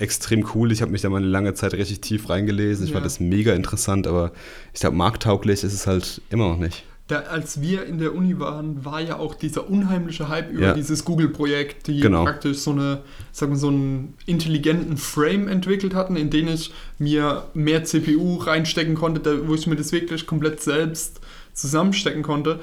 extrem 0.00 0.46
cool. 0.54 0.72
Ich 0.72 0.82
habe 0.82 0.90
mich 0.92 1.02
da 1.02 1.08
mal 1.08 1.18
eine 1.18 1.26
lange 1.26 1.54
Zeit 1.54 1.74
richtig 1.74 2.00
tief 2.00 2.28
reingelesen. 2.28 2.84
Ich 2.84 2.90
Ja. 2.90 2.94
fand 2.94 3.06
das 3.06 3.20
mega 3.20 3.52
interessant, 3.54 4.06
aber 4.06 4.32
ich 4.74 4.80
glaube, 4.80 4.96
markttauglich 4.96 5.62
ist 5.64 5.72
es 5.72 5.86
halt 5.86 6.20
immer 6.30 6.48
noch 6.48 6.58
nicht. 6.58 6.84
Da, 7.08 7.22
als 7.22 7.60
wir 7.60 7.86
in 7.86 7.98
der 7.98 8.14
Uni 8.14 8.38
waren, 8.38 8.84
war 8.84 9.00
ja 9.00 9.18
auch 9.18 9.34
dieser 9.34 9.68
unheimliche 9.68 10.28
Hype 10.28 10.52
über 10.52 10.66
Ja. 10.66 10.74
dieses 10.74 11.04
Google-Projekt, 11.04 11.88
die 11.88 11.98
Genau. 12.00 12.22
praktisch 12.22 12.58
so 12.58 12.70
eine, 12.70 13.00
sagen 13.32 13.50
wir, 13.52 13.58
so 13.58 13.66
einen 13.66 14.14
intelligenten 14.26 14.96
Frame 14.96 15.48
entwickelt 15.48 15.92
hatten, 15.92 16.14
in 16.14 16.30
den 16.30 16.46
ich 16.46 16.72
mir 16.98 17.44
mehr 17.52 17.82
CPU 17.82 18.36
reinstecken 18.36 18.94
konnte, 18.94 19.20
da, 19.20 19.48
wo 19.48 19.54
ich 19.56 19.66
mir 19.66 19.74
das 19.74 19.90
wirklich 19.90 20.24
komplett 20.26 20.60
selbst 20.60 21.20
zusammenstecken 21.52 22.22
konnte. 22.22 22.60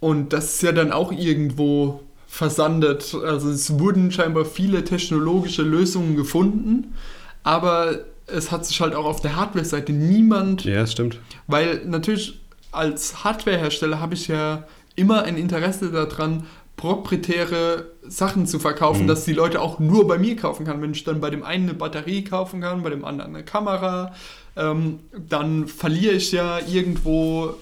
Und 0.00 0.32
das 0.32 0.54
ist 0.54 0.62
ja 0.62 0.72
dann 0.72 0.92
auch 0.92 1.12
irgendwo 1.12 2.00
versandet. 2.30 3.14
Also 3.24 3.50
es 3.50 3.78
wurden 3.80 4.12
scheinbar 4.12 4.44
viele 4.44 4.84
technologische 4.84 5.62
Lösungen 5.62 6.14
gefunden, 6.14 6.94
aber 7.42 8.04
es 8.28 8.52
hat 8.52 8.64
sich 8.64 8.80
halt 8.80 8.94
auch 8.94 9.04
auf 9.04 9.20
der 9.20 9.34
Hardware-Seite 9.34 9.92
niemand 9.92 10.64
Ja, 10.64 10.82
das 10.82 10.92
stimmt. 10.92 11.18
weil 11.48 11.84
natürlich 11.84 12.40
als 12.70 13.24
Hardwarehersteller 13.24 13.98
habe 13.98 14.14
ich 14.14 14.28
ja 14.28 14.64
immer 14.94 15.24
ein 15.24 15.36
Interesse 15.36 15.90
daran, 15.90 16.46
proprietäre 16.76 17.86
Sachen 18.06 18.46
zu 18.46 18.60
verkaufen, 18.60 19.02
mhm. 19.02 19.08
dass 19.08 19.24
die 19.24 19.32
Leute 19.32 19.60
auch 19.60 19.80
nur 19.80 20.06
bei 20.06 20.16
mir 20.16 20.36
kaufen 20.36 20.64
kann. 20.64 20.80
Wenn 20.80 20.92
ich 20.92 21.02
dann 21.02 21.20
bei 21.20 21.30
dem 21.30 21.42
einen 21.42 21.64
eine 21.64 21.74
Batterie 21.74 22.22
kaufen 22.22 22.60
kann, 22.60 22.84
bei 22.84 22.90
dem 22.90 23.04
anderen 23.04 23.34
eine 23.34 23.44
Kamera, 23.44 24.14
ähm, 24.56 25.00
dann 25.28 25.66
verliere 25.66 26.14
ich 26.14 26.30
ja 26.30 26.60
irgendwo 26.60 27.54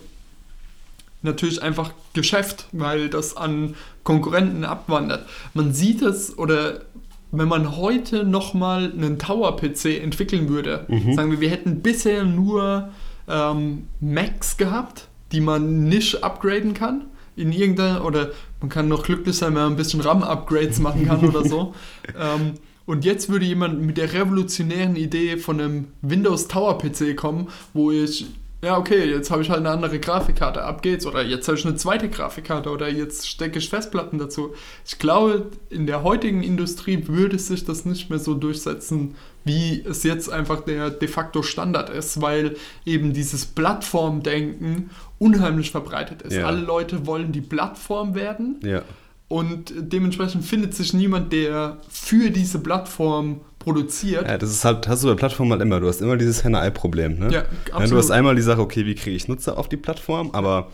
natürlich 1.22 1.62
einfach 1.62 1.92
Geschäft, 2.12 2.66
weil 2.72 3.08
das 3.08 3.36
an 3.36 3.74
Konkurrenten 4.04 4.64
abwandert. 4.64 5.26
Man 5.54 5.72
sieht 5.72 6.02
es 6.02 6.38
oder 6.38 6.82
wenn 7.30 7.48
man 7.48 7.76
heute 7.76 8.24
nochmal 8.24 8.92
einen 8.92 9.18
Tower-PC 9.18 10.02
entwickeln 10.02 10.48
würde, 10.48 10.86
mhm. 10.88 11.14
sagen 11.14 11.30
wir, 11.30 11.40
wir 11.40 11.50
hätten 11.50 11.82
bisher 11.82 12.24
nur 12.24 12.90
ähm, 13.28 13.88
Macs 14.00 14.56
gehabt, 14.56 15.08
die 15.32 15.40
man 15.40 15.84
nicht 15.84 16.24
upgraden 16.24 16.72
kann 16.72 17.04
in 17.36 17.52
irgendeiner, 17.52 18.04
oder 18.04 18.30
man 18.60 18.68
kann 18.68 18.88
noch 18.88 19.04
glücklich 19.04 19.36
sein, 19.36 19.54
wenn 19.54 19.62
man 19.62 19.72
ein 19.72 19.76
bisschen 19.76 20.00
RAM-Upgrades 20.00 20.80
machen 20.80 21.06
kann 21.06 21.20
oder 21.24 21.44
so. 21.44 21.74
Ähm, 22.18 22.54
und 22.86 23.04
jetzt 23.04 23.28
würde 23.28 23.44
jemand 23.44 23.82
mit 23.82 23.98
der 23.98 24.14
revolutionären 24.14 24.96
Idee 24.96 25.36
von 25.36 25.60
einem 25.60 25.88
Windows 26.00 26.48
Tower 26.48 26.78
PC 26.78 27.14
kommen, 27.14 27.48
wo 27.74 27.90
ich 27.90 28.24
ja, 28.60 28.76
okay, 28.76 29.04
jetzt 29.04 29.30
habe 29.30 29.40
ich 29.42 29.50
halt 29.50 29.60
eine 29.60 29.70
andere 29.70 30.00
Grafikkarte, 30.00 30.64
ab 30.64 30.82
geht's. 30.82 31.06
Oder 31.06 31.22
jetzt 31.22 31.46
habe 31.46 31.56
ich 31.56 31.64
eine 31.64 31.76
zweite 31.76 32.08
Grafikkarte 32.08 32.70
oder 32.70 32.88
jetzt 32.88 33.28
stecke 33.28 33.60
ich 33.60 33.68
Festplatten 33.68 34.18
dazu. 34.18 34.52
Ich 34.84 34.98
glaube, 34.98 35.46
in 35.70 35.86
der 35.86 36.02
heutigen 36.02 36.42
Industrie 36.42 37.06
würde 37.06 37.38
sich 37.38 37.64
das 37.64 37.84
nicht 37.84 38.10
mehr 38.10 38.18
so 38.18 38.34
durchsetzen, 38.34 39.14
wie 39.44 39.84
es 39.88 40.02
jetzt 40.02 40.28
einfach 40.28 40.62
der 40.62 40.90
de 40.90 41.08
facto 41.08 41.42
Standard 41.42 41.88
ist, 41.88 42.20
weil 42.20 42.56
eben 42.84 43.12
dieses 43.12 43.46
Plattformdenken 43.46 44.90
unheimlich 45.20 45.70
verbreitet 45.70 46.22
ist. 46.22 46.34
Ja. 46.34 46.46
Alle 46.46 46.60
Leute 46.60 47.06
wollen 47.06 47.30
die 47.30 47.40
Plattform 47.40 48.16
werden. 48.16 48.58
Ja. 48.64 48.82
Und 49.28 49.72
dementsprechend 49.76 50.44
findet 50.44 50.74
sich 50.74 50.94
niemand, 50.94 51.32
der 51.32 51.78
für 51.88 52.30
diese 52.30 52.58
Plattform 52.58 53.42
produziert. 53.58 54.26
Ja, 54.26 54.38
das 54.38 54.50
ist 54.50 54.64
halt, 54.64 54.86
hast 54.88 55.02
du 55.04 55.08
bei 55.08 55.14
Plattformen 55.14 55.52
halt 55.52 55.62
immer. 55.62 55.80
Du 55.80 55.88
hast 55.88 56.00
immer 56.00 56.16
dieses 56.16 56.44
Henne-Ei-Problem. 56.44 57.18
Ne? 57.18 57.32
Ja, 57.32 57.40
absolut. 57.40 57.80
Ja, 57.80 57.86
du 57.86 57.96
hast 57.96 58.10
einmal 58.10 58.36
die 58.36 58.42
Sache, 58.42 58.60
okay, 58.60 58.86
wie 58.86 58.94
kriege 58.94 59.16
ich 59.16 59.28
Nutzer 59.28 59.58
auf 59.58 59.68
die 59.68 59.76
Plattform, 59.76 60.30
aber 60.32 60.70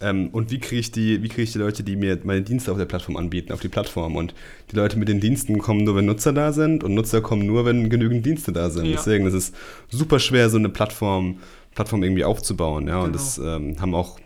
ähm, 0.00 0.28
und 0.30 0.50
wie 0.50 0.58
kriege 0.58 0.80
ich 0.80 0.90
die, 0.90 1.22
wie 1.22 1.28
kriege 1.28 1.42
ich 1.42 1.52
die 1.52 1.58
Leute, 1.58 1.84
die 1.84 1.96
mir 1.96 2.18
meine 2.24 2.42
Dienste 2.42 2.72
auf 2.72 2.78
der 2.78 2.84
Plattform 2.84 3.16
anbieten, 3.16 3.52
auf 3.52 3.60
die 3.60 3.68
Plattform? 3.68 4.16
Und 4.16 4.34
die 4.70 4.76
Leute 4.76 4.98
mit 4.98 5.08
den 5.08 5.20
Diensten 5.20 5.58
kommen 5.58 5.84
nur, 5.84 5.94
wenn 5.96 6.06
Nutzer 6.06 6.32
da 6.32 6.52
sind 6.52 6.82
und 6.82 6.94
Nutzer 6.94 7.20
kommen 7.20 7.46
nur, 7.46 7.64
wenn 7.64 7.88
genügend 7.88 8.26
Dienste 8.26 8.52
da 8.52 8.70
sind. 8.70 8.86
Ja. 8.86 8.96
Deswegen 8.96 9.26
ist 9.26 9.34
es 9.34 9.52
super 9.88 10.18
schwer, 10.18 10.50
so 10.50 10.58
eine 10.58 10.68
Plattform, 10.68 11.38
Plattform 11.74 12.02
irgendwie 12.02 12.24
aufzubauen. 12.24 12.88
Ja, 12.88 12.94
genau. 12.94 13.04
und 13.06 13.14
das 13.14 13.38
ähm, 13.38 13.80
haben 13.80 13.94
auch 13.94 14.18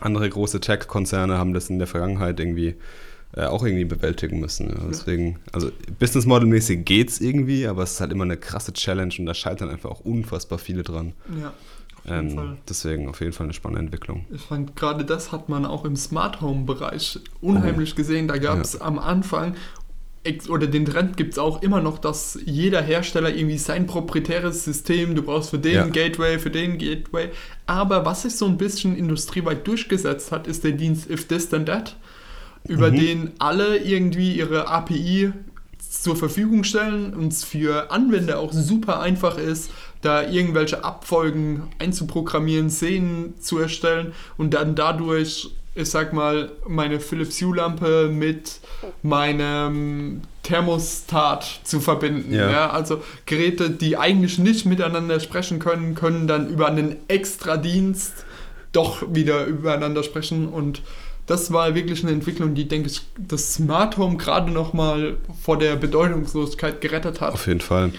andere 0.00 0.28
große 0.28 0.60
Tech-Konzerne 0.60 1.38
haben 1.38 1.54
das 1.54 1.70
in 1.70 1.78
der 1.78 1.88
Vergangenheit 1.88 2.38
irgendwie 2.38 2.76
äh, 3.36 3.46
auch 3.46 3.64
irgendwie 3.64 3.84
bewältigen 3.84 4.40
müssen. 4.40 4.68
Ja. 4.68 4.86
Deswegen, 4.88 5.38
also 5.52 5.70
Business 5.98 6.26
Model-mäßig 6.26 6.84
geht 6.84 7.10
es 7.10 7.20
irgendwie, 7.20 7.66
aber 7.66 7.82
es 7.82 7.92
ist 7.92 8.00
halt 8.00 8.12
immer 8.12 8.24
eine 8.24 8.36
krasse 8.36 8.72
Challenge 8.72 9.14
und 9.18 9.26
da 9.26 9.34
scheitern 9.34 9.70
einfach 9.70 9.90
auch 9.90 10.00
unfassbar 10.00 10.58
viele 10.58 10.82
dran. 10.82 11.12
Ja. 11.40 11.52
Ähm, 12.06 12.58
deswegen 12.68 13.08
auf 13.08 13.20
jeden 13.20 13.32
Fall 13.32 13.46
eine 13.46 13.54
spannende 13.54 13.86
Entwicklung. 13.86 14.26
Ich 14.30 14.42
fand, 14.42 14.76
gerade 14.76 15.04
das 15.04 15.32
hat 15.32 15.48
man 15.48 15.64
auch 15.64 15.84
im 15.84 15.96
Smart 15.96 16.42
Home-Bereich 16.42 17.18
unheimlich 17.40 17.92
oh. 17.94 17.96
gesehen. 17.96 18.28
Da 18.28 18.36
gab 18.36 18.60
es 18.60 18.74
ja. 18.74 18.82
am 18.82 18.98
Anfang 18.98 19.54
oder 20.48 20.66
den 20.66 20.86
Trend 20.86 21.16
gibt 21.18 21.32
es 21.32 21.38
auch 21.38 21.62
immer 21.62 21.80
noch, 21.80 21.98
dass 21.98 22.38
jeder 22.46 22.80
Hersteller 22.80 23.34
irgendwie 23.34 23.58
sein 23.58 23.86
proprietäres 23.86 24.64
System, 24.64 25.14
du 25.14 25.22
brauchst 25.22 25.50
für 25.50 25.58
den 25.58 25.74
ja. 25.74 25.86
Gateway, 25.86 26.38
für 26.38 26.50
den 26.50 26.78
Gateway. 26.78 27.28
Aber 27.66 28.06
was 28.06 28.22
sich 28.22 28.36
so 28.36 28.46
ein 28.46 28.56
bisschen 28.56 28.96
industrieweit 28.96 29.66
durchgesetzt 29.66 30.32
hat, 30.32 30.46
ist 30.46 30.64
der 30.64 30.72
Dienst 30.72 31.10
If 31.10 31.26
This 31.26 31.50
Then 31.50 31.66
That 31.66 31.96
über 32.66 32.90
mhm. 32.90 32.96
den 32.96 33.32
alle 33.38 33.78
irgendwie 33.78 34.32
ihre 34.36 34.68
API 34.68 35.32
zur 35.90 36.16
Verfügung 36.16 36.64
stellen 36.64 37.14
und 37.14 37.32
es 37.32 37.44
für 37.44 37.90
Anwender 37.90 38.40
auch 38.40 38.52
super 38.52 39.00
einfach 39.00 39.38
ist, 39.38 39.70
da 40.02 40.22
irgendwelche 40.22 40.84
Abfolgen 40.84 41.70
einzuprogrammieren, 41.78 42.68
Szenen 42.70 43.34
zu 43.40 43.58
erstellen 43.58 44.12
und 44.36 44.52
dann 44.54 44.74
dadurch, 44.74 45.50
ich 45.74 45.90
sag 45.90 46.12
mal, 46.12 46.52
meine 46.66 47.00
Philips 47.00 47.40
Hue-Lampe 47.40 48.10
mit 48.12 48.60
meinem 49.02 50.22
Thermostat 50.42 51.60
zu 51.64 51.80
verbinden. 51.80 52.34
Ja. 52.34 52.50
ja. 52.50 52.70
also 52.70 53.02
Geräte, 53.24 53.70
die 53.70 53.96
eigentlich 53.96 54.38
nicht 54.38 54.66
miteinander 54.66 55.20
sprechen 55.20 55.58
können, 55.58 55.94
können 55.94 56.26
dann 56.26 56.48
über 56.48 56.68
einen 56.68 56.96
extra 57.08 57.56
Dienst 57.56 58.24
doch 58.72 59.14
wieder 59.14 59.46
übereinander 59.46 60.02
sprechen 60.02 60.48
und 60.48 60.82
das 61.26 61.52
war 61.52 61.74
wirklich 61.74 62.02
eine 62.02 62.12
Entwicklung, 62.12 62.54
die, 62.54 62.68
denke 62.68 62.88
ich, 62.88 63.02
das 63.16 63.54
Smart 63.54 63.96
Home 63.96 64.16
gerade 64.16 64.50
noch 64.50 64.72
mal 64.72 65.16
vor 65.42 65.58
der 65.58 65.76
Bedeutungslosigkeit 65.76 66.80
gerettet 66.80 67.20
hat. 67.20 67.32
Auf 67.32 67.46
jeden 67.46 67.60
Fall. 67.60 67.92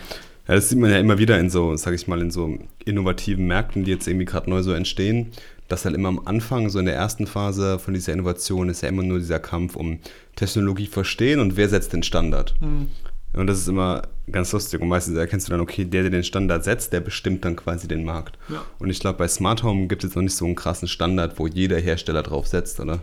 Ja, 0.48 0.54
das 0.54 0.70
sieht 0.70 0.78
man 0.78 0.92
ja 0.92 1.00
immer 1.00 1.18
wieder 1.18 1.40
in 1.40 1.50
so, 1.50 1.76
sag 1.76 1.94
ich 1.94 2.08
mal, 2.08 2.22
in 2.22 2.30
so 2.30 2.60
innovativen 2.86 3.48
Märkten, 3.48 3.84
die 3.84 3.92
jetzt 3.92 4.08
irgendwie 4.08 4.26
gerade 4.26 4.50
neu 4.50 4.62
so 4.62 4.74
entstehen, 4.74 5.32
dass 5.68 5.86
halt 5.86 5.96
immer 5.96 6.10
am 6.10 6.22
Anfang, 6.26 6.70
so 6.70 6.78
in 6.78 6.86
der 6.86 6.94
ersten 6.94 7.26
Phase 7.26 7.80
von 7.80 7.96
dieser 7.96 8.14
Innovation, 8.14 8.70
ist 8.70 8.82
ja 8.82 8.90
immer 8.90 9.02
nur 9.02 9.18
dieser 9.18 9.40
Kampf 9.40 9.76
um 9.76 10.00
Technologie 10.36 10.86
verstehen 10.86 11.40
und 11.40 11.58
wer 11.58 11.68
setzt 11.68 11.94
den 11.94 12.04
Standard. 12.04 12.54
Mhm. 12.62 12.88
Und 13.34 13.48
das 13.48 13.58
ist 13.58 13.68
immer 13.68 14.04
ganz 14.32 14.52
lustig. 14.52 14.82
Und 14.82 14.88
meistens 14.88 15.18
erkennst 15.18 15.48
du 15.48 15.52
dann, 15.52 15.60
okay, 15.60 15.84
der, 15.84 16.04
der 16.04 16.12
den 16.12 16.24
Standard 16.24 16.64
setzt, 16.64 16.94
der 16.94 17.02
bestimmt 17.02 17.44
dann 17.44 17.56
quasi 17.56 17.88
den 17.88 18.06
Markt. 18.06 18.38
Ja. 18.50 18.64
Und 18.80 18.90
ich 18.90 19.00
glaube, 19.00 19.18
bei 19.18 19.28
Smart 19.28 19.64
Home 19.64 19.88
gibt 19.88 20.04
es 20.04 20.10
jetzt 20.10 20.16
noch 20.16 20.24
nicht 20.24 20.36
so 20.36 20.46
einen 20.46 20.56
krassen 20.56 20.88
Standard, 20.88 21.38
wo 21.38 21.48
jeder 21.48 21.78
Hersteller 21.78 22.24
drauf 22.24 22.48
setzt, 22.48 22.80
oder? 22.80 23.02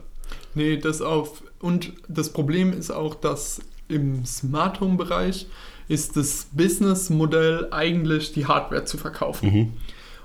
Nee, 0.54 0.76
das 0.76 1.00
auf. 1.00 1.42
Und 1.60 1.92
das 2.08 2.32
Problem 2.32 2.72
ist 2.72 2.90
auch, 2.90 3.14
dass 3.14 3.60
im 3.88 4.24
Smart 4.24 4.80
Home 4.80 4.96
Bereich 4.96 5.46
ist 5.88 6.16
das 6.16 6.48
Businessmodell 6.52 7.68
eigentlich 7.70 8.32
die 8.32 8.46
Hardware 8.46 8.84
zu 8.84 8.98
verkaufen. 8.98 9.52
Mhm. 9.52 9.72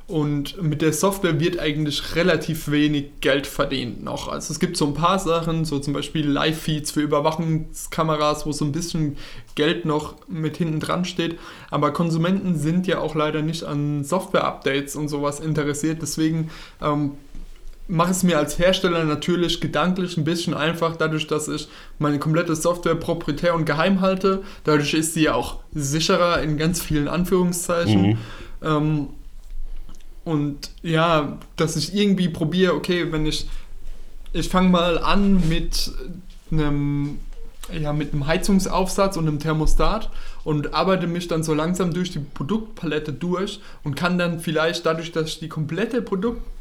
Und 0.08 0.62
mit 0.64 0.82
der 0.82 0.94
Software 0.94 1.38
wird 1.42 1.60
eigentlich 1.60 2.16
relativ 2.16 2.72
wenig 2.72 3.20
Geld 3.20 3.46
verdient 3.46 4.06
noch. 4.06 4.30
Also 4.30 4.54
es 4.54 4.60
gibt 4.62 4.78
so 4.78 4.86
ein 4.88 4.94
paar 4.94 5.20
Sachen, 5.20 5.66
so 5.66 5.80
zum 5.80 5.92
Beispiel 5.92 6.26
Live-Feeds 6.26 6.92
für 6.92 7.02
Überwachungskameras, 7.02 8.46
wo 8.46 8.54
so 8.54 8.64
ein 8.64 8.72
bisschen 8.72 9.18
Geld 9.56 9.84
noch 9.84 10.16
mit 10.30 10.56
hinten 10.56 10.80
dran 10.80 11.04
steht. 11.04 11.38
Aber 11.70 11.92
Konsumenten 11.92 12.58
sind 12.58 12.88
ja 12.88 13.00
auch 13.00 13.16
leider 13.16 13.42
nicht 13.42 13.66
an 13.66 14.06
Software-Updates 14.06 14.96
und 14.96 15.10
sowas 15.10 15.42
interessiert. 15.42 16.02
Deswegen 16.02 16.52
ähm, 16.82 17.12
mache 17.88 18.12
es 18.12 18.24
mir 18.24 18.38
als 18.38 18.60
Hersteller 18.60 19.04
natürlich 19.06 19.62
gedanklich 19.62 20.18
ein 20.18 20.24
bisschen 20.24 20.54
einfach, 20.54 20.96
dadurch, 20.96 21.28
dass 21.28 21.48
ich 21.48 21.68
meine 22.00 22.20
komplette 22.20 22.56
Software 22.56 22.96
proprietär 22.96 23.56
und 23.56 23.66
geheim 23.66 24.02
halte. 24.02 24.44
Dadurch 24.64 24.94
ist 24.94 25.14
sie 25.14 25.24
ja 25.24 25.34
auch 25.34 25.60
sicherer 25.74 26.42
in 26.42 26.58
ganz 26.58 26.82
vielen 26.82 27.08
Anführungszeichen. 27.08 28.02
Mhm. 28.02 28.18
Ähm, 28.62 29.08
und 30.26 30.72
ja, 30.82 31.38
dass 31.56 31.78
ich 31.78 31.96
irgendwie 31.96 32.28
probiere, 32.28 32.74
okay, 32.74 33.12
wenn 33.12 33.26
ich, 33.26 33.48
ich 34.34 34.50
fange 34.50 34.70
mal 34.70 35.00
an 35.00 35.48
mit 35.48 35.92
einem, 36.52 37.20
ja, 37.72 37.94
mit 37.94 38.12
einem 38.12 38.28
Heizungsaufsatz 38.28 39.16
und 39.16 39.28
einem 39.28 39.40
Thermostat 39.40 40.10
und 40.44 40.74
arbeite 40.74 41.08
mich 41.08 41.30
dann 41.30 41.44
so 41.44 41.54
langsam 41.54 41.94
durch 41.94 42.12
die 42.12 42.20
Produktpalette 42.20 43.14
durch 43.14 43.62
und 43.86 43.96
kann 43.96 44.18
dann 44.18 44.42
vielleicht 44.42 44.86
dadurch, 44.86 45.14
dass 45.14 45.28
ich 45.30 45.40
die 45.40 45.50
komplette 45.50 46.02
Produktpalette 46.02 46.57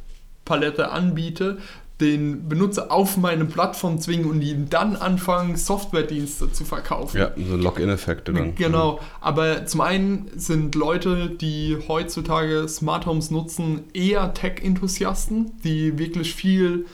Palette 0.46 0.90
anbiete, 0.90 1.58
den 2.00 2.48
Benutzer 2.48 2.92
auf 2.92 3.16
meine 3.16 3.46
Plattform 3.46 4.00
zwingen 4.00 4.26
und 4.26 4.42
ihm 4.42 4.68
dann 4.68 4.96
anfangen, 4.96 5.56
Softwaredienste 5.56 6.52
zu 6.52 6.64
verkaufen. 6.64 7.18
Ja, 7.18 7.30
so 7.36 7.56
Login-Effekte 7.56 8.32
dann. 8.32 8.54
Genau, 8.54 9.00
aber 9.20 9.64
zum 9.66 9.80
einen 9.80 10.30
sind 10.36 10.74
Leute, 10.74 11.30
die 11.30 11.78
heutzutage 11.88 12.68
Smart 12.68 13.06
Homes 13.06 13.30
nutzen, 13.30 13.84
eher 13.94 14.34
Tech-Enthusiasten, 14.34 15.52
die 15.64 15.98
wirklich 15.98 16.34
viel 16.34 16.86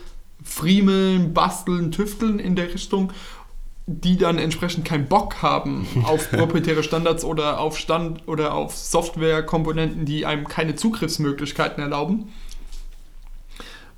friemeln, 0.44 1.34
basteln, 1.34 1.90
tüfteln 1.90 2.38
in 2.38 2.54
der 2.54 2.72
Richtung, 2.72 3.12
die 3.86 4.16
dann 4.16 4.38
entsprechend 4.38 4.84
keinen 4.84 5.06
Bock 5.06 5.42
haben 5.42 5.86
auf 6.04 6.30
proprietäre 6.30 6.84
Standards 6.84 7.24
oder 7.24 7.58
auf 7.58 7.76
Stand 7.76 8.28
oder 8.28 8.54
auf 8.54 8.76
Softwarekomponenten, 8.76 10.04
die 10.04 10.26
einem 10.26 10.46
keine 10.46 10.76
Zugriffsmöglichkeiten 10.76 11.82
erlauben. 11.82 12.28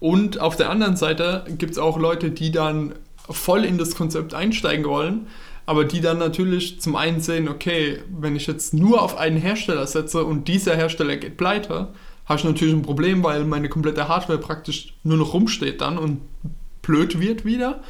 Und 0.04 0.38
auf 0.38 0.54
der 0.54 0.68
anderen 0.68 0.98
Seite 0.98 1.46
gibt 1.56 1.72
es 1.72 1.78
auch 1.78 1.98
Leute, 1.98 2.30
die 2.30 2.52
dann 2.52 2.92
voll 3.30 3.64
in 3.64 3.78
das 3.78 3.94
Konzept 3.94 4.34
einsteigen 4.34 4.84
wollen, 4.84 5.28
aber 5.64 5.86
die 5.86 6.02
dann 6.02 6.18
natürlich 6.18 6.78
zum 6.78 6.94
einen 6.94 7.20
sehen, 7.20 7.48
okay, 7.48 8.00
wenn 8.10 8.36
ich 8.36 8.46
jetzt 8.46 8.74
nur 8.74 9.00
auf 9.00 9.16
einen 9.16 9.38
Hersteller 9.38 9.86
setze 9.86 10.26
und 10.26 10.46
dieser 10.46 10.76
Hersteller 10.76 11.16
geht 11.16 11.38
pleite, 11.38 11.88
habe 12.26 12.38
ich 12.38 12.44
natürlich 12.44 12.74
ein 12.74 12.82
Problem, 12.82 13.24
weil 13.24 13.46
meine 13.46 13.70
komplette 13.70 14.06
Hardware 14.06 14.38
praktisch 14.38 14.92
nur 15.04 15.16
noch 15.16 15.32
rumsteht 15.32 15.80
dann 15.80 15.96
und 15.96 16.20
blöd 16.82 17.18
wird 17.18 17.46
wieder. 17.46 17.80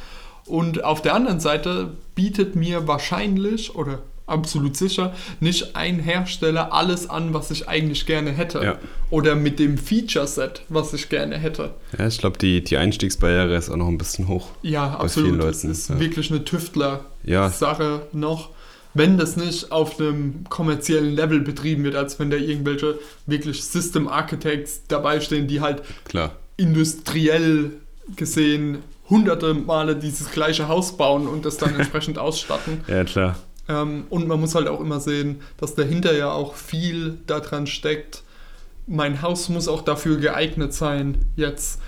Und 0.45 0.85
auf 0.85 1.01
der 1.01 1.15
anderen 1.15 1.41
Seite 1.41 1.97
bietet 2.15 2.55
mir 2.55 2.87
wahrscheinlich 2.87 3.75
oder 3.75 4.03
absolut 4.27 4.75
sicher, 4.75 5.13
nicht 5.39 5.75
ein 5.75 5.99
Hersteller 5.99 6.73
alles 6.73 7.09
an, 7.09 7.33
was 7.33 7.51
ich 7.51 7.67
eigentlich 7.69 8.05
gerne 8.05 8.31
hätte. 8.31 8.63
Ja. 8.63 8.77
Oder 9.11 9.35
mit 9.35 9.59
dem 9.59 9.77
Feature-Set, 9.77 10.63
was 10.69 10.93
ich 10.93 11.09
gerne 11.09 11.37
hätte. 11.37 11.75
Ja, 11.97 12.07
ich 12.07 12.17
glaube, 12.17 12.37
die, 12.37 12.63
die 12.63 12.77
Einstiegsbarriere 12.77 13.55
ist 13.55 13.69
auch 13.69 13.75
noch 13.77 13.87
ein 13.87 13.97
bisschen 13.97 14.27
hoch. 14.27 14.49
Ja, 14.63 14.87
Bei 14.87 15.03
absolut. 15.05 15.29
vielen 15.29 15.39
Das 15.39 15.57
Leuten, 15.63 15.71
ist 15.71 15.89
ja. 15.89 15.99
wirklich 15.99 16.31
eine 16.31 16.43
Tüftler-Sache 16.43 17.83
Ja. 17.83 18.01
noch. 18.11 18.49
Wenn 18.97 19.17
das 19.17 19.35
nicht 19.35 19.73
auf 19.73 19.99
einem 19.99 20.45
kommerziellen 20.47 21.13
Level 21.15 21.41
betrieben 21.41 21.83
wird, 21.83 21.95
als 21.95 22.17
wenn 22.17 22.29
da 22.29 22.37
irgendwelche 22.37 22.97
wirklich 23.25 23.61
System 23.63 24.07
Architects 24.07 24.83
dabei 24.87 25.19
stehen, 25.19 25.47
die 25.49 25.59
halt 25.59 25.81
Klar. 26.05 26.31
industriell 26.55 27.71
gesehen 28.15 28.77
hunderte 29.09 29.53
Male 29.53 29.95
dieses 29.95 30.31
gleiche 30.31 30.67
Haus 30.67 30.95
bauen 30.97 31.27
und 31.27 31.45
das 31.45 31.57
dann 31.57 31.75
entsprechend 31.79 32.17
ausstatten. 32.17 32.81
Ja, 32.87 33.03
klar. 33.03 33.35
Ähm, 33.67 34.05
und 34.09 34.27
man 34.27 34.39
muss 34.39 34.55
halt 34.55 34.67
auch 34.67 34.79
immer 34.79 34.99
sehen, 34.99 35.41
dass 35.57 35.75
dahinter 35.75 36.15
ja 36.15 36.31
auch 36.31 36.55
viel 36.55 37.17
daran 37.27 37.67
steckt. 37.67 38.23
Mein 38.87 39.21
Haus 39.21 39.49
muss 39.49 39.67
auch 39.67 39.81
dafür 39.81 40.17
geeignet 40.17 40.73
sein, 40.73 41.25
jetzt 41.35 41.79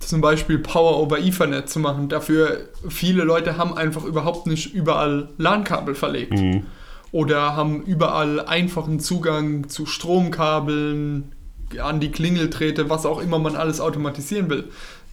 zum 0.00 0.20
Beispiel 0.20 0.58
Power 0.58 0.98
over 0.98 1.18
Ethernet 1.18 1.68
zu 1.68 1.78
machen. 1.78 2.08
Dafür 2.08 2.68
viele 2.88 3.24
Leute 3.24 3.58
haben 3.58 3.76
einfach 3.76 4.04
überhaupt 4.04 4.46
nicht 4.46 4.74
überall 4.74 5.28
LAN-Kabel 5.36 5.94
verlegt 5.94 6.32
Mhm. 6.32 6.66
oder 7.12 7.54
haben 7.54 7.82
überall 7.82 8.40
einfachen 8.40 8.98
Zugang 9.00 9.68
zu 9.68 9.86
Stromkabeln, 9.86 11.32
an 11.78 12.00
die 12.00 12.10
Klingelträte, 12.10 12.88
was 12.88 13.04
auch 13.04 13.20
immer 13.20 13.38
man 13.38 13.54
alles 13.54 13.80
automatisieren 13.80 14.48
will. 14.48 14.64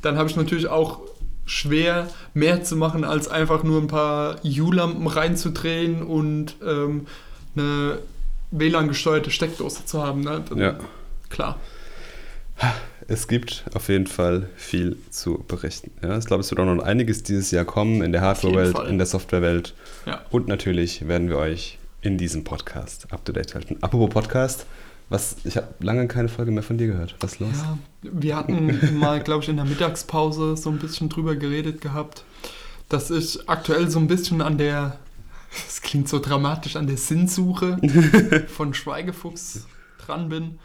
Dann 0.01 0.17
habe 0.17 0.29
ich 0.29 0.37
natürlich 0.37 0.67
auch 0.67 1.01
schwer 1.45 2.09
mehr 2.33 2.63
zu 2.63 2.75
machen, 2.75 3.03
als 3.03 3.27
einfach 3.27 3.63
nur 3.63 3.81
ein 3.81 3.87
paar 3.87 4.37
U-Lampen 4.43 5.05
reinzudrehen 5.07 6.01
und 6.03 6.55
ähm, 6.65 7.07
eine 7.55 7.99
WLAN-gesteuerte 8.51 9.31
Steckdose 9.31 9.85
zu 9.85 10.03
haben. 10.03 10.21
Ne? 10.21 10.43
Dann- 10.49 10.57
Ja. 10.57 10.79
Klar. 11.29 11.59
Es 13.07 13.27
gibt 13.27 13.65
auf 13.73 13.89
jeden 13.89 14.07
Fall 14.07 14.47
viel 14.55 14.97
zu 15.09 15.43
berichten. 15.47 15.91
Ja, 16.01 16.17
ich 16.17 16.25
glaube, 16.25 16.41
es 16.41 16.49
wird 16.51 16.59
auch 16.61 16.65
noch 16.65 16.81
einiges 16.83 17.21
dieses 17.21 17.51
Jahr 17.51 17.65
kommen 17.65 18.01
in 18.01 18.11
der 18.13 18.21
Hardware-Welt, 18.21 18.79
in 18.87 18.97
der 18.97 19.05
Software-Welt. 19.07 19.73
Ja. 20.05 20.21
Und 20.31 20.47
natürlich 20.47 21.07
werden 21.07 21.29
wir 21.29 21.37
euch 21.37 21.77
in 22.01 22.17
diesem 22.17 22.43
Podcast 22.43 23.11
up 23.11 23.25
to 23.25 23.33
date 23.33 23.53
halten. 23.55 23.77
Apropos 23.81 24.09
Podcast, 24.09 24.65
was, 25.09 25.37
ich 25.43 25.55
habe 25.57 25.67
lange 25.79 26.07
keine 26.07 26.29
Folge 26.29 26.51
mehr 26.51 26.63
von 26.63 26.77
dir 26.77 26.87
gehört. 26.87 27.15
Was 27.19 27.33
ist 27.33 27.39
los? 27.39 27.49
Ja, 27.53 27.77
wir 28.01 28.35
hatten 28.35 28.97
mal, 28.99 29.19
glaube 29.21 29.43
ich, 29.43 29.49
in 29.49 29.55
der 29.57 29.65
Mittagspause 29.65 30.57
so 30.57 30.69
ein 30.69 30.79
bisschen 30.79 31.09
drüber 31.09 31.35
geredet 31.35 31.81
gehabt, 31.81 32.23
dass 32.89 33.11
ich 33.11 33.47
aktuell 33.49 33.89
so 33.89 33.99
ein 33.99 34.07
bisschen 34.07 34.41
an 34.41 34.57
der, 34.57 34.97
das 35.65 35.81
klingt 35.81 36.09
so 36.09 36.19
dramatisch, 36.19 36.75
an 36.75 36.87
der 36.87 36.97
Sinnsuche 36.97 37.77
von 38.47 38.73
Schweigefuchs 38.73 39.67
dran 40.05 40.29
bin. 40.29 40.59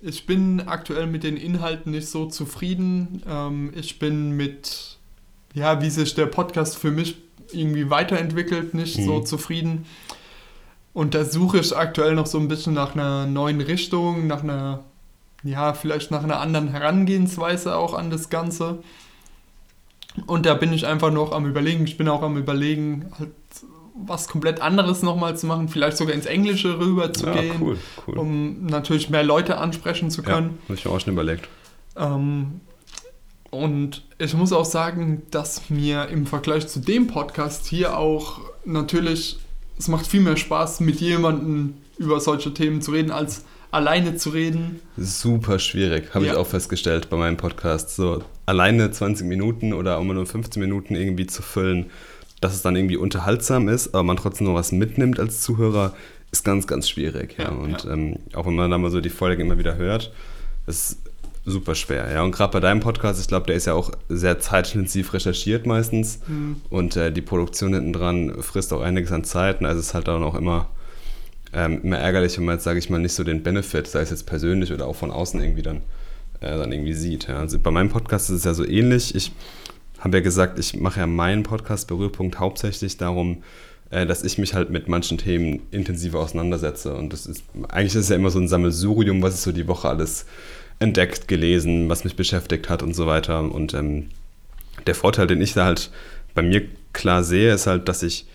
Ich 0.00 0.26
bin 0.26 0.62
aktuell 0.66 1.06
mit 1.06 1.22
den 1.22 1.36
Inhalten 1.36 1.92
nicht 1.92 2.08
so 2.08 2.26
zufrieden. 2.26 3.22
Ähm, 3.28 3.72
ich 3.76 4.00
bin 4.00 4.32
mit, 4.32 4.98
ja, 5.54 5.80
wie 5.80 5.90
sich 5.90 6.14
der 6.16 6.26
Podcast 6.26 6.76
für 6.76 6.90
mich 6.90 7.16
irgendwie 7.52 7.88
weiterentwickelt, 7.90 8.74
nicht 8.74 8.96
so 9.04 9.20
Mhm. 9.20 9.26
zufrieden. 9.26 9.86
Und 10.94 11.14
da 11.14 11.24
suche 11.24 11.58
ich 11.58 11.76
aktuell 11.76 12.14
noch 12.14 12.26
so 12.26 12.38
ein 12.38 12.48
bisschen 12.48 12.74
nach 12.74 12.94
einer 12.94 13.26
neuen 13.26 13.60
Richtung, 13.60 14.26
nach 14.26 14.42
einer, 14.42 14.84
ja, 15.42 15.72
vielleicht 15.72 16.10
nach 16.10 16.22
einer 16.22 16.40
anderen 16.40 16.68
Herangehensweise 16.68 17.76
auch 17.76 17.94
an 17.94 18.10
das 18.10 18.28
Ganze. 18.28 18.82
Und 20.26 20.44
da 20.44 20.54
bin 20.54 20.72
ich 20.72 20.86
einfach 20.86 21.10
noch 21.10 21.32
am 21.32 21.46
Überlegen. 21.46 21.84
Ich 21.84 21.96
bin 21.96 22.08
auch 22.08 22.22
am 22.22 22.36
Überlegen, 22.36 23.10
halt 23.18 23.30
was 23.94 24.28
komplett 24.28 24.60
anderes 24.60 25.02
nochmal 25.02 25.36
zu 25.36 25.46
machen, 25.46 25.68
vielleicht 25.68 25.96
sogar 25.96 26.14
ins 26.14 26.26
Englische 26.26 26.78
rüber 26.78 27.12
zu 27.12 27.26
ja, 27.26 27.32
gehen, 27.32 27.56
cool, 27.60 27.78
cool. 28.06 28.18
um 28.18 28.66
natürlich 28.66 29.10
mehr 29.10 29.22
Leute 29.22 29.58
ansprechen 29.58 30.10
zu 30.10 30.22
ja, 30.22 30.32
können. 30.32 30.58
habe 30.64 30.74
ich 30.74 30.84
mir 30.84 30.90
auch 30.90 31.00
schon 31.00 31.12
überlegt. 31.12 31.48
Ähm, 31.96 32.60
und 33.50 34.02
ich 34.18 34.32
muss 34.34 34.52
auch 34.52 34.64
sagen, 34.64 35.22
dass 35.30 35.68
mir 35.68 36.08
im 36.08 36.26
Vergleich 36.26 36.68
zu 36.68 36.80
dem 36.80 37.06
Podcast 37.06 37.66
hier 37.66 37.98
auch 37.98 38.40
natürlich, 38.64 39.38
es 39.78 39.88
macht 39.88 40.06
viel 40.06 40.20
mehr 40.20 40.36
Spaß, 40.36 40.80
mit 40.80 41.00
jemandem 41.00 41.74
über 41.98 42.20
solche 42.20 42.52
Themen 42.54 42.80
zu 42.82 42.90
reden, 42.92 43.10
als 43.10 43.44
alleine 43.70 44.16
zu 44.16 44.30
reden. 44.30 44.80
Super 44.96 45.58
schwierig, 45.58 46.14
habe 46.14 46.26
Ja. 46.26 46.32
ich 46.32 46.38
auch 46.38 46.46
festgestellt 46.46 47.08
bei 47.10 47.16
meinem 47.16 47.36
Podcast. 47.36 47.96
So 47.96 48.22
alleine 48.46 48.90
20 48.90 49.26
Minuten 49.26 49.72
oder 49.72 49.98
auch 49.98 50.04
nur 50.04 50.26
15 50.26 50.60
Minuten 50.62 50.94
irgendwie 50.94 51.26
zu 51.26 51.42
füllen, 51.42 51.86
dass 52.40 52.54
es 52.54 52.62
dann 52.62 52.76
irgendwie 52.76 52.96
unterhaltsam 52.96 53.68
ist, 53.68 53.94
aber 53.94 54.02
man 54.02 54.16
trotzdem 54.16 54.46
noch 54.48 54.54
was 54.54 54.72
mitnimmt 54.72 55.18
als 55.20 55.40
Zuhörer, 55.42 55.94
ist 56.32 56.44
ganz, 56.44 56.66
ganz 56.66 56.88
schwierig. 56.88 57.36
Ja. 57.38 57.44
Ja, 57.44 57.50
Und 57.50 57.84
ja. 57.84 57.92
Ähm, 57.92 58.16
auch 58.34 58.46
wenn 58.46 58.54
man 58.54 58.70
dann 58.70 58.80
mal 58.82 58.90
so 58.90 59.00
die 59.00 59.10
Folge 59.10 59.42
immer 59.42 59.58
wieder 59.58 59.76
hört, 59.76 60.12
ist 60.66 60.98
super 61.44 61.74
schwer. 61.74 62.10
Ja. 62.12 62.22
Und 62.22 62.32
gerade 62.32 62.52
bei 62.52 62.60
deinem 62.60 62.80
Podcast, 62.80 63.20
ich 63.20 63.28
glaube, 63.28 63.46
der 63.46 63.56
ist 63.56 63.66
ja 63.66 63.74
auch 63.74 63.90
sehr 64.08 64.38
zeitintensiv 64.38 65.12
recherchiert 65.12 65.66
meistens. 65.66 66.20
Mhm. 66.26 66.56
Und 66.70 66.96
äh, 66.96 67.12
die 67.12 67.22
Produktion 67.22 67.74
hinten 67.74 67.92
dran 67.92 68.42
frisst 68.42 68.72
auch 68.72 68.80
einiges 68.80 69.12
an 69.12 69.24
Zeit. 69.24 69.60
Und 69.60 69.66
also 69.66 69.80
es 69.80 69.88
ist 69.88 69.94
halt 69.94 70.08
dann 70.08 70.22
auch 70.22 70.34
immer, 70.34 70.68
ähm, 71.52 71.80
immer 71.82 71.98
ärgerlich, 71.98 72.38
wenn 72.38 72.44
man 72.44 72.56
jetzt, 72.56 72.64
sage 72.64 72.78
ich 72.78 72.90
mal, 72.90 72.98
nicht 72.98 73.14
so 73.14 73.24
den 73.24 73.42
Benefit, 73.42 73.88
sei 73.88 74.00
es 74.00 74.10
jetzt 74.10 74.26
persönlich 74.26 74.72
oder 74.72 74.86
auch 74.86 74.96
von 74.96 75.10
außen 75.10 75.40
irgendwie 75.40 75.62
dann, 75.62 75.78
äh, 76.40 76.56
dann 76.56 76.70
irgendwie 76.70 76.94
sieht. 76.94 77.26
Ja. 77.28 77.38
Also 77.38 77.58
bei 77.58 77.70
meinem 77.70 77.88
Podcast 77.88 78.30
ist 78.30 78.36
es 78.36 78.44
ja 78.44 78.54
so 78.54 78.64
ähnlich. 78.64 79.14
Ich 79.14 79.32
habe 79.98 80.18
ja 80.18 80.22
gesagt, 80.22 80.58
ich 80.58 80.76
mache 80.78 81.00
ja 81.00 81.06
meinen 81.06 81.42
Podcast 81.42 81.88
Berührpunkt 81.88 82.38
hauptsächlich 82.38 82.98
darum, 82.98 83.42
äh, 83.90 84.06
dass 84.06 84.22
ich 84.22 84.38
mich 84.38 84.54
halt 84.54 84.70
mit 84.70 84.86
manchen 84.86 85.18
Themen 85.18 85.62
intensiver 85.72 86.20
auseinandersetze. 86.20 86.94
Und 86.94 87.12
das 87.12 87.26
ist, 87.26 87.44
eigentlich 87.68 87.94
ist 87.94 88.04
es 88.04 88.08
ja 88.10 88.16
immer 88.16 88.30
so 88.30 88.38
ein 88.38 88.48
Sammelsurium, 88.48 89.22
was 89.22 89.34
ich 89.34 89.40
so 89.40 89.50
die 89.50 89.66
Woche 89.66 89.88
alles 89.88 90.26
entdeckt, 90.82 91.28
gelesen, 91.28 91.88
was 91.88 92.04
mich 92.04 92.16
beschäftigt 92.16 92.68
hat 92.68 92.82
und 92.82 92.94
so 92.94 93.06
weiter. 93.06 93.40
Und 93.40 93.74
ähm, 93.74 94.08
der 94.86 94.94
Vorteil, 94.94 95.26
den 95.26 95.40
ich 95.40 95.54
da 95.54 95.64
halt 95.66 95.90
bei 96.34 96.42
mir 96.42 96.62
klar 96.92 97.24
sehe, 97.24 97.52
ist 97.54 97.66
halt, 97.66 97.88
dass 97.88 98.02
ich 98.02 98.26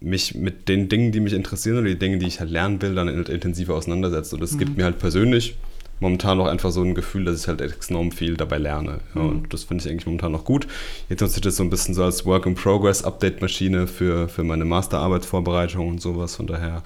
mich 0.00 0.34
mit 0.34 0.68
den 0.68 0.88
Dingen, 0.88 1.12
die 1.12 1.20
mich 1.20 1.32
interessieren 1.32 1.78
oder 1.78 1.88
die 1.88 1.98
Dinge, 1.98 2.18
die 2.18 2.26
ich 2.26 2.40
halt 2.40 2.50
lernen 2.50 2.82
will, 2.82 2.94
dann 2.94 3.08
intensiver 3.08 3.74
auseinandersetze. 3.74 4.34
Und 4.34 4.40
das 4.40 4.58
gibt 4.58 4.76
mir 4.76 4.84
halt 4.84 4.98
persönlich 4.98 5.56
momentan 6.02 6.40
auch 6.40 6.46
einfach 6.46 6.70
so 6.70 6.82
ein 6.82 6.94
Gefühl, 6.94 7.24
dass 7.24 7.40
ich 7.40 7.48
halt 7.48 7.62
enorm 7.88 8.12
viel 8.12 8.36
dabei 8.36 8.58
lerne. 8.58 8.98
Ja, 9.14 9.22
Mhm. 9.22 9.28
Und 9.30 9.52
das 9.54 9.64
finde 9.64 9.84
ich 9.84 9.90
eigentlich 9.90 10.06
momentan 10.06 10.32
noch 10.32 10.44
gut. 10.44 10.66
Jetzt 11.08 11.20
nutze 11.20 11.36
ich 11.36 11.42
das 11.42 11.56
so 11.56 11.62
ein 11.62 11.70
bisschen 11.70 11.94
so 11.94 12.04
als 12.04 12.26
Work-in-Progress-Update-Maschine 12.26 13.86
für, 13.86 14.28
für 14.28 14.44
meine 14.44 14.64
Masterarbeitsvorbereitung 14.64 15.88
und 15.88 16.00
sowas. 16.00 16.36
Von 16.36 16.46
daher 16.46 16.82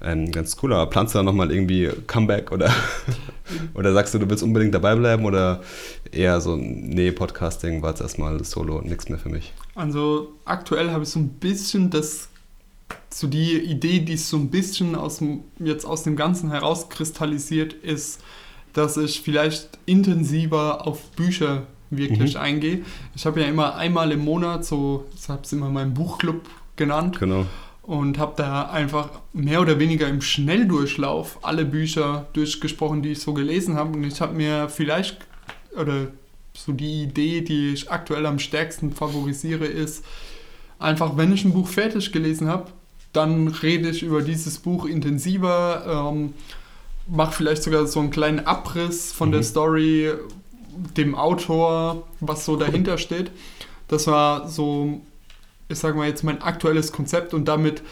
ähm, 0.00 0.30
ganz 0.30 0.56
cool. 0.62 0.72
Aber 0.72 0.88
planst 0.88 1.14
du 1.14 1.18
da 1.18 1.22
nochmal 1.22 1.50
irgendwie 1.50 1.90
Comeback 2.06 2.52
oder, 2.52 2.72
oder 3.74 3.92
sagst 3.92 4.14
du, 4.14 4.18
du 4.18 4.30
willst 4.30 4.42
unbedingt 4.42 4.74
dabei 4.74 4.94
bleiben 4.94 5.24
oder 5.24 5.60
eher 6.10 6.40
so, 6.40 6.56
nee, 6.56 7.10
Podcasting 7.12 7.82
war 7.82 7.90
jetzt 7.90 8.00
erstmal 8.00 8.42
solo 8.44 8.78
und 8.78 8.86
nichts 8.86 9.08
mehr 9.08 9.18
für 9.18 9.28
mich? 9.28 9.52
Also 9.74 10.32
aktuell 10.44 10.90
habe 10.90 11.02
ich 11.04 11.10
so 11.10 11.18
ein 11.18 11.28
bisschen 11.28 11.90
das, 11.90 12.28
so 13.10 13.26
die 13.26 13.58
Idee, 13.58 14.00
die 14.00 14.14
es 14.14 14.28
so 14.28 14.36
ein 14.36 14.50
bisschen 14.50 14.94
aus 14.94 15.18
dem, 15.18 15.40
jetzt 15.58 15.84
aus 15.84 16.02
dem 16.02 16.16
Ganzen 16.16 16.50
herauskristallisiert, 16.50 17.72
ist, 17.72 18.20
dass 18.72 18.96
ich 18.96 19.20
vielleicht 19.20 19.68
intensiver 19.86 20.86
auf 20.86 21.02
Bücher 21.12 21.64
wirklich 21.90 22.34
Mhm. 22.34 22.40
eingehe. 22.40 22.82
Ich 23.14 23.26
habe 23.26 23.40
ja 23.42 23.46
immer 23.46 23.74
einmal 23.76 24.12
im 24.12 24.24
Monat 24.24 24.64
so, 24.64 25.04
ich 25.14 25.28
habe 25.28 25.42
es 25.44 25.52
immer 25.52 25.68
meinen 25.68 25.92
Buchclub 25.94 26.40
genannt 26.76 27.18
Genau. 27.20 27.44
und 27.82 28.18
habe 28.18 28.32
da 28.36 28.70
einfach 28.70 29.10
mehr 29.34 29.60
oder 29.60 29.78
weniger 29.78 30.08
im 30.08 30.22
Schnelldurchlauf 30.22 31.38
alle 31.42 31.64
Bücher 31.66 32.26
durchgesprochen, 32.32 33.02
die 33.02 33.10
ich 33.12 33.20
so 33.20 33.34
gelesen 33.34 33.76
habe. 33.76 33.92
Und 33.96 34.04
ich 34.04 34.20
habe 34.20 34.34
mir 34.34 34.68
vielleicht, 34.70 35.18
oder 35.78 36.06
so 36.56 36.72
die 36.72 37.02
Idee, 37.02 37.42
die 37.42 37.72
ich 37.74 37.90
aktuell 37.90 38.24
am 38.26 38.38
stärksten 38.38 38.92
favorisiere, 38.92 39.66
ist, 39.66 40.04
einfach 40.78 41.16
wenn 41.16 41.32
ich 41.32 41.44
ein 41.44 41.52
Buch 41.52 41.68
fertig 41.68 42.10
gelesen 42.12 42.48
habe, 42.48 42.70
dann 43.12 43.48
rede 43.48 43.90
ich 43.90 44.02
über 44.02 44.22
dieses 44.22 44.58
Buch 44.58 44.86
intensiver, 44.86 46.10
ähm, 46.10 46.32
mache 47.12 47.32
vielleicht 47.32 47.62
sogar 47.62 47.86
so 47.86 48.00
einen 48.00 48.10
kleinen 48.10 48.40
Abriss 48.46 49.12
von 49.12 49.30
der 49.30 49.40
Mhm. 49.40 49.44
Story, 49.44 50.12
dem 50.96 51.14
Autor, 51.14 52.08
was 52.20 52.44
so 52.44 52.56
dahinter 52.56 52.96
steht. 52.98 53.30
Das 53.88 54.06
war 54.06 54.48
so, 54.48 55.00
ich 55.68 55.78
sage 55.78 55.96
mal 55.98 56.08
jetzt 56.08 56.24
mein 56.24 56.40
aktuelles 56.40 56.90
Konzept 56.90 57.34
und 57.34 57.46
damit 57.46 57.82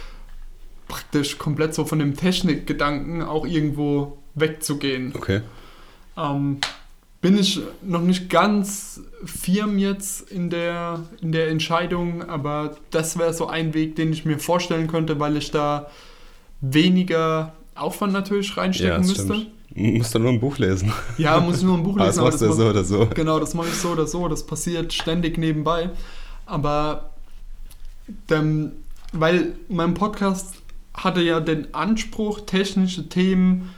praktisch 0.89 1.39
komplett 1.39 1.75
so 1.75 1.85
von 1.85 1.99
dem 1.99 2.17
Technikgedanken 2.17 3.23
auch 3.23 3.47
irgendwo 3.47 4.19
wegzugehen. 4.35 5.13
Okay. 5.15 5.43
Ähm, 6.17 6.59
bin 7.21 7.39
ich 7.39 7.61
noch 7.83 8.01
nicht 8.01 8.31
ganz 8.31 9.03
firm 9.25 9.77
jetzt 9.79 10.31
in 10.33 10.49
der, 10.49 11.05
in 11.21 11.33
der 11.33 11.49
Entscheidung, 11.49 12.27
aber 12.29 12.79
das 12.91 13.19
wäre 13.19 13.35
so 13.35 13.47
ein 13.47 13.75
Weg, 13.75 13.97
den 13.97 14.13
ich 14.13 14.25
mir 14.25 14.39
vorstellen 14.39 14.89
könnte, 14.89 15.21
weil 15.21 15.37
ich 15.37 15.51
da 15.51 15.91
weniger 16.63 17.53
Aufwand 17.81 18.13
natürlich 18.13 18.57
reinstecken 18.57 18.99
das 18.99 19.07
müsste. 19.09 19.25
stimmt. 19.35 19.51
Musst 19.99 20.15
dann 20.15 20.23
nur 20.23 20.33
ein 20.33 20.41
Buch 20.41 20.59
lesen. 20.59 20.93
Ja, 21.17 21.39
muss 21.41 21.59
ich 21.59 21.63
nur 21.63 21.77
ein 21.77 21.83
Buch 21.85 21.97
das 21.97 22.07
lesen. 22.17 22.19
aber 22.21 22.29
machst 22.31 22.41
du 22.41 22.45
ja 22.45 22.51
das 22.51 22.59
so 22.59 22.67
oder 22.69 22.85
so. 22.85 23.07
Genau, 23.15 23.39
das 23.41 23.55
mache 23.55 23.69
ich 23.69 23.75
so 23.75 23.91
oder 23.91 24.07
so, 24.07 24.27
das 24.29 24.45
passiert 24.47 24.93
ständig 24.93 25.39
nebenbei. 25.39 25.91
Aber 26.47 27.11
dann, 28.27 28.73
weil 29.13 29.53
mein 29.69 29.95
Podcast 29.95 30.55
hatte 30.95 31.21
ja 31.23 31.41
den 31.41 31.73
Anspruch, 31.75 32.41
technische 32.41 33.09
Themen 33.09 33.71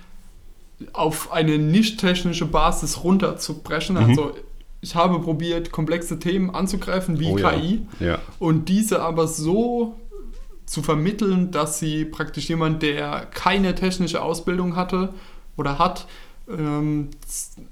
auf 0.95 1.31
eine 1.33 1.59
nicht 1.59 2.01
technische 2.01 2.47
Basis 2.47 3.05
runterzubrechen. 3.05 3.97
Mhm. 3.97 4.03
Also 4.11 4.33
ich 4.81 4.95
habe 4.97 5.21
probiert, 5.21 5.71
komplexe 5.71 6.19
Themen 6.19 6.51
anzugreifen 6.51 7.21
wie 7.21 7.27
Oh 7.31 7.39
ja. 7.39 7.51
KI 7.53 7.83
Ja. 8.01 8.19
und 8.39 8.69
diese 8.69 9.03
aber 9.03 9.29
so 9.29 9.95
zu 10.73 10.81
vermitteln, 10.81 11.51
dass 11.51 11.79
sie 11.79 12.07
praktisch 12.07 12.49
jemand, 12.49 12.83
der 12.83 13.27
keine 13.27 13.75
technische 13.75 14.23
Ausbildung 14.23 14.75
hatte 14.75 15.11
oder 15.55 15.79
hat, 15.79 16.07
ähm, 16.49 17.09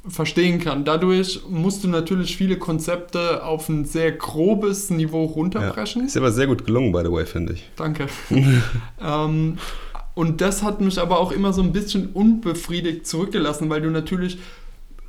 verstehen 0.06 0.60
kann. 0.60 0.84
Dadurch 0.84 1.40
musst 1.48 1.82
du 1.82 1.88
natürlich 1.88 2.36
viele 2.36 2.58
Konzepte 2.58 3.42
auf 3.42 3.70
ein 3.70 3.86
sehr 3.86 4.12
grobes 4.12 4.90
Niveau 4.90 5.24
ja. 5.24 5.32
runterbrechen. 5.32 6.04
Ist 6.04 6.18
aber 6.18 6.30
sehr 6.30 6.46
gut 6.46 6.66
gelungen, 6.66 6.92
by 6.92 7.00
the 7.02 7.10
way, 7.10 7.24
finde 7.24 7.54
ich. 7.54 7.70
Danke. 7.74 8.06
ähm, 9.02 9.56
und 10.12 10.42
das 10.42 10.62
hat 10.62 10.82
mich 10.82 11.00
aber 11.00 11.20
auch 11.20 11.32
immer 11.32 11.54
so 11.54 11.62
ein 11.62 11.72
bisschen 11.72 12.08
unbefriedigt 12.08 13.06
zurückgelassen, 13.06 13.70
weil 13.70 13.80
du 13.80 13.88
natürlich, 13.88 14.38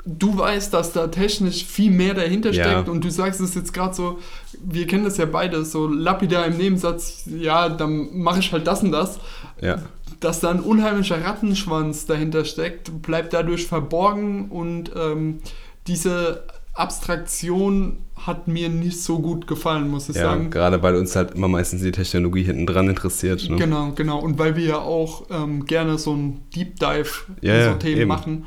du 0.05 0.37
weißt, 0.37 0.73
dass 0.73 0.93
da 0.93 1.07
technisch 1.07 1.65
viel 1.65 1.91
mehr 1.91 2.13
dahinter 2.13 2.53
Ja. 2.53 2.63
steckt 2.63 2.87
und 2.87 3.03
du 3.03 3.11
sagst 3.11 3.41
es 3.41 3.53
jetzt 3.53 3.73
gerade 3.73 3.93
so, 3.93 4.19
wir 4.63 4.87
kennen 4.87 5.03
das 5.03 5.17
ja 5.17 5.25
beide, 5.25 5.63
so 5.65 5.87
lapidar 5.87 6.45
im 6.45 6.57
Nebensatz, 6.57 7.23
ja, 7.27 7.69
dann 7.69 8.17
mache 8.17 8.39
ich 8.39 8.51
halt 8.51 8.67
das 8.67 8.83
und 8.83 8.91
das. 8.91 9.19
Ja. 9.61 9.79
Dass 10.19 10.39
da 10.39 10.49
ein 10.51 10.59
unheimlicher 10.59 11.23
Rattenschwanz 11.23 12.05
dahinter 12.05 12.45
steckt, 12.45 13.01
bleibt 13.01 13.33
dadurch 13.33 13.65
verborgen 13.67 14.49
und 14.49 14.91
ähm, 14.95 15.39
diese 15.87 16.43
Abstraktion 16.73 17.97
hat 18.15 18.47
mir 18.47 18.69
nicht 18.69 19.01
so 19.01 19.19
gut 19.19 19.47
gefallen, 19.47 19.89
muss 19.89 20.07
ich 20.09 20.15
ja, 20.15 20.23
sagen. 20.23 20.51
gerade 20.51 20.83
weil 20.83 20.95
uns 20.95 21.15
halt 21.15 21.33
immer 21.33 21.47
meistens 21.47 21.81
die 21.81 21.91
Technologie 21.91 22.43
hinten 22.43 22.67
dran 22.67 22.87
interessiert. 22.87 23.49
Ne? 23.49 23.55
Genau, 23.55 23.91
genau. 23.95 24.19
Und 24.19 24.37
weil 24.37 24.55
wir 24.55 24.65
ja 24.65 24.77
auch 24.77 25.25
ähm, 25.31 25.65
gerne 25.65 25.97
so 25.97 26.13
ein 26.13 26.41
Deep 26.55 26.79
Dive 26.79 27.09
Ja, 27.41 27.55
in 27.55 27.63
so 27.63 27.69
ja, 27.71 27.73
Themen 27.77 28.01
eben. 28.01 28.07
machen. 28.07 28.45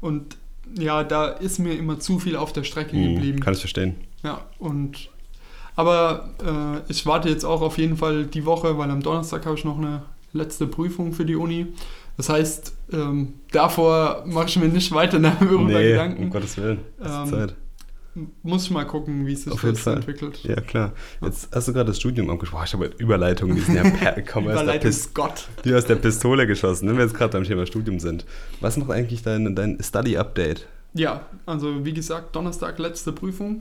Und 0.00 0.36
ja, 0.78 1.02
da 1.02 1.26
ist 1.28 1.58
mir 1.58 1.74
immer 1.76 1.98
zu 1.98 2.18
viel 2.20 2.36
auf 2.36 2.52
der 2.52 2.62
Strecke 2.64 2.94
Mhm, 2.96 3.14
geblieben. 3.16 3.40
Kann 3.40 3.54
ich 3.54 3.60
verstehen. 3.60 3.96
Ja, 4.22 4.42
und 4.58 5.08
aber 5.76 6.30
äh, 6.42 6.90
ich 6.90 7.06
warte 7.06 7.28
jetzt 7.28 7.44
auch 7.44 7.60
auf 7.60 7.78
jeden 7.78 7.96
Fall 7.96 8.24
die 8.24 8.44
Woche, 8.44 8.76
weil 8.78 8.90
am 8.90 9.02
Donnerstag 9.02 9.46
habe 9.46 9.56
ich 9.56 9.64
noch 9.64 9.78
eine 9.78 10.02
letzte 10.32 10.66
Prüfung 10.66 11.12
für 11.12 11.24
die 11.24 11.36
Uni. 11.36 11.66
Das 12.16 12.28
heißt, 12.30 12.74
ähm, 12.92 13.34
davor 13.52 14.24
mache 14.26 14.46
ich 14.48 14.56
mir 14.58 14.68
nicht 14.68 14.92
weiter 14.92 15.20
darüber 15.20 15.64
nee, 15.64 15.90
Gedanken. 15.90 16.24
um 16.24 16.30
Gottes 16.30 16.56
Willen. 16.56 16.80
Ähm, 17.04 17.26
Zeit. 17.26 17.54
Muss 18.42 18.64
ich 18.64 18.70
mal 18.70 18.86
gucken, 18.86 19.26
wie 19.26 19.36
sich 19.36 19.52
Auf 19.52 19.60
Fall. 19.60 19.96
entwickelt. 19.96 20.40
Ja, 20.42 20.58
klar. 20.62 20.92
Jetzt 21.20 21.54
hast 21.54 21.68
du 21.68 21.74
gerade 21.74 21.88
das 21.88 21.98
Studium 21.98 22.30
angesprochen. 22.30 22.60
Boah, 22.60 22.64
ich 22.64 22.72
habe 22.72 22.90
Überleitungen, 22.98 23.56
die 23.56 23.60
sind 23.60 23.74
ja 23.74 23.82
kommen 24.22 24.48
aus 24.48 24.54
der, 24.54 24.62
Überleitung 24.62 24.80
Pis 24.80 24.96
ist 24.96 25.14
Gott. 25.14 25.48
die 25.66 25.74
aus 25.74 25.84
der 25.84 25.96
Pistole 25.96 26.46
geschossen, 26.46 26.88
wenn 26.88 26.96
wir 26.96 27.04
jetzt 27.04 27.14
gerade 27.14 27.32
beim 27.32 27.44
Thema 27.44 27.66
Studium 27.66 28.00
sind. 28.00 28.24
Was 28.62 28.78
macht 28.78 28.90
eigentlich 28.90 29.22
dein, 29.22 29.54
dein 29.54 29.76
Study-Update? 29.82 30.66
Ja, 30.94 31.26
also 31.44 31.84
wie 31.84 31.92
gesagt, 31.92 32.34
Donnerstag 32.34 32.78
letzte 32.78 33.12
Prüfung. 33.12 33.60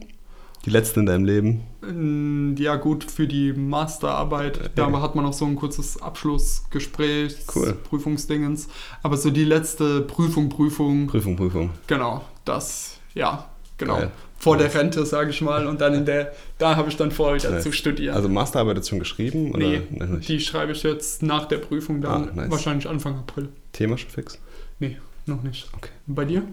Die 0.66 0.70
letzte 0.72 1.00
in 1.00 1.06
deinem 1.06 1.26
Leben? 1.26 1.62
Ähm, 1.88 2.56
Ja, 2.58 2.76
gut, 2.78 3.04
für 3.04 3.28
die 3.28 3.54
Masterarbeit, 3.54 4.72
da 4.76 4.90
Ja. 4.90 5.02
hat 5.02 5.16
man 5.16 5.26
noch 5.26 5.34
so 5.34 5.46
ein 5.46 5.56
kurzes 5.56 6.02
Abschlussgespräch, 6.02 7.36
Cool. 7.56 7.74
Prüfungsdingens. 7.88 8.68
Aber 9.04 9.18
so 9.18 9.30
die 9.30 9.44
letzte 9.44 10.02
Prüfung, 10.02 10.50
Prüfung, 10.50 11.08
Prüfung, 11.08 11.36
Prüfung. 11.36 11.70
genau, 11.88 12.24
das, 12.46 13.00
ja, 13.14 13.48
genau. 13.78 13.98
Geil. 13.98 14.12
Vor 14.38 14.58
der 14.58 14.74
Rente, 14.74 15.06
sage 15.06 15.30
ich 15.32 15.42
mal, 15.42 15.66
und 15.66 15.82
dann 15.82 15.94
in 15.94 16.06
der, 16.06 16.34
da 16.58 16.76
habe 16.76 16.90
ich 16.90 16.98
dann 16.98 17.10
vor, 17.12 17.36
wieder 17.36 17.50
Nice. 17.52 17.64
zu 17.64 17.72
studieren. 17.72 18.16
Also 18.16 18.28
Masterarbeit 18.30 18.78
jetzt 18.78 18.90
schon 18.90 19.00
geschrieben? 19.00 19.52
Oder? 19.52 19.60
nee, 19.68 19.82
Nein, 19.92 20.22
die 20.28 20.40
schreibe 20.40 20.72
ich 20.74 20.84
jetzt 20.84 21.24
nach 21.24 21.46
der 21.46 21.58
Prüfung 21.58 22.02
dann, 22.02 22.30
Ah, 22.30 22.32
nice. 22.36 22.52
wahrscheinlich 22.52 22.88
Anfang 22.88 23.16
April. 23.18 23.50
Thema 23.72 23.98
schon 23.98 24.10
fix? 24.10 24.40
Nee, 24.80 24.98
noch 25.26 25.42
nicht. 25.42 25.68
Okay. 25.76 25.90
Bei 26.06 26.26
dir? 26.26 26.44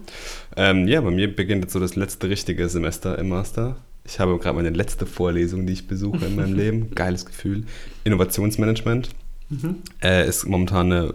Ähm, 0.55 0.87
ja, 0.87 1.01
bei 1.01 1.11
mir 1.11 1.35
beginnt 1.35 1.63
jetzt 1.63 1.73
so 1.73 1.79
das 1.79 1.95
letzte 1.95 2.29
richtige 2.29 2.67
Semester 2.69 3.17
im 3.19 3.29
Master. 3.29 3.77
Ich 4.05 4.19
habe 4.19 4.37
gerade 4.37 4.55
meine 4.55 4.69
letzte 4.69 5.05
Vorlesung, 5.05 5.65
die 5.65 5.73
ich 5.73 5.87
besuche 5.87 6.25
in 6.25 6.35
meinem 6.35 6.53
Leben. 6.57 6.91
Geiles 6.93 7.25
Gefühl. 7.25 7.65
Innovationsmanagement. 8.03 9.09
Mhm. 9.49 9.77
Äh, 10.01 10.27
ist 10.27 10.45
momentan 10.45 10.91
eine 10.91 11.13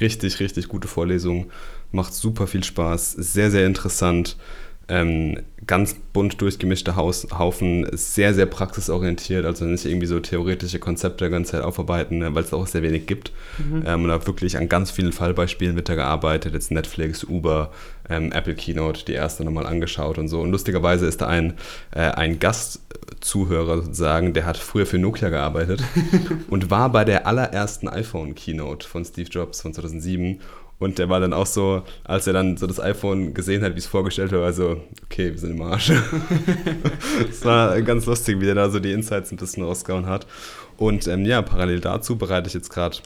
richtig, 0.00 0.40
richtig 0.40 0.68
gute 0.68 0.88
Vorlesung. 0.88 1.50
Macht 1.92 2.14
super 2.14 2.46
viel 2.46 2.64
Spaß. 2.64 3.12
Sehr, 3.12 3.50
sehr 3.50 3.66
interessant. 3.66 4.36
Ähm, 4.90 5.38
ganz 5.66 5.94
bunt 5.94 6.40
durchgemischter 6.40 6.96
Haus, 6.96 7.28
Haufen. 7.38 7.86
Sehr, 7.92 8.34
sehr 8.34 8.46
praxisorientiert. 8.46 9.46
Also 9.46 9.64
nicht 9.64 9.86
irgendwie 9.86 10.08
so 10.08 10.18
theoretische 10.18 10.80
Konzepte 10.80 11.26
die 11.26 11.30
ganze 11.30 11.52
Zeit 11.52 11.62
aufarbeiten, 11.62 12.18
ne, 12.18 12.34
weil 12.34 12.42
es 12.42 12.52
auch 12.52 12.66
sehr 12.66 12.82
wenig 12.82 13.06
gibt. 13.06 13.32
Mhm. 13.58 13.84
Ähm, 13.86 14.04
und 14.04 14.10
auch 14.10 14.26
wirklich 14.26 14.58
an 14.58 14.68
ganz 14.68 14.90
vielen 14.90 15.12
Fallbeispielen 15.12 15.76
wird 15.76 15.88
da 15.88 15.94
gearbeitet. 15.94 16.54
Jetzt 16.54 16.72
Netflix, 16.72 17.22
Uber, 17.22 17.70
ähm, 18.08 18.32
Apple 18.32 18.56
Keynote, 18.56 19.04
die 19.04 19.12
erste 19.12 19.44
nochmal 19.44 19.66
angeschaut 19.66 20.18
und 20.18 20.26
so. 20.26 20.40
Und 20.40 20.50
lustigerweise 20.50 21.06
ist 21.06 21.20
da 21.20 21.28
ein, 21.28 21.54
äh, 21.94 22.00
ein 22.00 22.40
Gastzuhörer 22.40 23.82
sozusagen, 23.82 24.34
der 24.34 24.44
hat 24.44 24.56
früher 24.56 24.86
für 24.86 24.98
Nokia 24.98 25.28
gearbeitet 25.28 25.84
und 26.50 26.70
war 26.70 26.90
bei 26.90 27.04
der 27.04 27.28
allerersten 27.28 27.86
iPhone 27.86 28.34
Keynote 28.34 28.88
von 28.88 29.04
Steve 29.04 29.30
Jobs 29.30 29.60
von 29.60 29.72
2007. 29.72 30.40
Und 30.80 30.98
der 30.98 31.08
war 31.08 31.20
dann 31.20 31.34
auch 31.34 31.46
so, 31.46 31.82
als 32.04 32.26
er 32.26 32.32
dann 32.32 32.56
so 32.56 32.66
das 32.66 32.80
iPhone 32.80 33.34
gesehen 33.34 33.62
hat, 33.62 33.74
wie 33.74 33.78
es 33.78 33.86
vorgestellt 33.86 34.32
war, 34.32 34.40
war 34.40 34.52
so, 34.52 34.80
okay, 35.04 35.30
wir 35.30 35.38
sind 35.38 35.52
im 35.52 35.62
Arsch. 35.62 35.92
Es 37.30 37.44
war 37.44 37.80
ganz 37.82 38.06
lustig, 38.06 38.40
wie 38.40 38.46
der 38.46 38.54
da 38.54 38.70
so 38.70 38.80
die 38.80 38.92
Insights 38.92 39.30
ein 39.30 39.36
bisschen 39.36 39.62
rausgehauen 39.62 40.06
hat. 40.06 40.26
Und 40.78 41.06
ähm, 41.06 41.26
ja, 41.26 41.42
parallel 41.42 41.80
dazu 41.80 42.16
bereite 42.16 42.48
ich 42.48 42.54
jetzt 42.54 42.70
gerade 42.70 42.96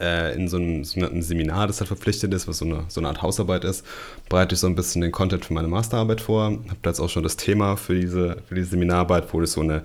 äh, 0.00 0.34
in 0.34 0.48
so 0.48 0.56
einem 0.56 0.84
sogenannten 0.84 1.22
Seminar, 1.22 1.66
das 1.66 1.80
halt 1.80 1.88
verpflichtet 1.88 2.32
ist, 2.34 2.48
was 2.48 2.58
so 2.58 2.64
eine, 2.64 2.84
so 2.88 3.00
eine 3.00 3.08
Art 3.08 3.22
Hausarbeit 3.22 3.64
ist, 3.64 3.84
bereite 4.28 4.54
ich 4.54 4.60
so 4.60 4.66
ein 4.66 4.74
bisschen 4.74 5.02
den 5.02 5.12
Content 5.12 5.44
für 5.44 5.54
meine 5.54 5.68
Masterarbeit 5.68 6.20
vor. 6.20 6.44
Habe 6.44 6.76
da 6.82 6.90
jetzt 6.90 7.00
auch 7.00 7.08
schon 7.08 7.22
das 7.22 7.36
Thema 7.36 7.76
für 7.76 7.94
diese, 7.94 8.42
für 8.46 8.54
diese 8.54 8.70
Seminararbeit, 8.70 9.32
wo 9.32 9.42
ich 9.42 9.50
so 9.50 9.60
eine 9.60 9.82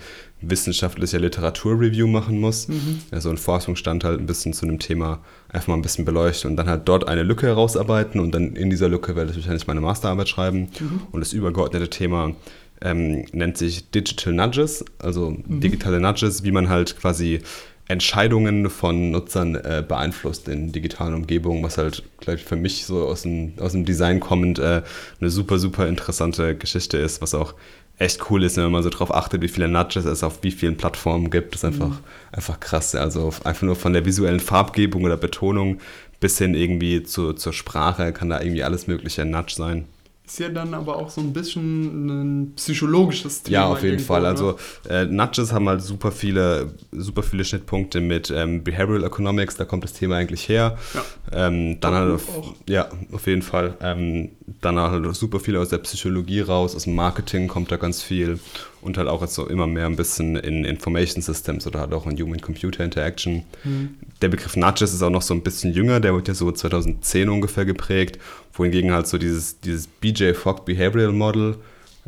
wissenschaftliche 0.50 1.18
Literaturreview 1.18 2.08
machen 2.08 2.40
muss. 2.40 2.68
Mhm. 2.68 3.00
Also 3.12 3.30
ein 3.30 3.38
Forschungsstand 3.38 4.04
halt 4.04 4.20
ein 4.20 4.26
bisschen 4.26 4.54
zu 4.54 4.66
einem 4.66 4.80
Thema 4.80 5.20
einfach 5.50 5.70
mal 5.70 5.76
ein 5.76 5.82
bisschen 5.82 6.06
beleuchten 6.06 6.52
und 6.52 6.58
dann 6.58 6.70
halt 6.70 6.88
dort 6.88 7.08
eine 7.08 7.24
Lücke 7.24 7.48
herausarbeiten 7.48 8.20
und 8.20 8.34
dann 8.34 8.56
in 8.56 8.70
dieser 8.70 8.90
Lücke 8.90 9.16
werde 9.16 9.32
ich 9.32 9.38
wahrscheinlich 9.38 9.68
meine 9.68 9.82
Masterarbeit 9.82 10.30
schreiben. 10.30 10.70
Mhm. 10.80 11.02
Und 11.12 11.22
das 11.22 11.34
übergeordnete 11.34 11.90
Thema 11.90 12.36
ähm, 12.82 13.26
nennt 13.32 13.58
sich 13.58 13.90
Digital 13.92 14.34
Nudges, 14.34 14.84
also 15.00 15.38
digitale 15.46 16.00
Nudges, 16.00 16.44
wie 16.44 16.52
man 16.52 16.70
halt 16.70 16.98
quasi 17.00 17.42
Entscheidungen 17.88 18.70
von 18.70 19.12
Nutzern 19.12 19.56
äh, 19.56 19.84
beeinflusst 19.86 20.48
in 20.48 20.72
digitalen 20.72 21.14
Umgebungen, 21.14 21.64
was 21.64 21.78
halt, 21.78 22.04
glaube 22.20 22.40
ich, 22.40 22.46
für 22.46 22.56
mich 22.56 22.86
so 22.86 23.06
aus 23.06 23.24
dem, 23.24 23.54
aus 23.60 23.74
dem 23.74 23.84
Design 23.84 24.22
kommend 24.22 24.58
äh, 24.58 24.84
eine 25.20 25.30
super, 25.30 25.60
super 25.60 25.88
interessante 25.88 26.56
Geschichte 26.56 26.98
ist, 26.98 27.22
was 27.22 27.36
auch 27.36 27.56
echt 27.98 28.30
cool 28.30 28.44
ist, 28.44 28.58
wenn 28.58 28.72
man 28.72 28.84
so 28.84 28.90
drauf 28.90 29.14
achtet, 29.14 29.42
wie 29.42 29.48
viele 29.48 29.68
Nudges 29.68 30.06
es 30.06 30.24
auf 30.24 30.40
wie 30.44 30.52
vielen 30.52 30.78
Plattformen 30.78 31.30
gibt. 31.30 31.54
Das 31.54 31.64
ist 31.64 31.66
einfach, 31.66 32.00
einfach 32.32 32.60
krass. 32.60 32.96
Also 32.96 33.22
auf- 33.28 33.46
einfach 33.46 33.64
nur 33.64 33.76
von 33.76 33.94
der 33.94 34.06
visuellen 34.06 34.40
Farbgebung 34.40 35.04
oder 35.04 35.18
Betonung 35.18 35.80
bis 36.20 36.38
hin 36.38 36.54
irgendwie 36.56 37.04
zu, 37.04 37.34
zur 37.34 37.54
Sprache 37.54 38.14
kann 38.14 38.30
da 38.30 38.42
irgendwie 38.42 38.64
alles 38.64 38.88
mögliche 38.88 39.22
ein 39.24 39.30
Nudge 39.32 39.54
sein. 39.56 39.86
Ist 40.34 40.40
ja 40.40 40.50
dann 40.50 40.74
aber 40.74 40.96
auch 40.96 41.12
so 41.12 41.22
ein 41.22 41.32
bisschen 41.32 42.08
ein 42.08 42.56
psychologisches 42.56 43.44
Thema. 43.44 43.54
Ja, 43.54 43.68
auf 43.68 43.84
jeden 43.84 44.00
Fall. 44.00 44.22
ne? 44.22 44.30
Also 44.30 44.58
äh, 44.90 45.06
Nudges 45.06 45.54
haben 45.54 45.70
halt 45.70 45.84
super 45.84 46.12
viele, 46.12 46.74
super 46.92 47.22
viele 47.22 47.46
Schnittpunkte 47.46 48.02
mit 48.02 48.32
ähm, 48.36 48.64
Behavioral 48.64 49.04
Economics, 49.04 49.58
da 49.58 49.66
kommt 49.66 49.84
das 49.84 49.94
Thema 49.94 50.16
eigentlich 50.16 50.50
her. 50.50 50.80
Ja. 50.96 51.06
Ähm, 51.48 51.80
dann 51.82 51.94
halt 51.94 52.16
auf, 52.16 52.36
auch. 52.36 52.56
ja, 52.68 52.90
auf 53.12 53.28
jeden 53.28 53.44
Fall. 53.44 53.78
Ähm, 53.80 54.32
dann 54.60 54.80
halt 54.80 55.06
auch 55.06 55.14
super 55.14 55.40
viel 55.40 55.56
aus 55.56 55.70
der 55.70 55.78
Psychologie 55.78 56.40
raus, 56.40 56.76
aus 56.76 56.86
dem 56.86 56.96
Marketing 56.96 57.48
kommt 57.48 57.72
da 57.72 57.78
ganz 57.78 58.02
viel 58.02 58.40
und 58.84 58.98
halt 58.98 59.08
auch 59.08 59.22
jetzt 59.22 59.34
so 59.34 59.48
immer 59.48 59.68
mehr 59.68 59.86
ein 59.86 59.96
bisschen 59.96 60.36
in 60.36 60.66
Information 60.66 61.22
Systems 61.22 61.66
oder 61.66 61.80
halt 61.80 61.94
auch 61.94 62.06
in 62.06 62.20
Human-Computer 62.20 62.84
Interaction. 62.84 63.44
Mhm. 63.64 63.96
Der 64.22 64.28
Begriff 64.28 64.56
Nudges 64.56 64.94
ist 64.94 65.02
auch 65.02 65.10
noch 65.10 65.22
so 65.22 65.34
ein 65.34 65.42
bisschen 65.42 65.74
jünger, 65.74 66.00
der 66.00 66.14
wird 66.14 66.28
ja 66.28 66.34
so 66.34 66.52
2010 66.52 67.30
ungefähr 67.30 67.66
geprägt, 67.66 68.20
wohingegen 68.54 68.92
halt 68.92 69.08
so 69.08 69.18
dieses, 69.18 69.60
dieses 69.62 69.88
BJ 69.88 70.34
Fogg 70.34 70.66
Behavioral 70.66 71.14
Model, 71.14 71.58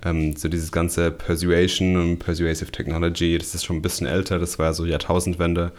ähm, 0.03 0.36
so 0.36 0.49
dieses 0.49 0.71
ganze 0.71 1.11
Persuasion 1.11 1.95
und 1.95 2.19
Persuasive 2.19 2.71
Technology, 2.71 3.38
das 3.38 3.55
ist 3.55 3.65
schon 3.65 3.78
ein 3.78 3.82
bisschen 3.82 4.07
älter, 4.07 4.38
das 4.38 4.59
war 4.59 4.67
ja 4.67 4.73
so 4.73 4.86
Jahrtausendwende, 4.86 5.71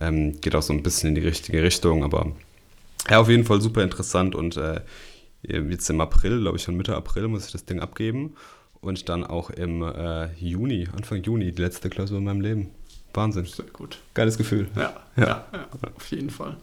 ähm, 0.00 0.40
geht 0.40 0.54
auch 0.54 0.62
so 0.62 0.72
ein 0.72 0.82
bisschen 0.82 1.10
in 1.10 1.14
die 1.14 1.26
richtige 1.26 1.62
Richtung, 1.62 2.04
aber 2.04 2.32
ja, 3.10 3.18
auf 3.18 3.28
jeden 3.28 3.44
Fall 3.44 3.60
super 3.60 3.82
interessant 3.82 4.34
und 4.34 4.56
äh, 4.56 4.80
jetzt 5.42 5.90
im 5.90 6.00
April, 6.00 6.40
glaube 6.40 6.56
ich 6.56 6.62
schon 6.62 6.76
Mitte 6.76 6.94
April, 6.94 7.26
muss 7.28 7.46
ich 7.46 7.52
das 7.52 7.64
Ding 7.64 7.80
abgeben 7.80 8.34
und 8.82 9.08
dann 9.08 9.24
auch 9.24 9.48
im 9.48 9.82
äh, 9.82 10.26
Juni, 10.34 10.86
Anfang 10.94 11.22
Juni, 11.22 11.52
die 11.52 11.62
letzte 11.62 11.88
Klausur 11.88 12.18
in 12.18 12.24
meinem 12.24 12.40
Leben. 12.42 12.70
Wahnsinn. 13.14 13.46
Sehr 13.46 13.64
gut. 13.72 13.98
Geiles 14.14 14.36
Gefühl. 14.36 14.68
Ja, 14.76 14.94
Ja. 15.16 15.22
ja. 15.22 15.44
ja, 15.52 15.66
auf 15.96 16.06
jeden 16.10 16.30
Fall. 16.30 16.56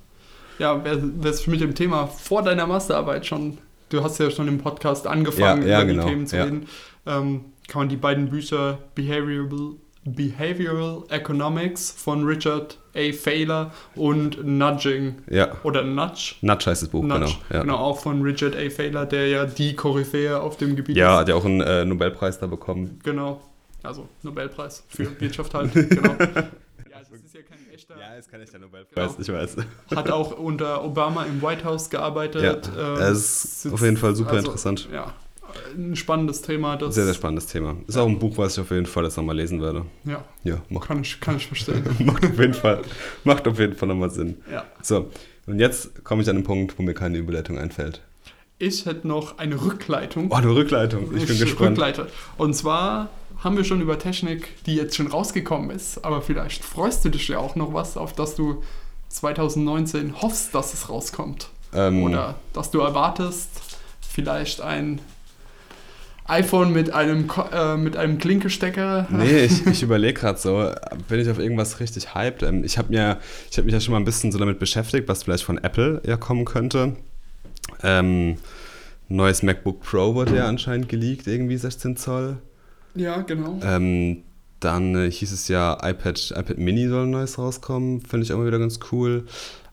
Ja, 0.60 0.84
wer, 0.84 0.98
wer 1.02 1.34
sich 1.34 1.48
mit 1.48 1.62
dem 1.62 1.74
Thema 1.74 2.08
vor 2.08 2.44
deiner 2.44 2.68
Masterarbeit 2.68 3.26
schon, 3.26 3.58
du 3.90 4.04
hast 4.04 4.20
ja 4.20 4.30
schon 4.30 4.48
im 4.48 4.58
Podcast 4.58 5.08
angefangen, 5.08 5.66
Ja, 5.66 5.82
über 5.82 5.86
genau, 5.86 6.04
die 6.04 6.10
Themen 6.10 6.28
zu 6.28 6.36
ja. 6.36 6.44
reden, 6.44 6.68
ähm, 7.06 7.46
kann 7.68 7.82
man 7.82 7.90
die 7.90 7.96
beiden 7.98 8.30
Bücher 8.30 8.80
Behavioral, 8.96 9.76
Behavioral 10.16 11.04
Economics 11.10 11.92
von 11.92 12.24
Richard 12.26 12.78
A. 12.96 13.12
Failer 13.14 13.72
und 13.96 14.44
Nudging 14.46 15.16
Ja. 15.30 15.50
oder 15.64 15.84
Nudge. 15.84 16.36
Nudge 16.42 16.66
heißt 16.70 16.82
das 16.84 16.90
Buch, 16.90 17.04
Nudge, 17.04 17.26
genau. 17.26 17.38
Ja. 17.52 17.62
genau, 17.62 17.78
auch 17.78 18.00
von 18.00 18.22
Richard 18.22 18.56
A. 18.56 18.70
Failer, 18.70 19.06
der 19.06 19.28
ja 19.28 19.46
die 19.46 19.76
Koryphäe 19.76 20.40
auf 20.42 20.58
dem 20.58 20.76
Gebiet 20.76 20.98
Ja, 20.98 21.14
ist. 21.16 21.20
hat 21.22 21.30
ja 21.30 21.36
auch 21.36 21.46
einen 21.46 21.62
äh, 21.62 21.86
Nobelpreis 21.86 22.40
da 22.40 22.48
bekommen. 22.48 23.00
Genau. 23.04 23.42
Also 23.84 24.10
Nobelpreis 24.24 24.84
für 24.90 25.08
Wirtschaft 25.22 25.54
halt. 25.54 25.74
Genau. 25.74 26.16
Ja, 26.92 26.98
das 27.12 27.22
ist 27.22 27.34
ja 27.34 27.42
kein 27.44 27.60
echter. 27.74 27.96
ist 28.18 28.30
kein 28.30 28.42
echter 28.42 28.60
Nobelpreis, 28.60 29.16
Genau. 29.16 29.22
ich 29.22 29.30
weiß. 29.34 29.56
Hat 29.96 30.12
auch 30.12 30.38
unter 30.38 30.84
Obama 30.84 31.24
im 31.24 31.42
White 31.42 31.64
House 31.64 31.90
gearbeitet. 31.90 32.42
Ja, 32.76 32.96
ähm, 32.96 33.02
es 33.02 33.12
ist 33.20 33.62
sitzt- 33.62 33.74
auf 33.74 33.82
jeden 33.82 33.96
Fall 33.98 34.16
super 34.16 34.32
also, 34.32 34.48
interessant. 34.48 34.90
Ja, 34.92 35.14
ein 35.76 35.96
spannendes 35.96 36.42
Thema. 36.42 36.76
Das, 36.78 36.96
Sehr, 36.96 37.06
sehr 37.06 37.14
spannendes 37.14 37.48
Thema. 37.48 37.76
Ist 37.88 37.98
auch 37.98 38.08
ein 38.08 38.20
Buch, 38.20 38.38
was 38.38 38.54
ich 38.54 38.62
auf 38.62 38.72
jeden 38.72 38.86
Fall 38.86 39.04
jetzt 39.04 39.18
nochmal 39.18 39.36
lesen 39.36 39.62
werde. 39.62 39.86
Ja, 40.06 40.24
Ja, 40.44 40.62
macht, 40.70 40.88
kann 40.88 41.02
ich, 41.02 41.20
kann 41.20 41.38
ich 41.38 41.48
verstehen. 41.48 41.84
macht 42.00 42.26
auf 42.26 42.40
jeden 42.40 42.54
Fall, 42.54 42.82
macht 43.24 43.48
auf 43.48 43.60
jeden 43.60 43.76
Fall 43.76 43.88
nochmal 43.88 44.10
Sinn. 44.10 44.38
ja. 44.52 44.66
So, 44.82 45.10
und 45.46 45.60
jetzt 45.60 46.04
komme 46.04 46.22
ich 46.22 46.30
an 46.30 46.36
den 46.38 46.44
Punkt, 46.44 46.78
wo 46.78 46.84
mir 46.84 46.94
keine 46.94 47.18
Überleitung 47.18 47.58
einfällt. 47.58 48.02
Ich 48.60 48.86
hätte 48.86 49.08
noch 49.08 49.38
eine 49.38 49.62
Rückleitung. 49.64 50.30
Oh, 50.32 50.36
eine 50.36 50.54
Rückleitung. 50.54 51.16
Ich 51.16 51.26
bin 51.26 51.40
gespannt. 51.40 51.72
Rückleite. 51.72 52.08
Und 52.38 52.54
zwar 52.54 53.10
haben 53.44 53.56
wir 53.56 53.64
schon 53.64 53.80
über 53.82 53.98
Technik, 53.98 54.64
die 54.66 54.76
jetzt 54.76 54.96
schon 54.96 55.08
rausgekommen 55.08 55.70
ist, 55.72 56.04
aber 56.04 56.22
vielleicht 56.22 56.64
freust 56.64 57.06
du 57.06 57.10
dich 57.10 57.30
ja 57.30 57.40
auch 57.40 57.56
noch 57.56 57.74
was, 57.74 57.96
auf 57.96 58.14
das 58.14 58.36
du 58.36 58.62
2019 59.08 60.22
hoffst, 60.22 60.54
dass 60.54 60.74
es 60.74 60.90
rauskommt. 60.90 61.50
Ähm, 61.74 62.04
Oder 62.04 62.36
dass 62.54 62.72
du 62.72 62.80
erwartest, 62.80 63.50
vielleicht 64.02 64.62
ein 64.62 65.00
iPhone 66.30 66.72
mit 66.72 66.94
einem, 66.94 67.28
Ko- 67.28 67.50
äh, 67.52 67.76
mit 67.78 67.98
einem 67.98 68.18
Klinkestecker. 68.18 69.08
Nee, 69.10 69.46
ich, 69.46 69.66
ich 69.72 69.84
überlege 69.84 70.14
gerade 70.20 70.40
so, 70.40 70.72
bin 71.08 71.20
ich 71.20 71.30
auf 71.30 71.40
irgendwas 71.40 71.80
richtig 71.80 72.14
hyped? 72.16 72.44
Ähm, 72.44 72.64
ich 72.64 72.78
habe 72.78 72.94
habe 73.58 73.66
mich 73.66 73.74
ja 73.74 73.80
schon 73.80 73.92
mal 73.94 74.00
ein 74.00 74.06
bisschen 74.06 74.32
so 74.32 74.38
damit 74.40 74.60
beschäftigt, 74.60 75.08
was 75.08 75.24
vielleicht 75.24 75.44
von 75.44 75.58
Apple 75.58 76.02
ja 76.06 76.18
kommen 76.18 76.46
könnte. 76.46 76.96
Ähm, 77.84 78.38
neues 79.08 79.44
MacBook 79.44 79.82
Pro 79.82 80.14
wurde 80.16 80.36
ja 80.38 80.48
anscheinend 80.48 80.90
geleakt, 80.90 81.28
irgendwie 81.28 81.58
16 81.58 81.98
Zoll. 81.98 82.38
Ja, 82.96 83.22
genau. 83.22 83.60
Ähm, 83.64 84.24
dann 84.60 84.96
äh, 84.96 85.10
hieß 85.10 85.32
es 85.32 85.48
ja, 85.48 85.78
iPad, 85.82 86.34
iPad 86.38 86.58
Mini 86.58 86.88
soll 86.88 87.04
ein 87.06 87.12
neues 87.12 87.38
rauskommen, 87.38 88.02
finde 88.02 88.26
ich 88.26 88.34
auch 88.34 88.38
mal 88.38 88.46
wieder 88.48 88.60
ganz 88.60 88.80
cool. 88.92 89.26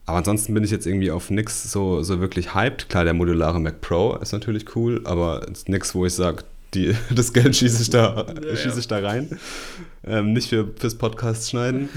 Aber 0.07 0.18
ansonsten 0.18 0.54
bin 0.54 0.62
ich 0.62 0.70
jetzt 0.70 0.86
irgendwie 0.86 1.11
auf 1.11 1.30
nix 1.30 1.70
so, 1.70 2.02
so 2.02 2.20
wirklich 2.20 2.54
hyped. 2.54 2.88
Klar, 2.88 3.04
der 3.04 3.14
modulare 3.14 3.61
Mac 3.61 3.80
Pro 3.80 4.16
ist 4.16 4.32
natürlich 4.32 4.76
cool, 4.76 5.00
aber 5.04 5.44
nix, 5.66 5.94
wo 5.94 6.07
ich 6.07 6.14
sage, 6.14 6.44
das 7.14 7.32
Geld 7.32 7.57
schieße 7.57 7.82
ich 7.82 7.90
da, 7.90 8.26
ja. 8.26 8.57
schieße 8.57 8.80
ich 8.80 8.88
da 8.88 8.98
rein. 8.98 9.38
Ähm, 10.04 10.32
nicht 10.32 10.48
für, 10.48 10.68
fürs 10.78 10.96
Podcast 10.96 11.50
schneiden. 11.50 11.88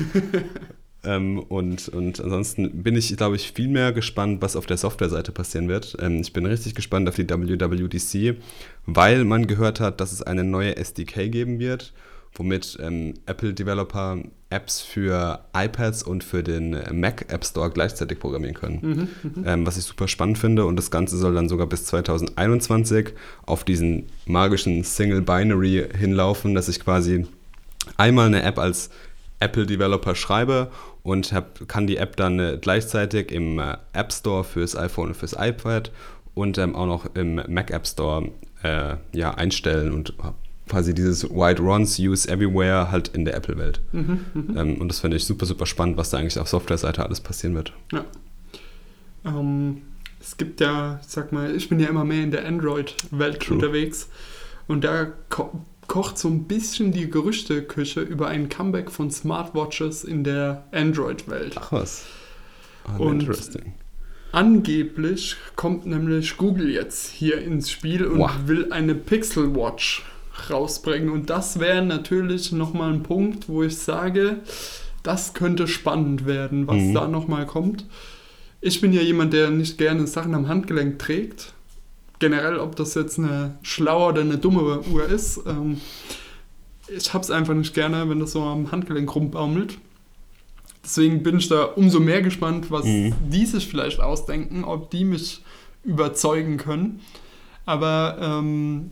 ähm, 1.03 1.39
und, 1.39 1.89
und 1.89 2.19
ansonsten 2.21 2.83
bin 2.83 2.95
ich, 2.95 3.15
glaube 3.15 3.35
ich, 3.35 3.51
viel 3.51 3.67
mehr 3.67 3.91
gespannt, 3.91 4.41
was 4.41 4.55
auf 4.55 4.65
der 4.65 4.77
Softwareseite 4.77 5.31
passieren 5.31 5.67
wird. 5.67 5.97
Ähm, 5.99 6.21
ich 6.21 6.33
bin 6.33 6.45
richtig 6.45 6.75
gespannt 6.75 7.07
auf 7.09 7.15
die 7.15 7.29
WWDC, 7.29 8.37
weil 8.85 9.25
man 9.25 9.47
gehört 9.47 9.79
hat, 9.79 10.01
dass 10.01 10.11
es 10.11 10.21
eine 10.21 10.43
neue 10.43 10.77
SDK 10.77 11.29
geben 11.29 11.59
wird, 11.59 11.93
womit 12.39 12.77
ähm, 12.81 13.13
Apple-Developer 13.27 14.17
Apps 14.49 14.81
für 14.81 15.41
iPads 15.55 16.01
und 16.01 16.23
für 16.23 16.41
den 16.41 16.75
Mac 16.91 17.31
App 17.31 17.45
Store 17.45 17.69
gleichzeitig 17.69 18.17
programmieren 18.17 18.55
können. 18.55 19.09
Ähm, 19.45 19.67
was 19.67 19.77
ich 19.77 19.83
super 19.83 20.07
spannend 20.07 20.39
finde. 20.39 20.65
Und 20.65 20.75
das 20.75 20.89
Ganze 20.89 21.17
soll 21.17 21.35
dann 21.35 21.49
sogar 21.49 21.67
bis 21.67 21.85
2021 21.85 23.09
auf 23.45 23.63
diesen 23.63 24.07
magischen 24.25 24.83
Single 24.83 25.21
Binary 25.21 25.87
hinlaufen, 25.95 26.55
dass 26.55 26.67
ich 26.67 26.79
quasi 26.79 27.27
einmal 27.97 28.25
eine 28.25 28.41
App 28.41 28.57
als 28.57 28.89
Apple-Developer 29.39 30.15
schreibe 30.15 30.71
und 31.03 31.31
hab, 31.31 31.67
kann 31.67 31.87
die 31.87 31.97
App 31.97 32.15
dann 32.15 32.39
äh, 32.39 32.57
gleichzeitig 32.59 33.31
im 33.31 33.59
äh, 33.59 33.77
App 33.93 34.11
Store 34.11 34.43
fürs 34.43 34.75
iPhone 34.75 35.09
und 35.09 35.15
fürs 35.15 35.35
iPad 35.37 35.91
und 36.33 36.57
ähm, 36.57 36.75
auch 36.75 36.87
noch 36.87 37.15
im 37.15 37.41
Mac 37.47 37.71
App 37.71 37.87
Store 37.87 38.31
äh, 38.63 38.95
ja, 39.13 39.31
einstellen 39.31 39.91
und 39.91 40.13
quasi 40.69 40.93
dieses 40.93 41.29
Wide 41.29 41.61
Runs 41.61 41.99
Use 41.99 42.29
Everywhere 42.29 42.91
halt 42.91 43.09
in 43.09 43.25
der 43.25 43.35
Apple-Welt. 43.35 43.81
Mhm, 43.91 44.19
Ähm, 44.55 44.75
und 44.79 44.87
das 44.87 44.99
finde 44.99 45.17
ich 45.17 45.25
super, 45.25 45.45
super 45.45 45.65
spannend, 45.65 45.97
was 45.97 46.11
da 46.11 46.17
eigentlich 46.19 46.37
auf 46.39 46.47
Software-Seite 46.47 47.03
alles 47.03 47.19
passieren 47.21 47.55
wird. 47.55 47.73
Ja. 47.91 48.05
Ähm, 49.25 49.81
es 50.21 50.37
gibt 50.37 50.61
ja, 50.61 50.99
sag 51.05 51.31
mal, 51.31 51.55
ich 51.55 51.69
bin 51.69 51.79
ja 51.79 51.87
immer 51.89 52.05
mehr 52.05 52.23
in 52.23 52.31
der 52.31 52.45
Android-Welt 52.47 53.49
unterwegs 53.51 54.09
und 54.67 54.83
da 54.83 55.05
ko 55.29 55.65
kocht 55.87 56.19
so 56.19 56.27
ein 56.27 56.43
bisschen 56.43 56.91
die 56.91 57.09
Gerüchteküche 57.09 58.01
über 58.01 58.27
ein 58.27 58.47
Comeback 58.47 58.91
von 58.91 59.09
Smartwatches 59.09 60.03
in 60.03 60.23
der 60.23 60.65
Android-Welt. 60.71 61.55
Ach 61.59 61.71
was. 61.71 62.05
Ah, 62.85 62.97
Und- 62.97 63.21
interesting. 63.21 63.73
Angeblich 64.31 65.35
kommt 65.55 65.87
nämlich 65.87 66.37
Google 66.37 66.69
jetzt 66.69 67.07
hier 67.09 67.41
ins 67.41 67.71
Spiel 67.71 68.05
und 68.05 68.19
Wow. 68.19 68.29
will 68.45 68.71
eine 68.71 68.93
Pixel 68.93 69.55
Watch 69.55 70.03
rausbringen. 70.49 71.09
Und 71.09 71.29
das 71.29 71.59
wäre 71.59 71.81
natürlich 71.83 72.51
nochmal 72.51 72.93
ein 72.93 73.03
Punkt, 73.03 73.49
wo 73.49 73.63
ich 73.63 73.77
sage, 73.77 74.37
das 75.03 75.33
könnte 75.33 75.67
spannend 75.67 76.25
werden, 76.25 76.67
was 76.67 76.77
Mhm. 76.77 76.93
da 76.93 77.07
nochmal 77.07 77.45
kommt. 77.45 77.85
Ich 78.61 78.81
bin 78.81 78.91
ja 78.93 79.01
jemand, 79.01 79.33
der 79.33 79.49
nicht 79.49 79.77
gerne 79.77 80.05
Sachen 80.07 80.35
am 80.35 80.47
Handgelenk 80.47 80.99
trägt. 80.99 81.53
Generell, 82.19 82.57
ob 82.59 82.75
das 82.75 82.95
jetzt 82.95 83.17
eine 83.17 83.57
schlaue 83.61 84.09
oder 84.09 84.21
eine 84.21 84.37
dumme 84.37 84.81
Uhr 84.81 85.05
ist. 85.05 85.39
Ähm, 85.47 85.79
ich 86.93 87.13
habe 87.13 87.23
es 87.23 87.31
einfach 87.31 87.53
nicht 87.53 87.73
gerne, 87.73 88.09
wenn 88.09 88.19
das 88.19 88.33
so 88.33 88.41
am 88.43 88.71
Handgelenk 88.71 89.13
rumbaumelt. 89.15 89.77
Deswegen 90.83 91.23
bin 91.23 91.37
ich 91.37 91.47
da 91.47 91.63
umso 91.63 91.99
mehr 91.99 92.21
gespannt, 92.21 92.71
was 92.71 92.85
Mhm. 92.85 93.13
die 93.29 93.45
sich 93.45 93.67
vielleicht 93.67 93.99
ausdenken, 93.99 94.63
ob 94.63 94.89
die 94.91 95.05
mich 95.05 95.41
überzeugen 95.83 96.57
können. 96.57 96.99
Aber 97.65 98.17
ähm, 98.19 98.91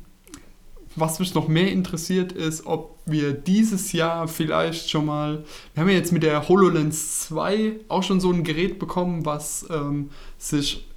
was 0.99 1.19
mich 1.19 1.35
noch 1.35 1.47
mehr 1.47 1.71
interessiert, 1.71 2.31
ist, 2.31 2.65
ob 2.65 2.97
wir 3.05 3.33
dieses 3.33 3.91
Jahr 3.91 4.27
vielleicht 4.27 4.89
schon 4.89 5.05
mal, 5.05 5.43
wir 5.73 5.81
haben 5.81 5.89
ja 5.89 5.95
jetzt 5.95 6.11
mit 6.11 6.23
der 6.23 6.47
HoloLens 6.47 7.21
2 7.27 7.73
auch 7.87 8.03
schon 8.03 8.19
so 8.19 8.31
ein 8.31 8.43
Gerät 8.43 8.79
bekommen, 8.79 9.25
was 9.25 9.65
ähm, 9.69 10.09
sich, 10.37 10.87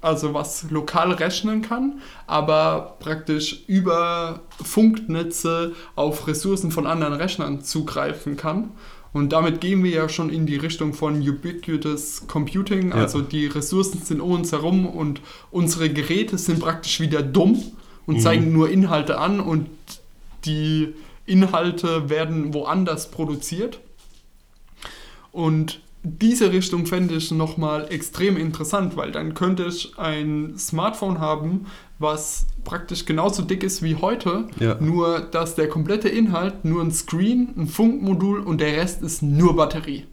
also 0.00 0.32
was 0.32 0.70
lokal 0.70 1.12
rechnen 1.12 1.62
kann, 1.62 2.00
aber 2.26 2.96
praktisch 3.00 3.64
über 3.66 4.40
Funknetze 4.62 5.74
auf 5.96 6.26
Ressourcen 6.28 6.70
von 6.70 6.86
anderen 6.86 7.14
Rechnern 7.14 7.62
zugreifen 7.62 8.36
kann. 8.36 8.70
Und 9.12 9.32
damit 9.32 9.62
gehen 9.62 9.82
wir 9.82 9.90
ja 9.90 10.08
schon 10.10 10.28
in 10.28 10.44
die 10.44 10.56
Richtung 10.56 10.92
von 10.92 11.26
Ubiquitous 11.26 12.26
Computing. 12.28 12.90
Ja. 12.90 12.96
Also 12.96 13.22
die 13.22 13.46
Ressourcen 13.46 14.02
sind 14.02 14.20
um 14.20 14.32
uns 14.32 14.52
herum 14.52 14.86
und 14.86 15.22
unsere 15.50 15.88
Geräte 15.88 16.36
sind 16.36 16.60
praktisch 16.60 17.00
wieder 17.00 17.22
dumm 17.22 17.62
und 18.06 18.16
Mhm. 18.16 18.20
zeigen 18.20 18.52
nur 18.52 18.70
Inhalte 18.70 19.18
an 19.18 19.40
und 19.40 19.68
die 20.44 20.94
Inhalte 21.26 22.08
werden 22.08 22.54
woanders 22.54 23.10
produziert. 23.10 23.80
Und 25.32 25.80
diese 26.02 26.52
Richtung 26.52 26.86
fände 26.86 27.16
ich 27.16 27.32
nochmal 27.32 27.88
extrem 27.90 28.36
interessant, 28.36 28.96
weil 28.96 29.10
dann 29.10 29.34
könnte 29.34 29.64
ich 29.64 29.98
ein 29.98 30.54
Smartphone 30.56 31.18
haben, 31.18 31.66
was 31.98 32.46
praktisch 32.64 33.06
genauso 33.06 33.42
dick 33.42 33.64
ist 33.64 33.82
wie 33.82 33.96
heute, 33.96 34.44
Ja. 34.60 34.76
nur 34.80 35.20
dass 35.20 35.56
der 35.56 35.68
komplette 35.68 36.08
Inhalt 36.08 36.64
nur 36.64 36.80
ein 36.82 36.92
Screen, 36.92 37.48
ein 37.56 37.66
Funkmodul 37.66 38.40
und 38.40 38.60
der 38.60 38.76
Rest 38.76 39.02
ist 39.02 39.22
nur 39.22 39.56
Batterie 39.56 40.04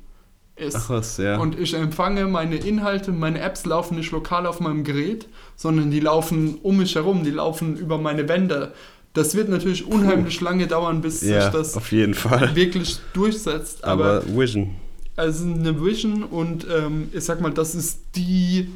ist. 0.55 0.75
Ach 0.75 0.89
was, 0.89 1.17
ja. 1.17 1.39
Und 1.39 1.59
ich 1.59 1.73
empfange 1.73 2.25
meine 2.27 2.55
Inhalte, 2.55 3.11
meine 3.11 3.39
Apps 3.39 3.65
laufen 3.65 3.95
nicht 3.95 4.11
lokal 4.11 4.45
auf 4.45 4.59
meinem 4.59 4.83
Gerät, 4.83 5.27
sondern 5.55 5.91
die 5.91 5.99
laufen 5.99 6.59
um 6.61 6.77
mich 6.77 6.95
herum, 6.95 7.23
die 7.23 7.31
laufen 7.31 7.75
über 7.77 7.97
meine 7.97 8.27
Wände. 8.29 8.73
Das 9.13 9.35
wird 9.35 9.49
natürlich 9.49 9.85
unheimlich 9.85 10.41
lange 10.41 10.67
dauern, 10.67 11.01
bis 11.01 11.21
ja, 11.21 11.43
sich 11.43 11.51
das 11.51 11.77
auf 11.77 11.91
jeden 11.91 12.13
Fall. 12.13 12.55
wirklich 12.55 12.99
durchsetzt. 13.13 13.83
Aber, 13.83 14.05
Aber 14.05 14.37
Vision. 14.37 14.75
also 15.15 15.45
eine 15.45 15.83
Vision 15.83 16.23
und 16.23 16.67
ähm, 16.71 17.09
ich 17.13 17.23
sag 17.23 17.41
mal, 17.41 17.51
das 17.51 17.75
ist 17.75 17.99
die 18.15 18.69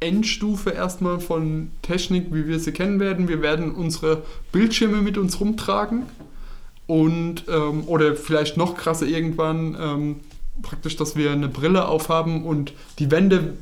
Endstufe 0.00 0.70
erstmal 0.70 1.20
von 1.20 1.70
Technik, 1.82 2.26
wie 2.32 2.46
wir 2.46 2.58
sie 2.58 2.72
kennen 2.72 2.98
werden. 2.98 3.28
Wir 3.28 3.40
werden 3.40 3.72
unsere 3.72 4.22
Bildschirme 4.50 5.00
mit 5.00 5.16
uns 5.16 5.38
rumtragen 5.40 6.04
und 6.86 7.44
ähm, 7.48 7.84
oder 7.86 8.16
vielleicht 8.16 8.56
noch 8.56 8.76
krasser 8.76 9.06
irgendwann 9.06 9.76
ähm, 9.80 10.16
praktisch, 10.62 10.96
dass 10.96 11.16
wir 11.16 11.30
eine 11.32 11.48
Brille 11.48 11.86
aufhaben 11.88 12.44
und 12.44 12.72
die 12.98 13.10
Wände, 13.10 13.54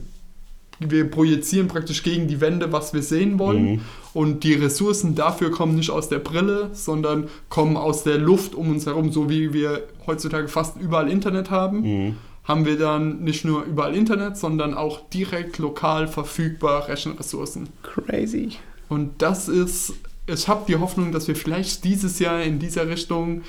wir 0.79 1.11
projizieren 1.11 1.69
praktisch 1.69 2.03
gegen 2.03 2.27
die 2.29 2.41
Wände, 2.41 2.73
was 2.73 2.95
wir 2.95 3.03
sehen 3.03 3.39
wollen. 3.39 3.73
Mhm. 3.73 3.81
Und 4.15 4.45
die 4.45 4.55
Ressourcen 4.55 5.15
dafür 5.15 5.51
kommen 5.51 5.77
nicht 5.77 5.91
aus 5.91 6.09
der 6.09 6.19
Brille, 6.19 6.71
sondern 6.73 7.29
kommen 7.49 7.77
aus 7.77 8.03
der 8.03 8.19
Luft 8.19 8.55
um 8.55 8.71
uns 8.71 8.87
herum, 8.87 9.13
so 9.13 9.29
wie 9.29 9.53
wir 9.53 9.85
heutzutage 10.07 10.49
fast 10.49 10.81
überall 10.81 11.11
Internet 11.11 11.51
haben. 11.51 11.81
Mhm. 11.83 12.17
Haben 12.45 12.65
wir 12.65 12.79
dann 12.79 13.23
nicht 13.23 13.45
nur 13.45 13.65
überall 13.65 13.95
Internet, 13.95 14.37
sondern 14.37 14.75
auch 14.75 15.09
direkt 15.11 15.59
lokal 15.59 16.09
verfügbar 16.09 16.89
Rechenressourcen. 16.89 17.69
Crazy. 17.83 18.53
Und 18.89 19.23
das 19.23 19.49
ist, 19.49 19.93
ich 20.27 20.49
habe 20.49 20.65
die 20.67 20.77
Hoffnung, 20.77 21.13
dass 21.13 21.29
wir 21.29 21.37
vielleicht 21.37 21.85
dieses 21.85 22.19
Jahr 22.19 22.43
in 22.43 22.59
dieser 22.59 22.89
Richtung 22.89 23.43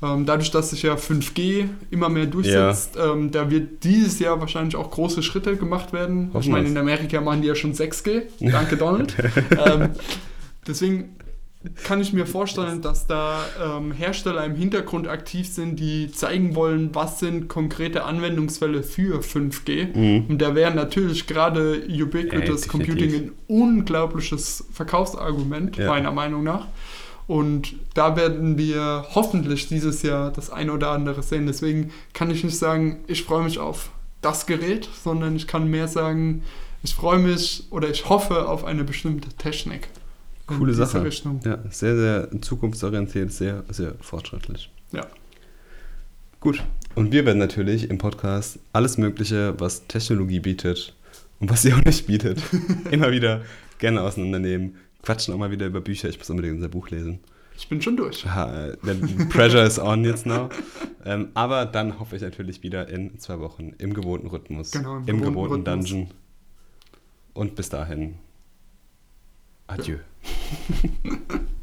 dadurch, 0.00 0.50
dass 0.50 0.70
sich 0.70 0.82
ja 0.82 0.94
5G 0.94 1.68
immer 1.90 2.08
mehr 2.08 2.26
durchsetzt, 2.26 2.96
ja. 2.96 3.12
ähm, 3.12 3.30
da 3.30 3.50
wird 3.50 3.82
dieses 3.82 4.18
Jahr 4.18 4.40
wahrscheinlich 4.40 4.76
auch 4.76 4.90
große 4.90 5.22
Schritte 5.22 5.56
gemacht 5.56 5.92
werden. 5.92 6.30
Hoffen 6.34 6.42
ich 6.42 6.50
meine, 6.50 6.68
in 6.68 6.76
Amerika 6.76 7.20
machen 7.20 7.42
die 7.42 7.48
ja 7.48 7.54
schon 7.54 7.72
6G. 7.72 8.22
Danke, 8.40 8.76
Donald. 8.76 9.14
ähm, 9.66 9.90
deswegen 10.66 11.16
kann 11.84 12.00
ich 12.00 12.12
mir 12.12 12.26
vorstellen, 12.26 12.82
dass 12.82 13.06
da 13.06 13.44
ähm, 13.62 13.92
Hersteller 13.92 14.44
im 14.44 14.54
Hintergrund 14.54 15.08
aktiv 15.08 15.48
sind, 15.48 15.80
die 15.80 16.10
zeigen 16.10 16.54
wollen, 16.54 16.94
was 16.94 17.18
sind 17.18 17.48
konkrete 17.48 18.04
Anwendungsfälle 18.04 18.82
für 18.82 19.20
5G. 19.20 19.96
Mhm. 19.96 20.26
Und 20.28 20.42
da 20.42 20.54
wäre 20.54 20.74
natürlich 20.74 21.26
gerade 21.26 21.82
Ubiquitous 21.88 22.66
äh, 22.66 22.68
Computing 22.68 23.14
ein 23.14 23.32
unglaubliches 23.48 24.64
Verkaufsargument, 24.72 25.76
ja. 25.76 25.88
meiner 25.88 26.12
Meinung 26.12 26.44
nach. 26.44 26.66
Und 27.26 27.74
da 27.94 28.16
werden 28.16 28.56
wir 28.56 29.06
hoffentlich 29.14 29.68
dieses 29.68 30.02
Jahr 30.02 30.30
das 30.30 30.50
ein 30.50 30.70
oder 30.70 30.90
andere 30.90 31.22
sehen. 31.22 31.46
Deswegen 31.46 31.90
kann 32.12 32.30
ich 32.30 32.44
nicht 32.44 32.56
sagen, 32.56 33.00
ich 33.08 33.24
freue 33.24 33.42
mich 33.42 33.58
auf 33.58 33.90
das 34.22 34.46
Gerät, 34.46 34.88
sondern 35.02 35.36
ich 35.36 35.46
kann 35.46 35.68
mehr 35.68 35.88
sagen, 35.88 36.42
ich 36.82 36.94
freue 36.94 37.18
mich 37.18 37.64
oder 37.70 37.90
ich 37.90 38.08
hoffe 38.08 38.48
auf 38.48 38.64
eine 38.64 38.84
bestimmte 38.84 39.30
Technik. 39.30 39.88
Coole 40.46 40.72
Sache. 40.72 41.02
Richtung. 41.02 41.40
Ja, 41.44 41.58
sehr, 41.70 41.96
sehr 41.96 42.40
zukunftsorientiert, 42.40 43.32
sehr, 43.32 43.64
sehr 43.68 43.94
fortschrittlich. 44.00 44.70
Ja. 44.92 45.04
Gut. 46.38 46.62
Und 46.94 47.10
wir 47.10 47.26
werden 47.26 47.38
natürlich 47.38 47.90
im 47.90 47.98
Podcast 47.98 48.60
alles 48.72 48.98
Mögliche, 48.98 49.58
was 49.58 49.86
Technologie 49.88 50.38
bietet 50.38 50.94
und 51.40 51.50
was 51.50 51.62
sie 51.62 51.72
auch 51.72 51.84
nicht 51.84 52.06
bietet, 52.06 52.40
immer 52.90 53.10
wieder 53.10 53.42
gerne 53.78 54.02
auseinandernehmen. 54.02 54.76
Quatschen 55.06 55.32
auch 55.32 55.38
mal 55.38 55.52
wieder 55.52 55.66
über 55.66 55.80
Bücher. 55.80 56.08
Ich 56.08 56.18
muss 56.18 56.28
unbedingt 56.30 56.56
unser 56.56 56.68
Buch 56.68 56.90
lesen. 56.90 57.20
Ich 57.56 57.68
bin 57.68 57.80
schon 57.80 57.96
durch. 57.96 58.24
Ja, 58.24 58.72
der 58.72 58.94
Pressure 59.28 59.62
is 59.62 59.78
on 59.78 60.04
jetzt 60.04 60.26
now. 60.26 60.48
Ähm, 61.04 61.28
aber 61.34 61.64
dann 61.64 62.00
hoffe 62.00 62.16
ich 62.16 62.22
natürlich 62.22 62.64
wieder 62.64 62.88
in 62.88 63.16
zwei 63.20 63.38
Wochen 63.38 63.72
im 63.78 63.94
gewohnten 63.94 64.26
Rhythmus, 64.26 64.72
genau, 64.72 64.96
im, 64.96 65.06
im 65.06 65.20
gewohnten, 65.20 65.64
gewohnten 65.64 65.64
Dungeon. 65.64 66.10
Und 67.34 67.54
bis 67.54 67.68
dahin, 67.68 68.16
adieu. 69.68 69.98
Ja. 71.04 71.10